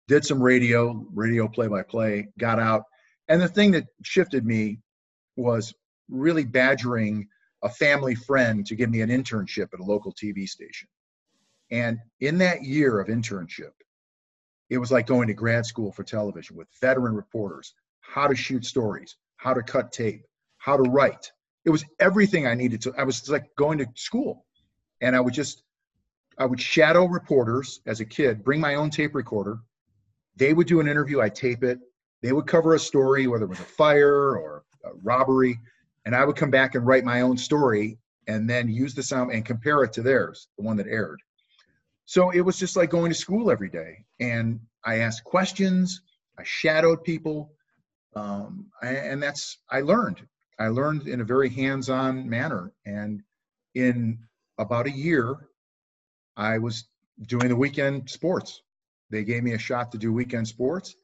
did 0.07 0.25
some 0.25 0.41
radio, 0.41 1.05
radio 1.13 1.47
play 1.47 1.67
by 1.67 1.83
play, 1.83 2.29
got 2.39 2.59
out. 2.59 2.83
And 3.27 3.41
the 3.41 3.47
thing 3.47 3.71
that 3.71 3.85
shifted 4.03 4.45
me 4.45 4.79
was 5.37 5.73
really 6.09 6.45
badgering 6.45 7.27
a 7.63 7.69
family 7.69 8.15
friend 8.15 8.65
to 8.65 8.75
give 8.75 8.89
me 8.89 9.01
an 9.01 9.09
internship 9.09 9.73
at 9.73 9.79
a 9.79 9.83
local 9.83 10.13
TV 10.13 10.47
station. 10.47 10.87
And 11.71 11.99
in 12.19 12.37
that 12.39 12.63
year 12.63 12.99
of 12.99 13.07
internship, 13.07 13.71
it 14.69 14.77
was 14.77 14.91
like 14.91 15.07
going 15.07 15.27
to 15.27 15.33
grad 15.33 15.65
school 15.65 15.91
for 15.91 16.03
television 16.03 16.55
with 16.55 16.67
veteran 16.81 17.15
reporters, 17.15 17.73
how 18.01 18.27
to 18.27 18.35
shoot 18.35 18.65
stories, 18.65 19.15
how 19.37 19.53
to 19.53 19.63
cut 19.63 19.91
tape, 19.91 20.23
how 20.57 20.77
to 20.77 20.89
write. 20.89 21.31
It 21.65 21.69
was 21.69 21.85
everything 21.99 22.47
I 22.47 22.53
needed 22.53 22.81
to. 22.81 22.93
I 22.97 23.03
was 23.03 23.29
like 23.29 23.53
going 23.57 23.77
to 23.79 23.87
school, 23.95 24.45
and 25.01 25.15
I 25.15 25.19
would 25.19 25.33
just, 25.33 25.63
I 26.37 26.45
would 26.45 26.61
shadow 26.61 27.05
reporters 27.05 27.81
as 27.85 27.99
a 27.99 28.05
kid, 28.05 28.43
bring 28.43 28.59
my 28.59 28.75
own 28.75 28.89
tape 28.89 29.15
recorder. 29.15 29.59
They 30.35 30.53
would 30.53 30.67
do 30.67 30.79
an 30.79 30.87
interview, 30.87 31.19
I 31.21 31.29
tape 31.29 31.63
it. 31.63 31.79
They 32.21 32.31
would 32.31 32.47
cover 32.47 32.75
a 32.75 32.79
story, 32.79 33.27
whether 33.27 33.45
it 33.45 33.49
was 33.49 33.59
a 33.59 33.63
fire 33.63 34.37
or 34.37 34.56
robbery, 35.03 35.59
and 36.05 36.15
I 36.15 36.25
would 36.25 36.35
come 36.35 36.51
back 36.51 36.75
and 36.75 36.85
write 36.85 37.03
my 37.03 37.21
own 37.21 37.37
story 37.37 37.97
and 38.27 38.49
then 38.49 38.69
use 38.69 38.93
the 38.93 39.03
sound 39.03 39.31
and 39.31 39.45
compare 39.45 39.83
it 39.83 39.93
to 39.93 40.01
theirs, 40.01 40.47
the 40.57 40.63
one 40.63 40.77
that 40.77 40.87
aired. 40.87 41.21
So 42.05 42.29
it 42.31 42.41
was 42.41 42.57
just 42.57 42.75
like 42.75 42.89
going 42.89 43.11
to 43.11 43.17
school 43.17 43.51
every 43.51 43.69
day, 43.69 44.05
and 44.19 44.59
I 44.85 44.99
asked 44.99 45.23
questions, 45.23 46.01
I 46.39 46.43
shadowed 46.43 47.03
people, 47.03 47.51
um, 48.15 48.67
and 48.81 49.21
that's 49.21 49.57
I 49.69 49.81
learned. 49.81 50.21
I 50.59 50.69
learned 50.69 51.07
in 51.07 51.21
a 51.21 51.25
very 51.25 51.49
hands-on 51.49 52.29
manner, 52.29 52.71
and 52.85 53.21
in 53.75 54.19
about 54.57 54.87
a 54.87 54.91
year, 54.91 55.35
I 56.35 56.57
was 56.57 56.87
doing 57.27 57.49
the 57.49 57.55
weekend 57.55 58.09
sports. 58.09 58.61
They 59.09 59.23
gave 59.23 59.43
me 59.43 59.53
a 59.53 59.59
shot 59.59 59.91
to 59.91 59.97
do 59.97 60.11
weekend 60.13 60.47
sports. 60.47 60.95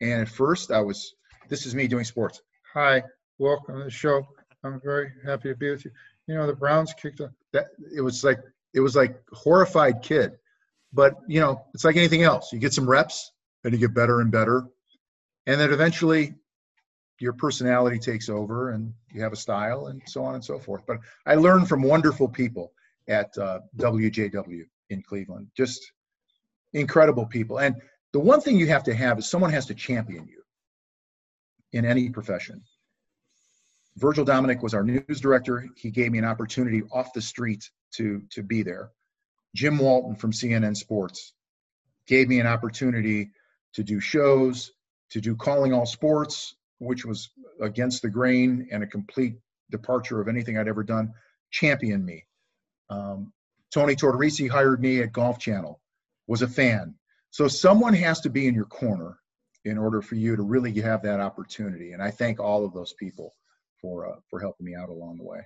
And 0.00 0.22
at 0.22 0.28
first 0.28 0.70
I 0.70 0.80
was, 0.80 1.14
this 1.48 1.66
is 1.66 1.74
me 1.74 1.86
doing 1.88 2.04
sports. 2.04 2.40
Hi, 2.74 3.02
welcome 3.36 3.76
to 3.76 3.84
the 3.84 3.90
show. 3.90 4.26
I'm 4.64 4.80
very 4.82 5.12
happy 5.26 5.50
to 5.50 5.54
be 5.54 5.68
with 5.68 5.84
you. 5.84 5.90
You 6.26 6.36
know, 6.36 6.46
the 6.46 6.54
Browns 6.54 6.94
kicked 6.94 7.20
a, 7.20 7.30
that 7.52 7.66
it 7.94 8.00
was 8.00 8.24
like 8.24 8.40
it 8.72 8.80
was 8.80 8.96
like 8.96 9.14
horrified 9.30 10.00
kid. 10.00 10.38
But 10.90 11.16
you 11.28 11.40
know, 11.40 11.66
it's 11.74 11.84
like 11.84 11.96
anything 11.96 12.22
else. 12.22 12.50
You 12.50 12.58
get 12.58 12.72
some 12.72 12.88
reps 12.88 13.30
and 13.62 13.74
you 13.74 13.78
get 13.78 13.92
better 13.92 14.22
and 14.22 14.32
better. 14.32 14.64
And 15.46 15.60
then 15.60 15.70
eventually 15.70 16.34
your 17.18 17.34
personality 17.34 17.98
takes 17.98 18.30
over 18.30 18.70
and 18.70 18.94
you 19.12 19.20
have 19.20 19.34
a 19.34 19.36
style 19.36 19.88
and 19.88 20.00
so 20.06 20.24
on 20.24 20.34
and 20.34 20.42
so 20.42 20.58
forth. 20.58 20.84
But 20.86 21.00
I 21.26 21.34
learned 21.34 21.68
from 21.68 21.82
wonderful 21.82 22.26
people 22.26 22.72
at 23.06 23.36
uh, 23.36 23.60
WJW 23.76 24.62
in 24.88 25.02
Cleveland. 25.02 25.48
Just 25.54 25.92
incredible 26.72 27.26
people. 27.26 27.58
And 27.58 27.82
the 28.12 28.20
one 28.20 28.40
thing 28.40 28.56
you 28.56 28.68
have 28.68 28.84
to 28.84 28.94
have 28.94 29.18
is 29.18 29.28
someone 29.28 29.50
has 29.50 29.66
to 29.66 29.74
champion 29.74 30.26
you 30.26 30.41
in 31.72 31.84
any 31.84 32.10
profession. 32.10 32.62
Virgil 33.96 34.24
Dominic 34.24 34.62
was 34.62 34.74
our 34.74 34.82
news 34.82 35.20
director. 35.20 35.66
He 35.76 35.90
gave 35.90 36.12
me 36.12 36.18
an 36.18 36.24
opportunity 36.24 36.82
off 36.92 37.12
the 37.12 37.20
street 37.20 37.70
to, 37.92 38.22
to 38.30 38.42
be 38.42 38.62
there. 38.62 38.90
Jim 39.54 39.78
Walton 39.78 40.16
from 40.16 40.32
CNN 40.32 40.76
Sports 40.76 41.34
gave 42.06 42.28
me 42.28 42.40
an 42.40 42.46
opportunity 42.46 43.30
to 43.74 43.82
do 43.82 44.00
shows, 44.00 44.72
to 45.10 45.20
do 45.20 45.36
calling 45.36 45.72
all 45.72 45.86
sports, 45.86 46.56
which 46.78 47.04
was 47.04 47.30
against 47.60 48.02
the 48.02 48.08
grain 48.08 48.68
and 48.72 48.82
a 48.82 48.86
complete 48.86 49.34
departure 49.70 50.20
of 50.20 50.28
anything 50.28 50.56
I'd 50.56 50.68
ever 50.68 50.82
done, 50.82 51.12
championed 51.50 52.04
me. 52.04 52.24
Um, 52.88 53.32
Tony 53.72 53.94
Tortorici 53.94 54.48
hired 54.48 54.80
me 54.80 55.00
at 55.00 55.12
Golf 55.12 55.38
Channel, 55.38 55.80
was 56.26 56.42
a 56.42 56.48
fan. 56.48 56.94
So 57.30 57.48
someone 57.48 57.94
has 57.94 58.20
to 58.20 58.30
be 58.30 58.46
in 58.46 58.54
your 58.54 58.66
corner 58.66 59.18
in 59.64 59.78
order 59.78 60.02
for 60.02 60.16
you 60.16 60.36
to 60.36 60.42
really 60.42 60.72
have 60.80 61.02
that 61.02 61.20
opportunity. 61.20 61.92
And 61.92 62.02
I 62.02 62.10
thank 62.10 62.40
all 62.40 62.64
of 62.64 62.72
those 62.72 62.92
people 62.94 63.34
for 63.80 64.08
uh, 64.08 64.16
for 64.28 64.40
helping 64.40 64.66
me 64.66 64.74
out 64.74 64.88
along 64.88 65.18
the 65.18 65.24
way. 65.24 65.40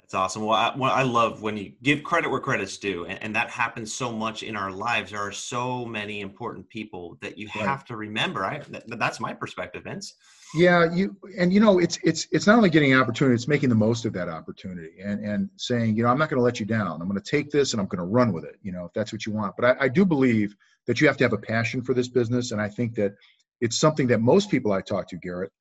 That's 0.00 0.14
awesome. 0.14 0.46
Well 0.46 0.56
I, 0.56 0.74
well, 0.74 0.90
I 0.90 1.02
love 1.02 1.42
when 1.42 1.58
you 1.58 1.72
give 1.82 2.02
credit 2.02 2.30
where 2.30 2.40
credit's 2.40 2.78
due, 2.78 3.04
and, 3.04 3.22
and, 3.22 3.36
that 3.36 3.50
happens 3.50 3.92
so 3.92 4.10
much 4.10 4.42
in 4.42 4.56
our 4.56 4.70
lives. 4.70 5.10
There 5.10 5.20
are 5.20 5.32
so 5.32 5.84
many 5.84 6.22
important 6.22 6.66
people 6.70 7.18
that 7.20 7.36
you 7.36 7.46
right. 7.54 7.66
have 7.66 7.84
to 7.86 7.96
remember. 7.96 8.42
I 8.42 8.60
that, 8.70 8.98
that's 8.98 9.20
my 9.20 9.34
perspective, 9.34 9.84
Vince. 9.84 10.14
Yeah, 10.54 10.90
you 10.90 11.14
and 11.36 11.52
you 11.52 11.60
know 11.60 11.78
it's 11.78 11.98
it's 12.02 12.26
it's 12.32 12.46
not 12.46 12.56
only 12.56 12.70
getting 12.70 12.94
an 12.94 13.00
opportunity, 13.00 13.34
it's 13.34 13.48
making 13.48 13.68
the 13.68 13.74
most 13.74 14.06
of 14.06 14.14
that 14.14 14.30
opportunity 14.30 14.92
and 15.04 15.22
and 15.22 15.50
saying, 15.56 15.94
you 15.94 16.04
know, 16.04 16.08
I'm 16.08 16.18
not 16.18 16.30
going 16.30 16.38
to 16.38 16.44
let 16.44 16.58
you 16.58 16.64
down. 16.64 17.02
I'm 17.02 17.08
going 17.08 17.20
to 17.20 17.30
take 17.30 17.50
this 17.50 17.74
and 17.74 17.80
I'm 17.80 17.86
going 17.86 17.98
to 17.98 18.10
run 18.10 18.32
with 18.32 18.44
it. 18.44 18.56
You 18.62 18.72
know, 18.72 18.86
if 18.86 18.94
that's 18.94 19.12
what 19.12 19.26
you 19.26 19.32
want. 19.32 19.56
But 19.56 19.76
I, 19.76 19.84
I 19.84 19.88
do 19.88 20.06
believe 20.06 20.56
that 20.88 21.00
you 21.00 21.06
have 21.06 21.16
to 21.18 21.24
have 21.24 21.32
a 21.32 21.38
passion 21.38 21.82
for 21.82 21.94
this 21.94 22.08
business, 22.08 22.50
and 22.50 22.60
I 22.60 22.68
think 22.68 22.96
that 22.96 23.14
it's 23.60 23.78
something 23.78 24.08
that 24.08 24.20
most 24.20 24.50
people 24.50 24.72
I 24.72 24.80
talk 24.80 25.08
to, 25.10 25.16
Garrett, 25.16 25.52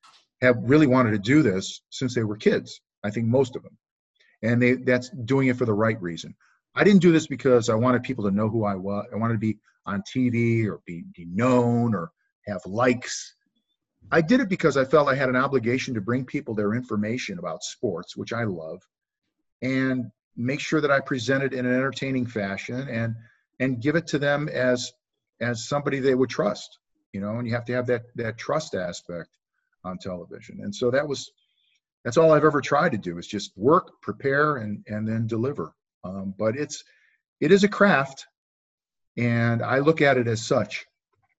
have 0.41 0.57
really 0.61 0.87
wanted 0.87 1.11
to 1.11 1.19
do 1.19 1.43
this 1.43 1.81
since 1.91 2.15
they 2.15 2.23
were 2.23 2.35
kids. 2.35 2.81
I 3.03 3.11
think 3.11 3.27
most 3.27 3.55
of 3.55 3.61
them, 3.61 3.77
and 4.41 4.59
they 4.59 4.73
that's 4.73 5.09
doing 5.25 5.49
it 5.49 5.57
for 5.57 5.65
the 5.65 5.73
right 5.73 6.01
reason. 6.01 6.33
I 6.73 6.83
didn't 6.83 7.01
do 7.01 7.11
this 7.11 7.27
because 7.27 7.69
I 7.69 7.75
wanted 7.75 8.01
people 8.01 8.23
to 8.23 8.31
know 8.31 8.49
who 8.49 8.65
I 8.65 8.73
was. 8.73 9.05
I 9.13 9.17
wanted 9.17 9.33
to 9.33 9.39
be 9.39 9.59
on 9.85 10.01
TV 10.11 10.65
or 10.65 10.81
be, 10.87 11.03
be 11.15 11.25
known 11.25 11.93
or 11.93 12.11
have 12.47 12.61
likes 12.65 13.35
I 14.11 14.21
did 14.21 14.39
it 14.39 14.49
because 14.49 14.77
I 14.77 14.85
felt 14.85 15.09
I 15.09 15.15
had 15.15 15.29
an 15.29 15.35
obligation 15.35 15.93
to 15.93 16.01
bring 16.01 16.25
people 16.25 16.55
their 16.55 16.73
information 16.73 17.39
about 17.39 17.63
sports, 17.63 18.15
which 18.15 18.31
I 18.31 18.45
love, 18.45 18.81
and 19.61 20.05
make 20.35 20.59
sure 20.61 20.79
that 20.79 20.91
I 20.91 20.99
present 21.01 21.43
it 21.43 21.53
in 21.53 21.65
an 21.65 21.75
entertaining 21.75 22.25
fashion 22.25 22.87
and 22.87 23.15
and 23.59 23.81
give 23.81 23.95
it 23.95 24.07
to 24.07 24.19
them 24.19 24.47
as 24.49 24.91
as 25.41 25.67
somebody 25.67 25.99
they 25.99 26.15
would 26.15 26.29
trust. 26.29 26.79
You 27.13 27.21
know, 27.21 27.37
and 27.37 27.47
you 27.47 27.53
have 27.53 27.65
to 27.65 27.73
have 27.73 27.87
that 27.87 28.03
that 28.15 28.37
trust 28.37 28.75
aspect 28.75 29.29
on 29.83 29.97
television. 29.97 30.59
And 30.61 30.75
so 30.75 30.91
that 30.91 31.07
was 31.07 31.31
that's 32.03 32.17
all 32.17 32.31
I've 32.31 32.45
ever 32.45 32.61
tried 32.61 32.91
to 32.93 32.97
do 32.97 33.17
is 33.17 33.27
just 33.27 33.51
work, 33.57 34.01
prepare, 34.01 34.57
and 34.57 34.83
and 34.87 35.07
then 35.07 35.27
deliver. 35.27 35.73
Um, 36.03 36.33
but 36.37 36.55
it's 36.55 36.83
it 37.39 37.51
is 37.51 37.63
a 37.63 37.67
craft, 37.67 38.27
and 39.17 39.61
I 39.61 39.79
look 39.79 40.01
at 40.01 40.17
it 40.17 40.27
as 40.27 40.45
such. 40.45 40.85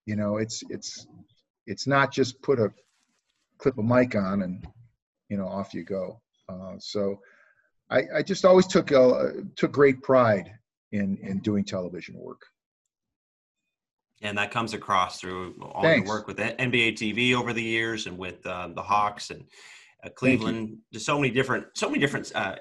You 0.06 0.16
know, 0.16 0.38
it's 0.38 0.62
it's 0.68 1.06
it's 1.66 1.86
not 1.86 2.12
just 2.12 2.42
put 2.42 2.58
a 2.58 2.72
clip 3.58 3.78
a 3.78 3.82
mic 3.82 4.14
on 4.14 4.42
and 4.42 4.66
you 5.28 5.36
know 5.36 5.46
off 5.46 5.74
you 5.74 5.84
go. 5.84 6.20
Uh, 6.48 6.74
so 6.78 7.20
I, 7.90 8.02
I, 8.16 8.22
just 8.22 8.44
always 8.44 8.66
took 8.66 8.90
uh, 8.90 9.28
took 9.56 9.72
great 9.72 10.02
pride 10.02 10.50
in 10.92 11.18
in 11.18 11.40
doing 11.40 11.64
television 11.64 12.16
work. 12.18 12.42
And 14.22 14.36
that 14.36 14.50
comes 14.50 14.74
across 14.74 15.20
through 15.20 15.54
all 15.62 15.82
Thanks. 15.82 16.06
your 16.06 16.16
work 16.16 16.26
with 16.26 16.38
NBA 16.38 16.94
TV 16.94 17.34
over 17.34 17.52
the 17.52 17.62
years, 17.62 18.06
and 18.06 18.18
with 18.18 18.44
uh, 18.46 18.68
the 18.74 18.82
Hawks 18.82 19.30
and 19.30 19.44
uh, 20.04 20.08
Cleveland. 20.10 20.78
Just 20.92 21.06
so 21.06 21.18
many 21.18 21.32
different, 21.32 21.66
so 21.74 21.88
many 21.88 22.00
different 22.00 22.32
uh, 22.34 22.56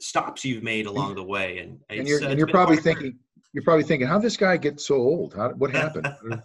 stops 0.00 0.44
you've 0.44 0.62
made 0.62 0.86
along 0.86 1.16
the 1.16 1.22
way. 1.22 1.58
And, 1.58 1.78
and 1.90 2.06
you're, 2.06 2.22
and 2.24 2.38
you're 2.38 2.46
probably 2.46 2.76
thinking, 2.76 3.18
you're 3.52 3.64
probably 3.64 3.84
thinking, 3.84 4.06
how 4.06 4.18
did 4.18 4.24
this 4.24 4.36
guy 4.36 4.56
get 4.56 4.80
so 4.80 4.94
old? 4.94 5.34
How, 5.34 5.50
what 5.50 5.70
happened? 5.70 6.08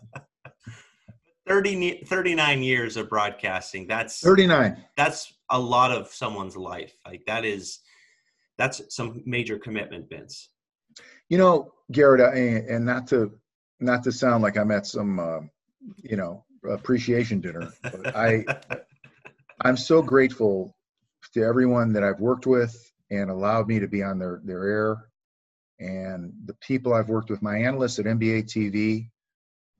30, 1.48 2.04
39 2.06 2.64
years 2.64 2.98
of 2.98 3.10
broadcasting. 3.10 3.88
That's 3.88 4.20
39. 4.20 4.84
That's 4.98 5.34
a 5.50 5.60
lot 5.60 5.92
of 5.92 6.08
someone's 6.10 6.58
life. 6.58 6.94
Like 7.06 7.24
that 7.26 7.46
is, 7.46 7.80
that's 8.58 8.82
some 8.90 9.24
major 9.26 9.58
commitment, 9.58 10.10
Vince. 10.10 10.50
You 11.30 11.38
know, 11.38 11.74
Garrett, 11.92 12.36
and 12.70 12.86
not 12.86 13.08
to 13.08 13.32
not 13.80 14.04
to 14.04 14.12
sound 14.12 14.44
like 14.44 14.58
I'm 14.58 14.72
at 14.72 14.88
some, 14.88 15.20
uh, 15.20 15.40
you 16.02 16.18
know, 16.18 16.44
appreciation 16.68 17.42
dinner. 17.42 17.72
I 17.84 18.46
I'm 19.62 19.78
so 19.78 20.02
grateful 20.02 20.76
to 21.34 21.44
everyone 21.44 21.94
that 21.94 22.04
I've 22.04 22.20
worked 22.20 22.46
with 22.46 22.92
and 23.10 23.30
allowed 23.30 23.68
me 23.68 23.80
to 23.80 23.88
be 23.88 24.04
on 24.04 24.20
their 24.20 24.42
their 24.44 24.64
air, 24.64 25.10
and 25.80 26.34
the 26.46 26.54
people 26.56 26.94
I've 26.94 27.10
worked 27.10 27.30
with, 27.30 27.42
my 27.42 27.58
analysts 27.58 28.00
at 28.00 28.06
NBA 28.06 28.46
TV, 28.46 29.10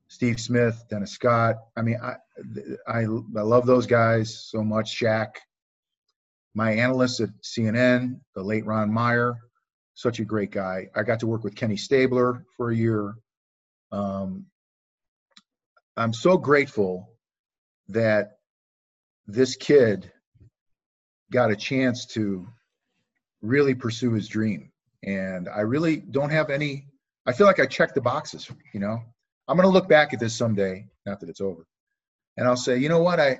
Steve 0.08 0.40
Smith, 0.40 0.84
Dennis 0.88 1.12
Scott. 1.12 1.56
I 1.76 1.82
mean, 1.82 1.98
I, 2.02 2.16
I, 2.86 3.00
I 3.02 3.42
love 3.42 3.66
those 3.66 3.86
guys 3.86 4.48
so 4.50 4.62
much. 4.64 4.98
Shaq, 4.98 5.34
my 6.54 6.72
analysts 6.72 7.20
at 7.20 7.30
CNN, 7.42 8.20
the 8.34 8.42
late 8.42 8.64
Ron 8.64 8.92
Meyer, 8.92 9.36
such 9.94 10.18
a 10.18 10.24
great 10.24 10.50
guy. 10.50 10.88
I 10.94 11.02
got 11.02 11.20
to 11.20 11.26
work 11.26 11.44
with 11.44 11.54
Kenny 11.54 11.76
Stabler 11.76 12.44
for 12.56 12.70
a 12.70 12.76
year. 12.76 13.14
Um, 13.92 14.46
I'm 15.96 16.12
so 16.12 16.36
grateful 16.36 17.10
that 17.88 18.38
this 19.26 19.56
kid 19.56 20.10
got 21.30 21.50
a 21.50 21.56
chance 21.56 22.06
to 22.06 22.46
really 23.42 23.74
pursue 23.74 24.12
his 24.12 24.28
dream. 24.28 24.70
And 25.04 25.48
I 25.48 25.60
really 25.60 25.96
don't 25.96 26.30
have 26.30 26.50
any, 26.50 26.86
I 27.26 27.32
feel 27.32 27.46
like 27.46 27.60
I 27.60 27.66
checked 27.66 27.94
the 27.94 28.00
boxes, 28.00 28.50
you 28.72 28.80
know, 28.80 29.00
I'm 29.48 29.56
going 29.56 29.66
to 29.66 29.72
look 29.72 29.88
back 29.88 30.12
at 30.12 30.20
this 30.20 30.36
someday, 30.36 30.86
not 31.06 31.20
that 31.20 31.30
it's 31.30 31.40
over, 31.40 31.66
and 32.36 32.46
I'll 32.46 32.56
say, 32.56 32.76
you 32.78 32.88
know 32.88 33.02
what, 33.02 33.18
I 33.18 33.38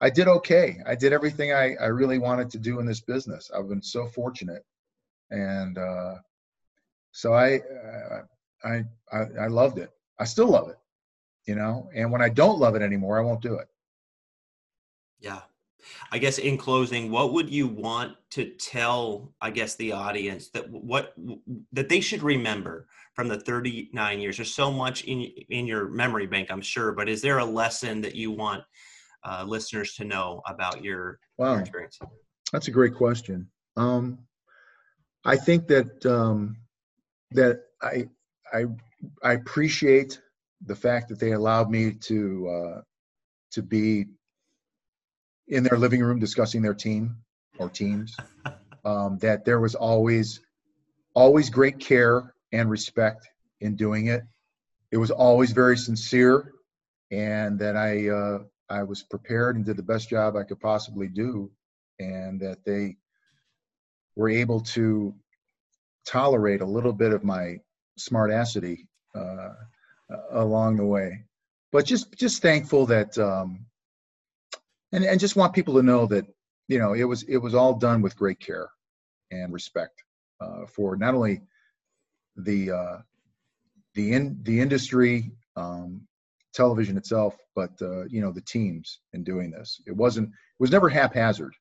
I 0.00 0.10
did 0.10 0.28
okay. 0.28 0.78
I 0.86 0.94
did 0.94 1.12
everything 1.12 1.52
I, 1.52 1.74
I 1.80 1.86
really 1.86 2.18
wanted 2.18 2.50
to 2.50 2.58
do 2.58 2.78
in 2.78 2.86
this 2.86 3.00
business. 3.00 3.50
I've 3.56 3.68
been 3.68 3.82
so 3.82 4.06
fortunate, 4.06 4.62
and 5.30 5.78
uh, 5.78 6.14
so 7.12 7.32
I, 7.32 7.56
uh, 7.56 8.22
I 8.64 8.84
I 9.12 9.18
I 9.42 9.46
loved 9.48 9.78
it. 9.78 9.90
I 10.18 10.24
still 10.24 10.48
love 10.48 10.68
it, 10.68 10.78
you 11.46 11.54
know. 11.54 11.88
And 11.94 12.10
when 12.10 12.22
I 12.22 12.28
don't 12.28 12.58
love 12.58 12.74
it 12.74 12.82
anymore, 12.82 13.18
I 13.18 13.22
won't 13.22 13.42
do 13.42 13.54
it. 13.54 13.68
Yeah, 15.20 15.40
I 16.10 16.18
guess 16.18 16.38
in 16.38 16.56
closing, 16.56 17.10
what 17.10 17.32
would 17.32 17.50
you 17.50 17.66
want 17.66 18.16
to 18.30 18.50
tell, 18.50 19.32
I 19.40 19.50
guess, 19.50 19.76
the 19.76 19.92
audience 19.92 20.48
that 20.50 20.68
what 20.70 21.14
that 21.72 21.88
they 21.88 22.00
should 22.00 22.22
remember 22.22 22.86
from 23.14 23.28
the 23.28 23.40
39 23.40 24.20
years? 24.20 24.36
There's 24.36 24.54
so 24.54 24.70
much 24.70 25.04
in 25.04 25.22
in 25.50 25.66
your 25.66 25.88
memory 25.88 26.26
bank, 26.26 26.48
I'm 26.50 26.62
sure, 26.62 26.92
but 26.92 27.08
is 27.08 27.22
there 27.22 27.38
a 27.38 27.44
lesson 27.44 28.00
that 28.02 28.14
you 28.14 28.30
want 28.30 28.64
uh, 29.24 29.44
listeners 29.46 29.94
to 29.94 30.04
know 30.04 30.42
about 30.46 30.82
your, 30.84 31.18
wow. 31.38 31.52
your 31.52 31.60
experience? 31.60 31.98
That's 32.52 32.68
a 32.68 32.72
great 32.72 32.94
question. 32.94 33.48
Um, 33.76 34.18
I 35.24 35.36
think 35.36 35.66
that 35.68 36.04
um, 36.06 36.56
that 37.32 37.62
I 37.82 38.08
I 38.54 38.66
I 39.22 39.32
appreciate 39.32 40.20
the 40.64 40.76
fact 40.76 41.08
that 41.08 41.18
they 41.18 41.32
allowed 41.32 41.70
me 41.70 41.92
to 41.92 42.48
uh, 42.48 42.80
to 43.52 43.62
be 43.62 44.06
in 45.48 45.62
their 45.62 45.78
living 45.78 46.02
room 46.02 46.18
discussing 46.18 46.62
their 46.62 46.74
team 46.74 47.16
or 47.58 47.68
teams. 47.68 48.16
Um, 48.86 49.16
that 49.22 49.46
there 49.46 49.60
was 49.60 49.74
always, 49.74 50.40
always 51.14 51.48
great 51.48 51.78
care 51.78 52.34
and 52.52 52.68
respect 52.68 53.26
in 53.62 53.76
doing 53.76 54.08
it. 54.08 54.24
It 54.90 54.98
was 54.98 55.10
always 55.10 55.52
very 55.52 55.78
sincere, 55.78 56.52
and 57.10 57.58
that 57.60 57.78
I 57.78 58.10
uh, 58.10 58.38
I 58.68 58.82
was 58.82 59.02
prepared 59.02 59.56
and 59.56 59.64
did 59.64 59.78
the 59.78 59.82
best 59.82 60.10
job 60.10 60.36
I 60.36 60.42
could 60.42 60.60
possibly 60.60 61.08
do, 61.08 61.50
and 61.98 62.38
that 62.42 62.62
they 62.66 62.98
were 64.16 64.28
able 64.28 64.60
to 64.76 65.14
tolerate 66.06 66.60
a 66.60 66.66
little 66.66 66.92
bit 66.92 67.14
of 67.14 67.24
my 67.24 67.56
smartassity 67.98 68.86
uh, 69.14 69.50
along 70.30 70.76
the 70.76 70.86
way. 70.86 71.24
But 71.72 71.86
just 71.86 72.16
just 72.16 72.42
thankful 72.42 72.86
that 72.86 73.16
um, 73.18 73.66
and 74.92 75.04
and 75.04 75.20
just 75.20 75.36
want 75.36 75.52
people 75.52 75.74
to 75.74 75.82
know 75.82 76.06
that 76.06 76.26
you 76.68 76.78
know 76.78 76.94
it 76.94 77.04
was 77.04 77.24
it 77.24 77.38
was 77.38 77.54
all 77.54 77.74
done 77.74 78.00
with 78.00 78.16
great 78.16 78.40
care 78.40 78.70
and 79.30 79.52
respect 79.52 80.02
uh, 80.40 80.66
for 80.66 80.96
not 80.96 81.14
only 81.14 81.42
the 82.36 82.70
uh, 82.70 82.96
the 83.94 84.12
in 84.12 84.38
the 84.42 84.60
industry 84.60 85.32
um, 85.56 86.02
television 86.54 86.96
itself 86.96 87.36
but 87.54 87.70
uh, 87.82 88.04
you 88.04 88.20
know 88.20 88.30
the 88.30 88.40
teams 88.42 89.00
in 89.12 89.24
doing 89.24 89.50
this 89.50 89.80
it 89.86 89.96
wasn't 89.96 90.28
it 90.28 90.60
was 90.60 90.70
never 90.70 90.88
haphazard 90.88 91.54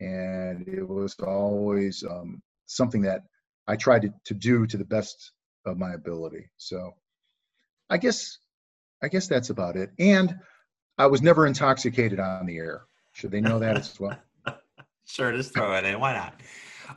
and 0.00 0.68
it 0.68 0.86
was 0.86 1.14
always 1.20 2.04
um, 2.08 2.42
something 2.66 3.00
that 3.02 3.22
i 3.66 3.74
tried 3.74 4.02
to, 4.02 4.12
to 4.24 4.34
do 4.34 4.66
to 4.66 4.76
the 4.76 4.84
best 4.84 5.32
of 5.68 5.78
my 5.78 5.92
ability 5.92 6.50
so 6.56 6.92
i 7.90 7.96
guess 7.96 8.38
i 9.02 9.08
guess 9.08 9.28
that's 9.28 9.50
about 9.50 9.76
it 9.76 9.90
and 9.98 10.34
I 10.98 11.06
was 11.06 11.22
never 11.22 11.46
intoxicated 11.46 12.18
on 12.18 12.44
the 12.44 12.56
air. 12.58 12.82
Should 13.12 13.30
they 13.30 13.40
know 13.40 13.60
that 13.60 13.76
as 13.76 13.98
well? 14.00 14.18
sure, 15.06 15.32
just 15.32 15.54
throw 15.54 15.74
it 15.76 15.84
in. 15.84 16.00
Why 16.00 16.12
not? 16.12 16.40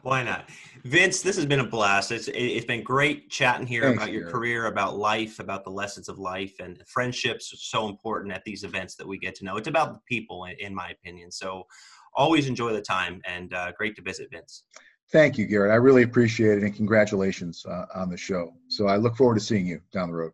Why 0.01 0.23
not? 0.23 0.49
Vince, 0.83 1.21
this 1.21 1.35
has 1.35 1.45
been 1.45 1.59
a 1.59 1.67
blast. 1.67 2.11
It's 2.11 2.27
it's 2.33 2.65
been 2.65 2.83
great 2.83 3.29
chatting 3.29 3.67
here 3.67 3.83
Thanks, 3.83 4.01
about 4.01 4.11
your 4.11 4.21
Gary. 4.21 4.31
career, 4.31 4.65
about 4.65 4.97
life, 4.97 5.39
about 5.39 5.63
the 5.63 5.69
lessons 5.69 6.09
of 6.09 6.17
life, 6.17 6.55
and 6.59 6.81
friendships 6.87 7.53
are 7.53 7.57
so 7.57 7.87
important 7.89 8.33
at 8.33 8.43
these 8.43 8.63
events 8.63 8.95
that 8.95 9.07
we 9.07 9.19
get 9.19 9.35
to 9.35 9.45
know. 9.45 9.57
It's 9.57 9.67
about 9.67 9.93
the 9.93 9.99
people, 10.07 10.47
in 10.59 10.73
my 10.73 10.89
opinion. 10.89 11.31
So, 11.31 11.67
always 12.15 12.47
enjoy 12.47 12.73
the 12.73 12.81
time, 12.81 13.21
and 13.25 13.53
uh, 13.53 13.73
great 13.77 13.95
to 13.97 14.01
visit, 14.01 14.29
Vince. 14.31 14.63
Thank 15.11 15.37
you, 15.37 15.45
Garrett. 15.45 15.71
I 15.71 15.75
really 15.75 16.03
appreciate 16.03 16.59
it, 16.59 16.63
and 16.63 16.73
congratulations 16.73 17.65
uh, 17.65 17.85
on 17.93 18.09
the 18.09 18.15
show. 18.15 18.53
So, 18.69 18.87
I 18.87 18.95
look 18.95 19.17
forward 19.17 19.35
to 19.35 19.41
seeing 19.41 19.67
you 19.67 19.81
down 19.91 20.09
the 20.09 20.15
road. 20.15 20.31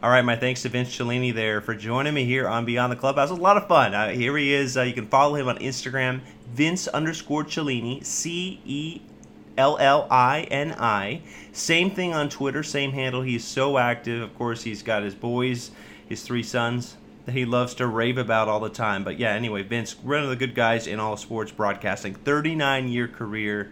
All 0.00 0.10
right, 0.10 0.24
my 0.24 0.36
thanks 0.36 0.62
to 0.62 0.68
Vince 0.68 0.96
Cellini 0.96 1.32
there 1.32 1.60
for 1.60 1.74
joining 1.74 2.14
me 2.14 2.24
here 2.24 2.46
on 2.46 2.64
Beyond 2.64 2.92
the 2.92 2.96
Clubhouse. 2.96 3.30
It 3.30 3.32
was 3.32 3.40
a 3.40 3.42
lot 3.42 3.56
of 3.56 3.66
fun. 3.66 3.94
Uh, 3.94 4.10
here 4.10 4.36
he 4.36 4.54
is. 4.54 4.76
Uh, 4.76 4.82
you 4.82 4.92
can 4.92 5.08
follow 5.08 5.34
him 5.34 5.48
on 5.48 5.58
Instagram, 5.58 6.20
Vince 6.52 6.86
underscore 6.86 7.42
Cellini, 7.42 8.04
C 8.04 8.60
E 8.64 9.02
L 9.56 9.76
L 9.80 10.06
I 10.08 10.42
N 10.52 10.76
I. 10.78 11.22
Same 11.50 11.90
thing 11.90 12.14
on 12.14 12.28
Twitter, 12.28 12.62
same 12.62 12.92
handle. 12.92 13.22
He's 13.22 13.44
so 13.44 13.76
active. 13.76 14.22
Of 14.22 14.38
course, 14.38 14.62
he's 14.62 14.84
got 14.84 15.02
his 15.02 15.16
boys, 15.16 15.72
his 16.08 16.22
three 16.22 16.44
sons 16.44 16.96
that 17.28 17.34
he 17.34 17.44
loves 17.44 17.74
to 17.74 17.86
rave 17.86 18.16
about 18.16 18.48
all 18.48 18.58
the 18.58 18.70
time. 18.70 19.04
But 19.04 19.18
yeah, 19.18 19.34
anyway, 19.34 19.62
Vince, 19.62 19.92
one 20.02 20.22
of 20.22 20.30
the 20.30 20.36
good 20.36 20.54
guys 20.54 20.86
in 20.86 20.98
all 20.98 21.18
sports 21.18 21.52
broadcasting, 21.52 22.14
39 22.14 22.88
year 22.88 23.06
career 23.06 23.70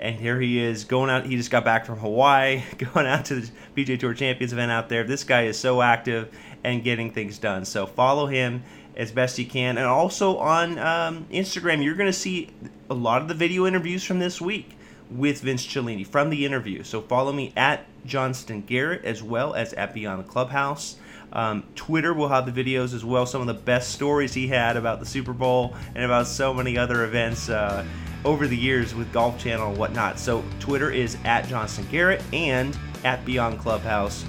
and 0.00 0.16
here 0.16 0.40
he 0.40 0.58
is 0.58 0.84
going 0.84 1.10
out. 1.10 1.26
He 1.26 1.36
just 1.36 1.50
got 1.50 1.66
back 1.66 1.84
from 1.84 1.98
Hawaii, 1.98 2.62
going 2.78 3.06
out 3.06 3.26
to 3.26 3.40
the 3.40 3.50
PGA 3.76 3.98
Tour 3.98 4.14
Champions 4.14 4.54
event 4.54 4.72
out 4.72 4.88
there. 4.88 5.04
This 5.04 5.22
guy 5.22 5.42
is 5.42 5.58
so 5.58 5.82
active 5.82 6.34
and 6.64 6.82
getting 6.82 7.10
things 7.10 7.36
done. 7.36 7.66
So 7.66 7.86
follow 7.86 8.26
him 8.26 8.62
as 8.96 9.12
best 9.12 9.38
you 9.38 9.44
can, 9.44 9.76
and 9.76 9.86
also 9.86 10.38
on 10.38 10.78
um, 10.78 11.26
Instagram, 11.30 11.84
you're 11.84 11.94
going 11.94 12.10
to 12.10 12.18
see 12.18 12.50
a 12.88 12.94
lot 12.94 13.20
of 13.20 13.28
the 13.28 13.34
video 13.34 13.66
interviews 13.66 14.02
from 14.02 14.18
this 14.18 14.40
week 14.40 14.78
with 15.10 15.42
Vince 15.42 15.66
Cellini 15.66 16.04
from 16.04 16.30
the 16.30 16.46
interview. 16.46 16.82
So 16.82 17.02
follow 17.02 17.32
me 17.32 17.52
at 17.54 17.84
Johnston 18.06 18.62
Garrett 18.62 19.04
as 19.04 19.22
well 19.22 19.52
as 19.52 19.74
at 19.74 19.92
Beyond 19.92 20.24
the 20.24 20.28
Clubhouse. 20.28 20.96
Um, 21.32 21.64
Twitter 21.74 22.14
will 22.14 22.28
have 22.28 22.52
the 22.52 22.64
videos 22.64 22.94
as 22.94 23.04
well, 23.04 23.26
some 23.26 23.40
of 23.40 23.46
the 23.46 23.54
best 23.54 23.90
stories 23.90 24.34
he 24.34 24.48
had 24.48 24.76
about 24.76 25.00
the 25.00 25.06
Super 25.06 25.32
Bowl 25.32 25.74
and 25.94 26.04
about 26.04 26.26
so 26.26 26.54
many 26.54 26.78
other 26.78 27.04
events. 27.04 27.48
Uh, 27.48 27.84
over 28.24 28.46
the 28.46 28.56
years 28.56 28.94
with 28.94 29.12
Golf 29.12 29.38
Channel 29.38 29.70
and 29.70 29.78
whatnot. 29.78 30.18
So 30.18 30.44
Twitter 30.60 30.90
is 30.90 31.16
at 31.24 31.46
Johnston 31.46 31.86
Garrett 31.90 32.22
and 32.32 32.76
at 33.04 33.24
Beyond 33.24 33.58
Clubhouse. 33.58 34.24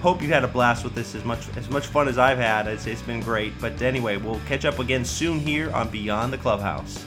Hope 0.00 0.22
you 0.22 0.28
had 0.28 0.44
a 0.44 0.48
blast 0.48 0.82
with 0.82 0.94
this 0.94 1.14
as 1.14 1.24
much 1.24 1.46
as 1.56 1.68
much 1.68 1.86
fun 1.86 2.08
as 2.08 2.16
I've 2.16 2.38
had. 2.38 2.66
It's, 2.66 2.86
it's 2.86 3.02
been 3.02 3.20
great. 3.20 3.52
But 3.60 3.82
anyway, 3.82 4.16
we'll 4.16 4.40
catch 4.46 4.64
up 4.64 4.78
again 4.78 5.04
soon 5.04 5.38
here 5.38 5.70
on 5.72 5.90
Beyond 5.90 6.32
the 6.32 6.38
Clubhouse. 6.38 7.04